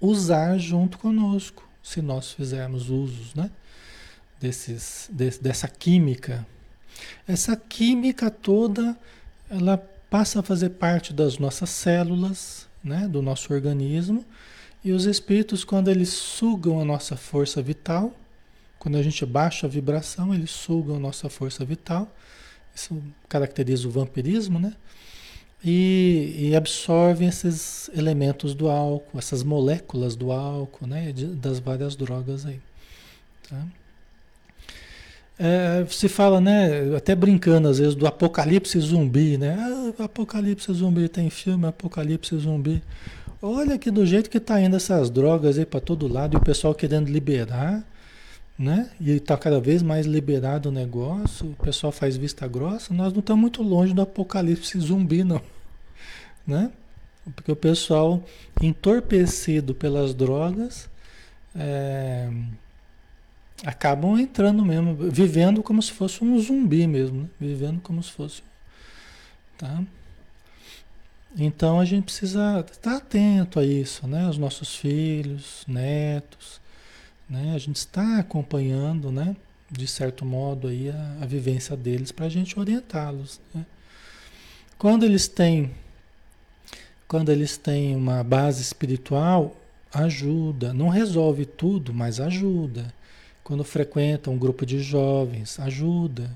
usar 0.00 0.58
junto 0.58 0.98
conosco, 0.98 1.66
se 1.82 2.00
nós 2.02 2.32
fizermos 2.32 2.90
usos 2.90 3.34
né? 3.34 3.50
Desses, 4.40 5.08
de, 5.10 5.30
dessa 5.38 5.66
química. 5.66 6.46
Essa 7.26 7.56
química 7.56 8.30
toda, 8.30 8.96
ela 9.48 9.78
passa 10.10 10.40
a 10.40 10.42
fazer 10.42 10.70
parte 10.70 11.12
das 11.12 11.38
nossas 11.38 11.70
células, 11.70 12.68
né? 12.82 13.08
do 13.08 13.22
nosso 13.22 13.52
organismo, 13.52 14.24
e 14.84 14.92
os 14.92 15.06
espíritos, 15.06 15.64
quando 15.64 15.90
eles 15.90 16.10
sugam 16.10 16.80
a 16.80 16.84
nossa 16.84 17.16
força 17.16 17.62
vital, 17.62 18.12
quando 18.78 18.98
a 18.98 19.02
gente 19.02 19.24
baixa 19.24 19.66
a 19.66 19.70
vibração, 19.70 20.34
eles 20.34 20.50
sugam 20.50 20.96
a 20.96 20.98
nossa 20.98 21.28
força 21.30 21.64
vital. 21.64 22.14
Isso 22.74 23.02
caracteriza 23.28 23.88
o 23.88 23.90
vampirismo, 23.90 24.58
né? 24.58 24.74
e, 25.64 26.50
e 26.50 26.56
absorvem 26.56 27.26
esses 27.26 27.90
elementos 27.96 28.54
do 28.54 28.68
álcool, 28.68 29.18
essas 29.18 29.42
moléculas 29.42 30.14
do 30.14 30.30
álcool, 30.30 30.86
né? 30.86 31.10
De, 31.10 31.26
das 31.26 31.58
várias 31.58 31.96
drogas 31.96 32.44
aí. 32.44 32.60
Tá? 33.48 33.64
É, 35.36 35.84
se 35.88 36.08
fala, 36.08 36.40
né, 36.40 36.94
até 36.96 37.12
brincando 37.12 37.66
às 37.66 37.78
vezes, 37.78 37.96
do 37.96 38.06
apocalipse 38.06 38.78
zumbi, 38.78 39.38
né? 39.38 39.56
Ah, 39.58 40.04
apocalipse 40.04 40.70
zumbi, 40.72 41.08
tem 41.08 41.30
filme 41.30 41.66
Apocalipse 41.66 42.36
zumbi. 42.36 42.82
Olha 43.46 43.78
que 43.78 43.90
do 43.90 44.06
jeito 44.06 44.30
que 44.30 44.40
tá 44.40 44.58
indo 44.58 44.74
essas 44.74 45.10
drogas 45.10 45.58
aí 45.58 45.66
para 45.66 45.78
todo 45.78 46.08
lado 46.08 46.32
e 46.32 46.38
o 46.38 46.40
pessoal 46.40 46.74
querendo 46.74 47.10
liberar, 47.10 47.84
né? 48.58 48.88
E 48.98 49.10
está 49.10 49.36
cada 49.36 49.60
vez 49.60 49.82
mais 49.82 50.06
liberado 50.06 50.70
o 50.70 50.72
negócio, 50.72 51.50
o 51.50 51.62
pessoal 51.62 51.92
faz 51.92 52.16
vista 52.16 52.48
grossa, 52.48 52.94
nós 52.94 53.12
não 53.12 53.20
estamos 53.20 53.42
muito 53.42 53.62
longe 53.62 53.92
do 53.92 54.00
apocalipse 54.00 54.80
zumbi, 54.80 55.24
não 55.24 55.42
né? 56.48 56.72
Porque 57.36 57.52
o 57.52 57.56
pessoal 57.56 58.24
entorpecido 58.62 59.74
pelas 59.74 60.14
drogas 60.14 60.88
é, 61.54 62.30
acabam 63.62 64.18
entrando 64.18 64.64
mesmo, 64.64 64.94
vivendo 65.10 65.62
como 65.62 65.82
se 65.82 65.92
fosse 65.92 66.24
um 66.24 66.40
zumbi 66.40 66.86
mesmo, 66.86 67.24
né? 67.24 67.28
vivendo 67.38 67.78
como 67.82 68.02
se 68.02 68.10
fosse, 68.10 68.42
tá? 69.58 69.84
Então 71.36 71.80
a 71.80 71.84
gente 71.84 72.04
precisa 72.04 72.64
estar 72.70 72.96
atento 72.96 73.58
a 73.58 73.64
isso, 73.64 74.06
né? 74.06 74.28
Os 74.28 74.38
nossos 74.38 74.76
filhos, 74.76 75.64
netos, 75.66 76.60
né? 77.28 77.52
A 77.54 77.58
gente 77.58 77.76
está 77.76 78.18
acompanhando, 78.18 79.10
né? 79.10 79.34
De 79.68 79.86
certo 79.88 80.24
modo 80.24 80.68
aí 80.68 80.90
a, 80.90 81.18
a 81.22 81.26
vivência 81.26 81.76
deles 81.76 82.12
para 82.12 82.26
a 82.26 82.28
gente 82.28 82.58
orientá-los. 82.58 83.40
Né? 83.52 83.66
Quando 84.78 85.04
eles 85.04 85.26
têm 85.26 85.72
quando 87.08 87.30
eles 87.30 87.56
têm 87.56 87.94
uma 87.94 88.24
base 88.24 88.62
espiritual, 88.62 89.56
ajuda. 89.92 90.72
Não 90.72 90.88
resolve 90.88 91.44
tudo, 91.44 91.92
mas 91.92 92.18
ajuda. 92.20 92.92
Quando 93.42 93.62
frequentam 93.62 94.34
um 94.34 94.38
grupo 94.38 94.64
de 94.64 94.80
jovens, 94.80 95.58
ajuda. 95.60 96.30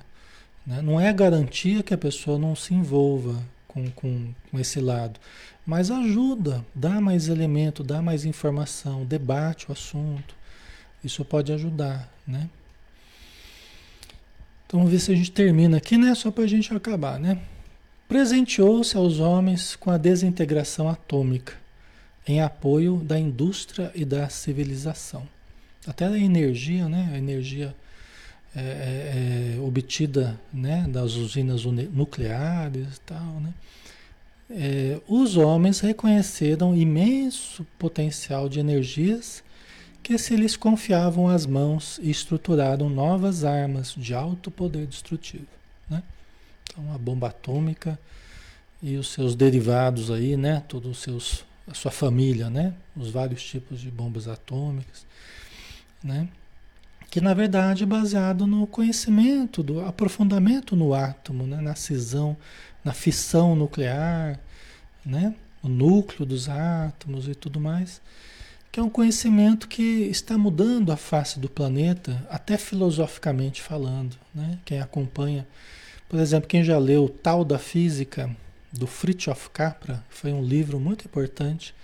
Né? 0.67 0.83
Não 0.83 1.01
é 1.01 1.13
garantia 1.13 1.83
que 1.83 1.95
a 1.95 1.99
pessoa 1.99 2.39
não 2.39 2.55
se 2.55 2.75
envolva 2.75 3.43
com, 3.69 3.89
com, 3.91 4.35
com 4.51 4.59
esse 4.59 4.81
lado, 4.81 5.21
mas 5.65 5.91
ajuda, 5.91 6.65
dá 6.75 7.01
mais 7.01 7.29
elemento, 7.29 7.85
dá 7.85 8.03
mais 8.03 8.25
informação, 8.25 9.05
debate 9.05 9.69
o 9.69 9.73
assunto. 9.73 10.35
Isso 11.05 11.25
pode 11.25 11.53
ajudar, 11.53 12.13
né? 12.27 12.49
Então 14.67 14.81
vamos 14.81 14.93
ver 14.93 14.99
se 14.99 15.13
a 15.13 15.15
gente 15.15 15.31
termina 15.31 15.77
aqui, 15.77 15.97
né? 15.97 16.15
Só 16.15 16.31
para 16.31 16.45
a 16.45 16.49
gente 16.49 16.75
acabar, 16.75 17.21
né? 17.21 17.41
presenteou-se 18.09 18.97
aos 18.97 19.21
homens 19.21 19.77
com 19.77 19.91
a 19.91 19.99
desintegração 19.99 20.89
atômica, 20.89 21.53
em 22.27 22.41
apoio 22.41 22.97
da 22.97 23.19
indústria 23.19 23.93
e 23.95 24.05
da 24.05 24.29
civilização. 24.31 25.29
Até 25.87 26.07
a 26.07 26.19
energia, 26.19 26.89
né? 26.89 27.11
A 27.13 27.19
energia 27.19 27.77
é, 28.55 28.61
é, 28.61 29.57
é 29.57 29.61
obtida 29.61 30.39
né? 30.53 30.87
das 30.89 31.15
usinas 31.15 31.65
nucleares 31.65 32.97
e 32.97 33.01
tal, 33.01 33.41
né? 33.41 33.53
É, 34.51 34.99
os 35.07 35.37
homens 35.37 35.81
reconheceram 35.81 36.75
imenso 36.75 37.67
potencial 37.79 38.49
de 38.49 38.59
energias 38.59 39.45
que 40.03 40.17
se 40.17 40.35
lhes 40.37 40.57
confiavam 40.57 41.29
às 41.29 41.45
mãos 41.45 42.01
e 42.03 42.11
estruturaram 42.11 42.89
novas 42.89 43.45
armas 43.45 43.95
de 43.95 44.15
alto 44.15 44.51
poder 44.51 44.87
destrutivo. 44.87 45.47
Né? 45.89 46.03
Então 46.65 46.95
a 46.95 46.97
bomba 46.97 47.29
atômica 47.29 47.99
e 48.83 48.97
os 48.97 49.09
seus 49.09 49.35
derivados 49.35 50.11
aí, 50.11 50.35
né? 50.35 50.63
Todos 50.67 50.93
os 50.93 50.99
seus 50.99 51.45
a 51.67 51.75
sua 51.75 51.91
família, 51.91 52.49
né? 52.49 52.73
Os 52.97 53.11
vários 53.11 53.43
tipos 53.45 53.81
de 53.81 53.91
bombas 53.91 54.27
atômicas, 54.27 55.05
né? 56.03 56.27
Que 57.11 57.21
na 57.21 57.33
verdade 57.35 57.85
é 57.85 57.87
baseado 57.87 58.47
no 58.47 58.67
conhecimento, 58.67 59.63
do 59.63 59.81
aprofundamento 59.81 60.77
no 60.77 60.95
átomo, 60.95 61.47
né? 61.47 61.61
na 61.61 61.75
cisão, 61.75 62.37
na 62.85 62.93
fissão 62.93 63.57
nuclear, 63.57 64.39
né? 65.05 65.35
O 65.63 65.69
núcleo 65.69 66.25
dos 66.25 66.49
átomos 66.49 67.27
e 67.27 67.35
tudo 67.35 67.59
mais, 67.59 68.01
que 68.71 68.79
é 68.79 68.83
um 68.83 68.91
conhecimento 68.91 69.67
que 69.67 69.83
está 69.83 70.39
mudando 70.39 70.93
a 70.93 70.97
face 70.97 71.41
do 71.41 71.49
planeta, 71.49 72.25
até 72.31 72.57
filosoficamente 72.57 73.61
falando, 73.61 74.17
né? 74.35 74.59
Quem 74.65 74.81
acompanha 74.81 75.47
por 76.09 76.19
exemplo, 76.19 76.49
quem 76.49 76.65
já 76.65 76.79
leu 76.79 77.07
Tal 77.09 77.45
da 77.45 77.59
Física, 77.59 78.35
do 78.73 78.87
Fritjof 78.87 79.51
Capra, 79.51 80.03
foi 80.09 80.33
um 80.33 80.43
livro 80.43 80.81
muito 80.81 81.05
importante, 81.05 81.75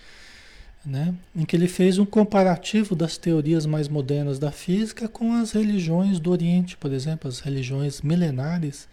né, 0.85 1.14
em 1.35 1.45
que 1.45 1.57
ele 1.57 1.66
fez 1.66 1.99
um 1.99 2.05
comparativo 2.05 2.95
das 2.95 3.16
teorias 3.16 3.64
mais 3.64 3.89
modernas 3.89 4.39
da 4.39 4.53
física 4.53 5.09
com 5.09 5.32
as 5.32 5.53
religiões 5.53 6.20
do 6.20 6.30
Oriente, 6.30 6.76
por 6.76 6.93
exemplo, 6.93 7.28
as 7.28 7.41
religiões 7.41 8.03
milenares, 8.03 8.87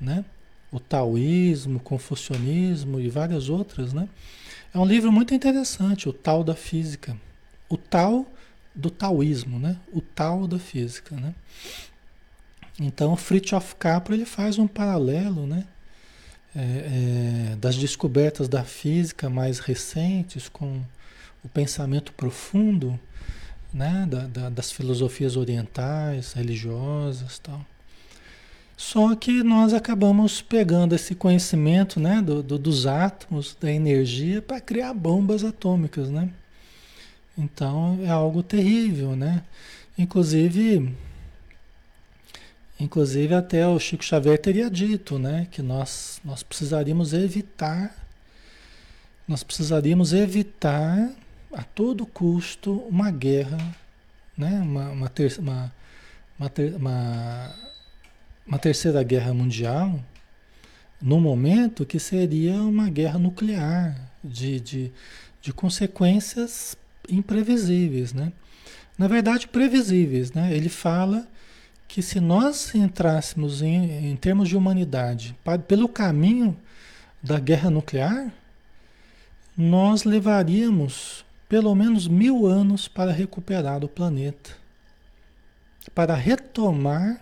né, 0.00 0.24
o 0.70 0.78
taoísmo, 0.78 1.78
o 1.78 1.80
confucionismo 1.80 3.00
e 3.00 3.08
várias 3.08 3.48
outras. 3.48 3.92
Né. 3.92 4.08
É 4.74 4.78
um 4.78 4.84
livro 4.84 5.10
muito 5.10 5.32
interessante, 5.34 6.08
o 6.08 6.12
Tal 6.12 6.44
da 6.44 6.54
Física. 6.54 7.16
O 7.68 7.76
Tal 7.76 8.26
do 8.74 8.90
taoísmo, 8.90 9.58
né, 9.58 9.76
o 9.92 10.00
Tal 10.00 10.46
da 10.46 10.58
Física. 10.58 11.16
Né. 11.16 11.34
Então, 12.78 13.16
Fritjof 13.16 13.74
Capra 13.76 14.14
ele 14.14 14.26
faz 14.26 14.58
um 14.58 14.66
paralelo, 14.66 15.46
né? 15.46 15.64
É, 16.56 17.52
é, 17.52 17.56
das 17.56 17.76
descobertas 17.76 18.48
da 18.48 18.64
física 18.64 19.28
mais 19.28 19.58
recentes 19.58 20.48
com 20.48 20.82
o 21.48 21.50
pensamento 21.50 22.12
profundo, 22.12 22.98
né? 23.72 24.06
Da, 24.08 24.26
da, 24.26 24.50
das 24.50 24.70
filosofias 24.70 25.36
orientais, 25.36 26.34
religiosas, 26.34 27.38
tal. 27.38 27.64
Só 28.76 29.16
que 29.16 29.42
nós 29.42 29.74
acabamos 29.74 30.40
pegando 30.40 30.94
esse 30.94 31.14
conhecimento, 31.14 31.98
né? 31.98 32.22
Do, 32.22 32.42
do 32.42 32.58
dos 32.58 32.86
átomos, 32.86 33.56
da 33.60 33.72
energia, 33.72 34.40
para 34.40 34.60
criar 34.60 34.94
bombas 34.94 35.42
atômicas, 35.42 36.08
né? 36.10 36.30
Então 37.36 37.98
é 38.02 38.10
algo 38.10 38.42
terrível, 38.42 39.16
né? 39.16 39.42
Inclusive 39.96 40.94
Inclusive 42.80 43.34
até 43.34 43.66
o 43.66 43.76
Chico 43.80 44.04
Xavier 44.04 44.38
teria 44.38 44.70
dito, 44.70 45.18
né, 45.18 45.48
que 45.50 45.60
nós, 45.60 46.20
nós 46.24 46.44
precisaríamos 46.44 47.12
evitar, 47.12 47.92
nós 49.26 49.42
precisaríamos 49.42 50.12
evitar 50.12 51.10
a 51.52 51.62
todo 51.62 52.06
custo 52.06 52.72
uma 52.88 53.10
guerra, 53.10 53.58
né, 54.36 54.60
uma, 54.62 54.90
uma, 54.90 55.08
ter, 55.08 55.38
uma, 55.38 55.72
uma, 56.38 56.48
ter, 56.48 56.74
uma, 56.74 57.54
uma 58.46 58.58
terceira 58.58 59.02
guerra 59.02 59.32
mundial, 59.32 59.98
no 61.00 61.20
momento 61.20 61.86
que 61.86 61.98
seria 61.98 62.54
uma 62.62 62.90
guerra 62.90 63.18
nuclear, 63.18 64.08
de, 64.22 64.60
de, 64.60 64.92
de 65.40 65.52
consequências 65.52 66.76
imprevisíveis, 67.08 68.12
né? 68.12 68.32
Na 68.96 69.06
verdade, 69.06 69.46
previsíveis, 69.46 70.32
né? 70.32 70.52
Ele 70.52 70.68
fala 70.68 71.26
que 71.86 72.02
se 72.02 72.20
nós 72.20 72.74
entrássemos 72.74 73.62
em, 73.62 74.10
em 74.10 74.16
termos 74.16 74.48
de 74.48 74.56
humanidade 74.56 75.36
pelo 75.66 75.88
caminho 75.88 76.56
da 77.22 77.38
guerra 77.38 77.70
nuclear, 77.70 78.30
nós 79.56 80.04
levaríamos 80.04 81.24
pelo 81.48 81.74
menos 81.74 82.06
mil 82.06 82.46
anos 82.46 82.88
para 82.88 83.12
recuperar 83.12 83.84
o 83.84 83.88
planeta, 83.88 84.50
para 85.94 86.14
retomar, 86.14 87.20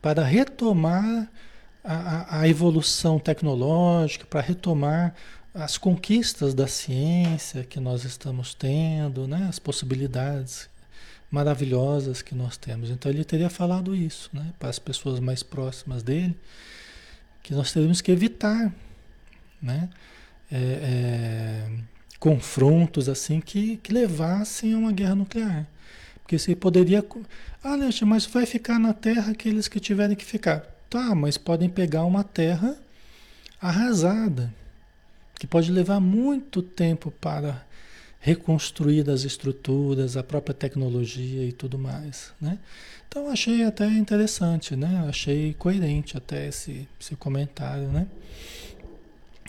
para 0.00 0.22
retomar 0.22 1.28
a, 1.82 2.40
a 2.40 2.48
evolução 2.48 3.18
tecnológica, 3.18 4.24
para 4.26 4.40
retomar 4.40 5.14
as 5.54 5.76
conquistas 5.76 6.54
da 6.54 6.66
ciência 6.68 7.64
que 7.64 7.80
nós 7.80 8.04
estamos 8.04 8.54
tendo, 8.54 9.26
né? 9.26 9.46
as 9.48 9.58
possibilidades 9.58 10.68
maravilhosas 11.30 12.22
que 12.22 12.34
nós 12.34 12.56
temos. 12.56 12.90
Então 12.90 13.10
ele 13.10 13.24
teria 13.24 13.50
falado 13.50 13.94
isso, 13.94 14.30
né, 14.32 14.52
para 14.58 14.68
as 14.68 14.78
pessoas 14.78 15.20
mais 15.20 15.42
próximas 15.42 16.02
dele, 16.02 16.34
que 17.42 17.54
nós 17.54 17.72
teríamos 17.72 18.00
que 18.00 18.10
evitar, 18.10 18.72
né, 19.60 19.90
é, 20.50 20.56
é, 20.56 21.70
confrontos 22.18 23.08
assim 23.08 23.40
que, 23.40 23.76
que 23.78 23.92
levassem 23.92 24.74
a 24.74 24.78
uma 24.78 24.92
guerra 24.92 25.14
nuclear. 25.14 25.66
Porque 26.22 26.38
você 26.38 26.54
poderia. 26.54 27.04
Ah, 27.62 27.76
mas 28.06 28.26
vai 28.26 28.44
ficar 28.44 28.78
na 28.78 28.92
Terra 28.92 29.32
aqueles 29.32 29.68
que 29.68 29.80
tiverem 29.80 30.16
que 30.16 30.24
ficar. 30.24 30.60
Tá, 30.90 31.14
mas 31.14 31.36
podem 31.36 31.68
pegar 31.68 32.04
uma 32.04 32.24
terra 32.24 32.74
arrasada, 33.60 34.52
que 35.38 35.46
pode 35.46 35.70
levar 35.70 36.00
muito 36.00 36.62
tempo 36.62 37.10
para 37.10 37.62
reconstruir 38.20 39.08
as 39.10 39.22
estruturas, 39.22 40.16
a 40.16 40.22
própria 40.22 40.54
tecnologia 40.54 41.44
e 41.44 41.52
tudo 41.52 41.78
mais, 41.78 42.32
né? 42.40 42.58
Então 43.06 43.30
achei 43.30 43.64
até 43.64 43.86
interessante, 43.86 44.74
né? 44.74 45.04
Achei 45.08 45.54
coerente 45.54 46.16
até 46.16 46.48
esse, 46.48 46.88
esse 47.00 47.14
comentário, 47.16 47.88
né? 47.88 48.06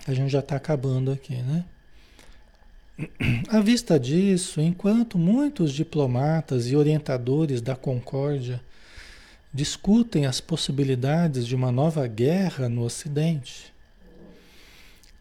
A 0.07 0.13
gente 0.13 0.29
já 0.29 0.39
está 0.39 0.55
acabando 0.55 1.11
aqui, 1.11 1.35
né? 1.35 1.63
À 3.47 3.59
vista 3.59 3.99
disso, 3.99 4.59
enquanto 4.59 5.17
muitos 5.17 5.73
diplomatas 5.73 6.67
e 6.67 6.75
orientadores 6.75 7.61
da 7.61 7.75
concórdia 7.75 8.61
discutem 9.53 10.25
as 10.25 10.41
possibilidades 10.41 11.47
de 11.47 11.55
uma 11.55 11.71
nova 11.71 12.05
guerra 12.07 12.67
no 12.67 12.83
Ocidente, 12.83 13.73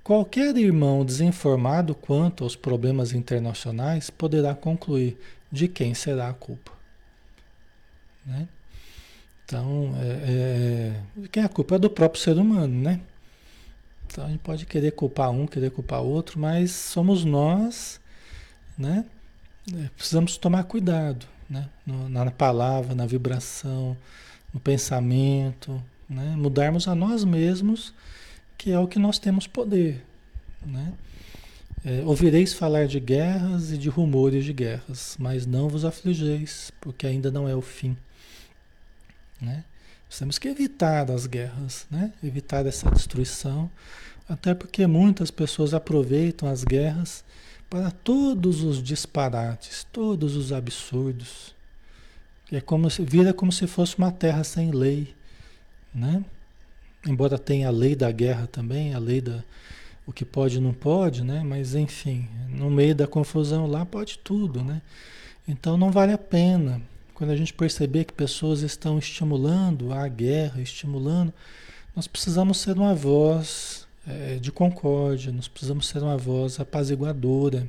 Qualquer 0.08 0.56
irmão 0.56 1.04
desinformado 1.04 1.94
quanto 1.94 2.42
aos 2.42 2.56
problemas 2.56 3.12
internacionais 3.12 4.08
poderá 4.08 4.54
concluir 4.54 5.18
de 5.52 5.68
quem 5.68 5.92
será 5.92 6.30
a 6.30 6.32
culpa. 6.32 6.72
Né? 8.24 8.48
Então, 9.44 9.94
é, 10.00 10.94
é, 11.20 11.28
quem 11.30 11.42
é 11.42 11.44
a 11.44 11.48
culpa 11.50 11.74
é 11.74 11.78
do 11.78 11.90
próprio 11.90 12.22
ser 12.22 12.38
humano, 12.38 12.72
né? 12.72 13.02
Então 14.10 14.24
a 14.24 14.28
gente 14.28 14.40
pode 14.40 14.66
querer 14.66 14.92
culpar 14.92 15.30
um, 15.30 15.46
querer 15.46 15.70
culpar 15.70 16.00
outro, 16.00 16.40
mas 16.40 16.70
somos 16.70 17.24
nós, 17.24 18.00
né? 18.76 19.04
É, 19.74 19.88
precisamos 19.96 20.36
tomar 20.36 20.64
cuidado, 20.64 21.26
né? 21.48 21.68
No, 21.86 22.08
na 22.08 22.30
palavra, 22.30 22.94
na 22.94 23.06
vibração, 23.06 23.96
no 24.52 24.58
pensamento, 24.58 25.82
né? 26.08 26.34
Mudarmos 26.36 26.88
a 26.88 26.94
nós 26.94 27.24
mesmos 27.24 27.92
que 28.58 28.72
é 28.72 28.78
o 28.78 28.88
que 28.88 28.98
nós 28.98 29.20
temos 29.20 29.46
poder. 29.46 30.04
Né? 30.66 30.92
É, 31.84 32.02
ouvireis 32.04 32.52
falar 32.52 32.88
de 32.88 32.98
guerras 32.98 33.70
e 33.70 33.78
de 33.78 33.88
rumores 33.88 34.44
de 34.44 34.52
guerras, 34.52 35.16
mas 35.18 35.46
não 35.46 35.68
vos 35.68 35.84
afligeis, 35.84 36.72
porque 36.80 37.06
ainda 37.06 37.30
não 37.30 37.48
é 37.48 37.54
o 37.54 37.62
fim. 37.62 37.96
Né? 39.40 39.64
Nós 40.08 40.18
temos 40.18 40.38
que 40.38 40.48
evitar 40.48 41.10
as 41.10 41.26
guerras, 41.26 41.86
né? 41.90 42.12
evitar 42.24 42.64
essa 42.64 42.90
destruição, 42.90 43.70
até 44.28 44.54
porque 44.54 44.86
muitas 44.86 45.30
pessoas 45.30 45.74
aproveitam 45.74 46.48
as 46.48 46.64
guerras 46.64 47.22
para 47.68 47.90
todos 47.90 48.62
os 48.62 48.82
disparates, 48.82 49.86
todos 49.92 50.34
os 50.34 50.52
absurdos. 50.52 51.54
É 52.50 52.60
como 52.60 52.88
se 52.88 53.02
vira 53.02 53.34
como 53.34 53.52
se 53.52 53.66
fosse 53.66 53.98
uma 53.98 54.10
terra 54.10 54.42
sem 54.42 54.70
lei, 54.70 55.14
né? 55.94 56.24
Embora 57.06 57.38
tenha 57.38 57.68
a 57.68 57.70
lei 57.70 57.94
da 57.94 58.10
guerra 58.10 58.46
também, 58.46 58.94
a 58.94 58.98
lei 58.98 59.20
da 59.20 59.44
o 60.06 60.12
que 60.12 60.24
pode 60.24 60.56
e 60.56 60.60
não 60.60 60.72
pode, 60.72 61.22
né? 61.22 61.42
Mas 61.44 61.74
enfim, 61.74 62.26
no 62.48 62.70
meio 62.70 62.94
da 62.94 63.06
confusão 63.06 63.66
lá 63.66 63.84
pode 63.84 64.18
tudo, 64.18 64.64
né? 64.64 64.80
Então 65.46 65.76
não 65.76 65.90
vale 65.90 66.12
a 66.12 66.18
pena. 66.18 66.80
Quando 67.18 67.30
a 67.30 67.36
gente 67.36 67.52
perceber 67.52 68.04
que 68.04 68.12
pessoas 68.12 68.60
estão 68.60 68.96
estimulando 68.96 69.92
a 69.92 70.06
guerra, 70.06 70.60
estimulando, 70.60 71.34
nós 71.96 72.06
precisamos 72.06 72.58
ser 72.58 72.76
uma 72.76 72.94
voz 72.94 73.88
é, 74.06 74.36
de 74.36 74.52
concórdia, 74.52 75.32
nós 75.32 75.48
precisamos 75.48 75.88
ser 75.88 76.00
uma 76.00 76.16
voz 76.16 76.60
apaziguadora. 76.60 77.68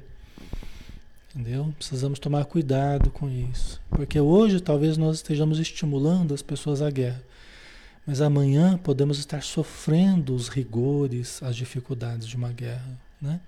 Entendeu? 1.34 1.74
Precisamos 1.76 2.20
tomar 2.20 2.46
cuidado 2.46 3.10
com 3.10 3.28
isso. 3.28 3.82
Porque 3.90 4.20
hoje 4.20 4.60
talvez 4.60 4.98
nós 4.98 5.16
estejamos 5.16 5.58
estimulando 5.58 6.32
as 6.32 6.44
pessoas 6.44 6.80
à 6.80 6.92
guerra. 6.92 7.24
Mas 8.06 8.22
amanhã 8.22 8.78
podemos 8.78 9.18
estar 9.18 9.42
sofrendo 9.42 10.36
os 10.36 10.48
rigores, 10.48 11.42
as 11.42 11.56
dificuldades 11.56 12.28
de 12.28 12.36
uma 12.36 12.52
guerra, 12.52 12.96
né? 13.20 13.40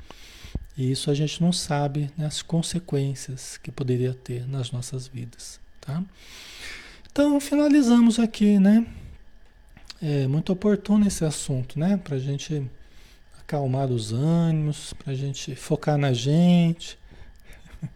E 0.75 0.91
isso 0.91 1.11
a 1.11 1.13
gente 1.13 1.39
não 1.43 1.53
sabe 1.53 2.09
né, 2.17 2.25
as 2.25 2.41
consequências 2.41 3.57
que 3.57 3.71
poderia 3.71 4.15
ter 4.15 4.47
nas 4.47 4.71
nossas 4.71 5.07
vidas, 5.07 5.59
tá? 5.81 6.01
Então 7.11 7.39
finalizamos 7.39 8.19
aqui, 8.19 8.57
né? 8.57 8.85
É 10.01 10.27
muito 10.27 10.53
oportuno 10.53 11.05
esse 11.05 11.25
assunto, 11.25 11.77
né? 11.77 11.97
Para 11.97 12.15
a 12.15 12.19
gente 12.19 12.65
acalmar 13.39 13.91
os 13.91 14.13
ânimos, 14.13 14.93
para 14.93 15.11
a 15.11 15.15
gente 15.15 15.53
focar 15.55 15.97
na 15.97 16.13
gente, 16.13 16.97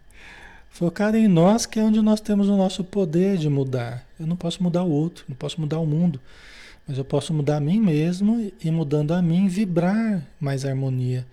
focar 0.68 1.14
em 1.14 1.26
nós, 1.26 1.64
que 1.64 1.80
é 1.80 1.82
onde 1.82 2.02
nós 2.02 2.20
temos 2.20 2.48
o 2.48 2.56
nosso 2.56 2.84
poder 2.84 3.38
de 3.38 3.48
mudar. 3.48 4.06
Eu 4.20 4.26
não 4.26 4.36
posso 4.36 4.62
mudar 4.62 4.82
o 4.82 4.90
outro, 4.90 5.24
não 5.28 5.36
posso 5.36 5.60
mudar 5.60 5.78
o 5.78 5.86
mundo. 5.86 6.20
Mas 6.86 6.98
eu 6.98 7.04
posso 7.04 7.32
mudar 7.32 7.56
a 7.56 7.60
mim 7.60 7.80
mesmo 7.80 8.52
e 8.62 8.70
mudando 8.70 9.12
a 9.12 9.20
mim 9.20 9.48
vibrar 9.48 10.22
mais 10.38 10.64
harmonia. 10.64 11.26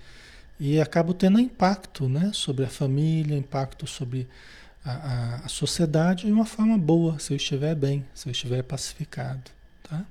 E 0.59 0.79
acabo 0.79 1.13
tendo 1.13 1.39
impacto 1.39 2.07
né, 2.07 2.31
sobre 2.33 2.63
a 2.63 2.69
família, 2.69 3.37
impacto 3.37 3.85
sobre 3.85 4.27
a, 4.85 5.41
a, 5.45 5.47
sociedade 5.47 6.25
de 6.25 6.31
uma 6.31 6.45
forma 6.45 6.77
boa, 6.77 7.17
se 7.19 7.31
eu 7.31 7.37
estiver 7.37 7.75
bem, 7.75 8.05
se 8.13 8.27
eu 8.27 8.31
estiver 8.31 8.61
pacificado. 8.63 9.49
Tá? 9.81 10.05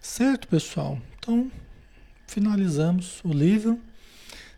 Certo, 0.00 0.48
pessoal? 0.48 0.98
Então, 1.18 1.50
finalizamos 2.26 3.20
o 3.22 3.32
livro. 3.32 3.78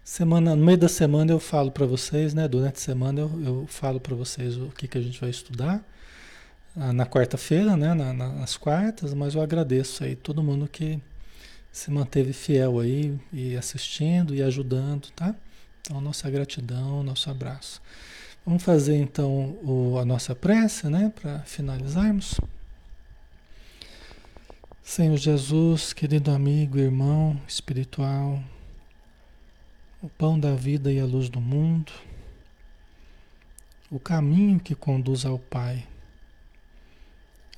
Semana, 0.04 0.54
no 0.54 0.64
meio 0.64 0.78
da 0.78 0.88
semana 0.88 1.32
eu 1.32 1.40
falo 1.40 1.72
para 1.72 1.84
vocês, 1.84 2.32
né? 2.32 2.46
Durante 2.46 2.76
a 2.76 2.80
semana 2.80 3.20
eu, 3.20 3.42
eu 3.44 3.66
falo 3.66 3.98
para 3.98 4.14
vocês 4.14 4.56
o 4.56 4.68
que, 4.68 4.86
que 4.86 4.96
a 4.96 5.02
gente 5.02 5.20
vai 5.20 5.30
estudar. 5.30 5.82
Ah, 6.76 6.92
na 6.92 7.06
quarta-feira, 7.06 7.76
né? 7.76 7.92
Na, 7.92 8.12
nas 8.12 8.56
quartas, 8.56 9.12
mas 9.14 9.34
eu 9.34 9.42
agradeço 9.42 10.04
aí 10.04 10.14
todo 10.14 10.42
mundo 10.44 10.68
que 10.68 11.00
se 11.72 11.90
manteve 11.90 12.32
fiel 12.32 12.78
aí 12.78 13.18
e 13.32 13.56
assistindo 13.56 14.34
e 14.34 14.42
ajudando, 14.42 15.08
tá? 15.10 15.34
Então, 15.80 16.00
nossa 16.00 16.30
gratidão, 16.30 17.02
nosso 17.02 17.28
abraço. 17.28 17.82
Vamos 18.46 18.62
fazer 18.62 18.96
então 18.96 19.58
o, 19.64 19.98
a 19.98 20.04
nossa 20.04 20.32
prece, 20.32 20.88
né? 20.88 21.12
Para 21.20 21.40
finalizarmos. 21.40 22.40
Senhor 24.84 25.16
Jesus, 25.16 25.92
querido 25.92 26.30
amigo, 26.30 26.78
irmão 26.78 27.40
espiritual, 27.48 28.40
o 30.00 30.08
pão 30.08 30.38
da 30.38 30.54
vida 30.54 30.92
e 30.92 31.00
a 31.00 31.04
luz 31.04 31.28
do 31.28 31.40
mundo, 31.40 31.90
o 33.90 33.98
caminho 33.98 34.60
que 34.60 34.76
conduz 34.76 35.26
ao 35.26 35.40
Pai. 35.40 35.84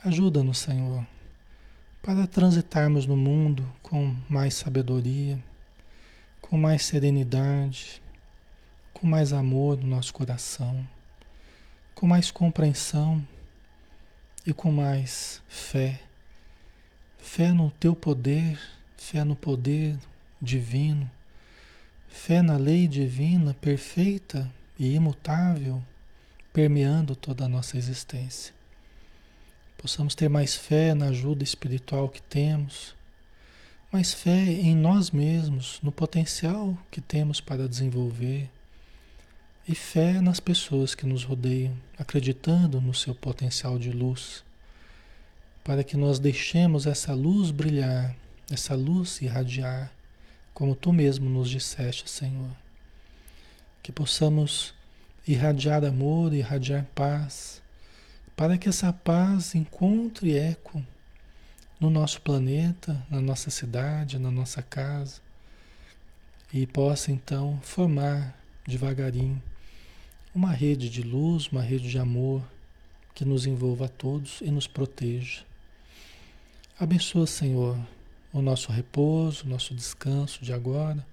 Ajuda-nos, 0.02 0.56
Senhor, 0.56 1.06
para 2.00 2.26
transitarmos 2.26 3.04
no 3.04 3.14
mundo 3.16 3.70
com 3.82 4.16
mais 4.26 4.54
sabedoria, 4.54 5.38
com 6.40 6.56
mais 6.56 6.86
serenidade, 6.86 8.00
com 9.00 9.06
mais 9.06 9.32
amor 9.32 9.76
no 9.76 9.86
nosso 9.86 10.12
coração, 10.12 10.86
com 11.94 12.06
mais 12.06 12.30
compreensão 12.30 13.26
e 14.46 14.52
com 14.52 14.72
mais 14.72 15.42
fé 15.48 16.00
Fé 17.18 17.52
no 17.52 17.70
teu 17.70 17.94
poder, 17.94 18.58
fé 18.96 19.22
no 19.22 19.36
poder 19.36 19.98
divino, 20.40 21.08
fé 22.08 22.40
na 22.40 22.56
lei 22.56 22.88
divina 22.88 23.54
perfeita 23.54 24.50
e 24.78 24.94
imutável, 24.94 25.82
permeando 26.52 27.14
toda 27.14 27.44
a 27.44 27.48
nossa 27.48 27.76
existência. 27.76 28.54
Possamos 29.76 30.14
ter 30.14 30.28
mais 30.28 30.54
fé 30.54 30.94
na 30.94 31.08
ajuda 31.08 31.44
espiritual 31.44 32.08
que 32.08 32.22
temos, 32.22 32.96
mais 33.92 34.14
fé 34.14 34.44
em 34.44 34.74
nós 34.74 35.10
mesmos, 35.10 35.78
no 35.82 35.92
potencial 35.92 36.76
que 36.90 37.00
temos 37.00 37.40
para 37.40 37.68
desenvolver, 37.68 38.48
e 39.68 39.74
fé 39.74 40.22
nas 40.22 40.40
pessoas 40.40 40.94
que 40.94 41.04
nos 41.04 41.24
rodeiam, 41.24 41.76
acreditando 41.98 42.80
no 42.80 42.94
seu 42.94 43.14
potencial 43.14 43.78
de 43.78 43.90
luz 43.90 44.42
para 45.62 45.84
que 45.84 45.98
nós 45.98 46.18
deixemos 46.18 46.86
essa 46.86 47.12
luz 47.12 47.50
brilhar, 47.50 48.16
essa 48.50 48.74
luz 48.74 49.20
irradiar, 49.20 49.92
como 50.54 50.74
tu 50.74 50.90
mesmo 50.90 51.28
nos 51.28 51.50
disseste, 51.50 52.08
Senhor. 52.08 52.50
Que 53.82 53.92
possamos 53.92 54.72
irradiar 55.26 55.84
amor, 55.84 56.32
irradiar 56.32 56.86
paz, 56.94 57.60
para 58.34 58.56
que 58.56 58.70
essa 58.70 58.90
paz 58.90 59.54
encontre 59.54 60.34
eco 60.34 60.82
no 61.78 61.90
nosso 61.90 62.22
planeta, 62.22 63.04
na 63.10 63.20
nossa 63.20 63.50
cidade, 63.50 64.18
na 64.18 64.30
nossa 64.30 64.62
casa, 64.62 65.20
e 66.50 66.66
possa 66.66 67.12
então 67.12 67.60
formar 67.60 68.34
devagarinho 68.66 69.42
uma 70.34 70.52
rede 70.52 70.88
de 70.88 71.02
luz, 71.02 71.48
uma 71.48 71.62
rede 71.62 71.90
de 71.90 71.98
amor 71.98 72.42
que 73.14 73.24
nos 73.24 73.46
envolva 73.46 73.86
a 73.86 73.88
todos 73.88 74.40
e 74.40 74.50
nos 74.50 74.66
proteja. 74.66 75.42
Abençoa, 76.78 77.26
Senhor, 77.26 77.76
o 78.32 78.40
nosso 78.40 78.70
repouso, 78.70 79.44
o 79.44 79.48
nosso 79.48 79.74
descanso 79.74 80.44
de 80.44 80.52
agora, 80.52 81.04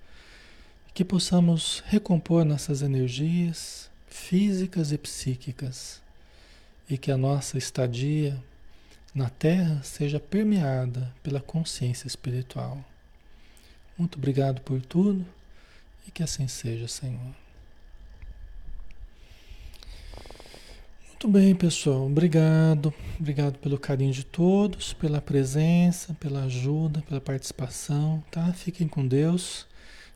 que 0.93 1.03
possamos 1.03 1.82
recompor 1.88 2.45
nossas 2.45 2.82
energias 2.82 3.89
físicas 4.07 4.91
e 4.91 4.97
psíquicas 4.97 6.01
e 6.89 6.97
que 6.97 7.11
a 7.11 7.18
nossa 7.18 7.57
estadia 7.57 8.41
na 9.13 9.30
Terra 9.30 9.82
seja 9.84 10.20
permeada 10.20 11.13
pela 11.24 11.41
consciência 11.41 12.07
espiritual. 12.07 12.84
Muito 13.97 14.18
obrigado 14.18 14.61
por 14.61 14.82
tudo 14.82 15.26
e 16.07 16.11
que 16.11 16.22
assim 16.22 16.47
seja, 16.47 16.88
Senhor. 16.88 17.45
Muito 21.16 21.30
bem, 21.30 21.55
pessoal. 21.55 22.07
Obrigado. 22.07 22.93
Obrigado 23.18 23.57
pelo 23.59 23.80
carinho 23.80 24.11
de 24.11 24.26
todos, 24.26 24.91
pela 24.91 25.22
presença, 25.22 26.13
pela 26.16 26.43
ajuda, 26.43 27.01
pela 27.03 27.22
participação, 27.22 28.22
tá? 28.30 28.51
Fiquem 28.51 28.86
com 28.86 29.07
Deus 29.07 29.66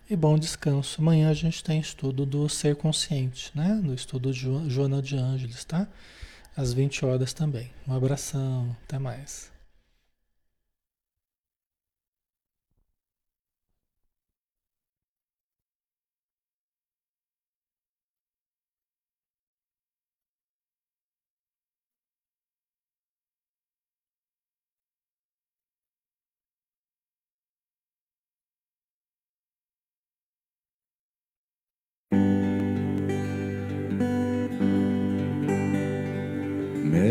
e 0.10 0.16
bom 0.16 0.38
descanso. 0.38 1.00
Amanhã 1.00 1.30
a 1.30 1.34
gente 1.34 1.64
tem 1.64 1.80
estudo 1.80 2.26
do 2.26 2.50
ser 2.50 2.76
consciente, 2.76 3.50
né? 3.56 3.80
Do 3.82 3.94
estudo 3.94 4.34
de 4.34 4.70
Joana 4.70 5.02
de 5.02 5.16
Ângeles, 5.16 5.64
tá? 5.64 5.88
Às 6.56 6.74
20 6.74 7.06
horas 7.06 7.32
também. 7.32 7.72
Um 7.88 7.94
abração. 7.94 8.76
Até 8.84 9.00
mais. 9.00 9.50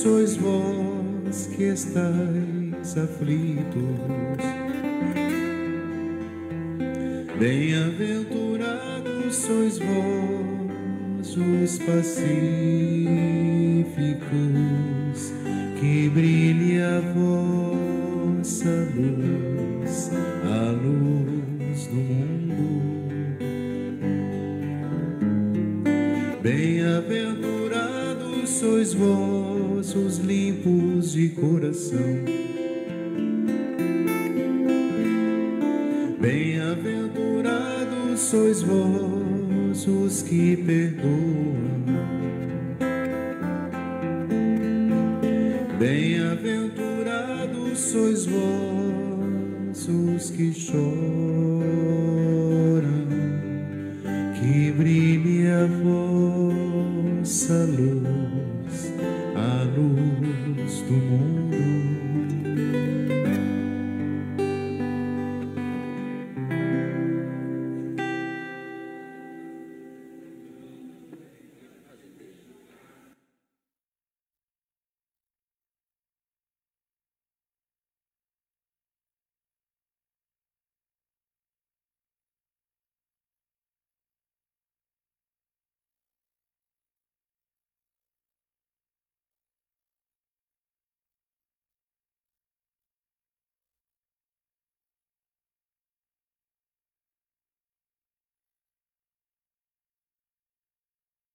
sois 0.00 0.34
vós 0.36 1.46
que 1.54 1.64
estáis 1.64 2.96
aflitos. 2.96 4.40
Bem-aventurados 7.38 9.36
sois 9.36 9.78
vós 9.78 11.36
os 11.36 11.78
pacíficos, 11.80 13.49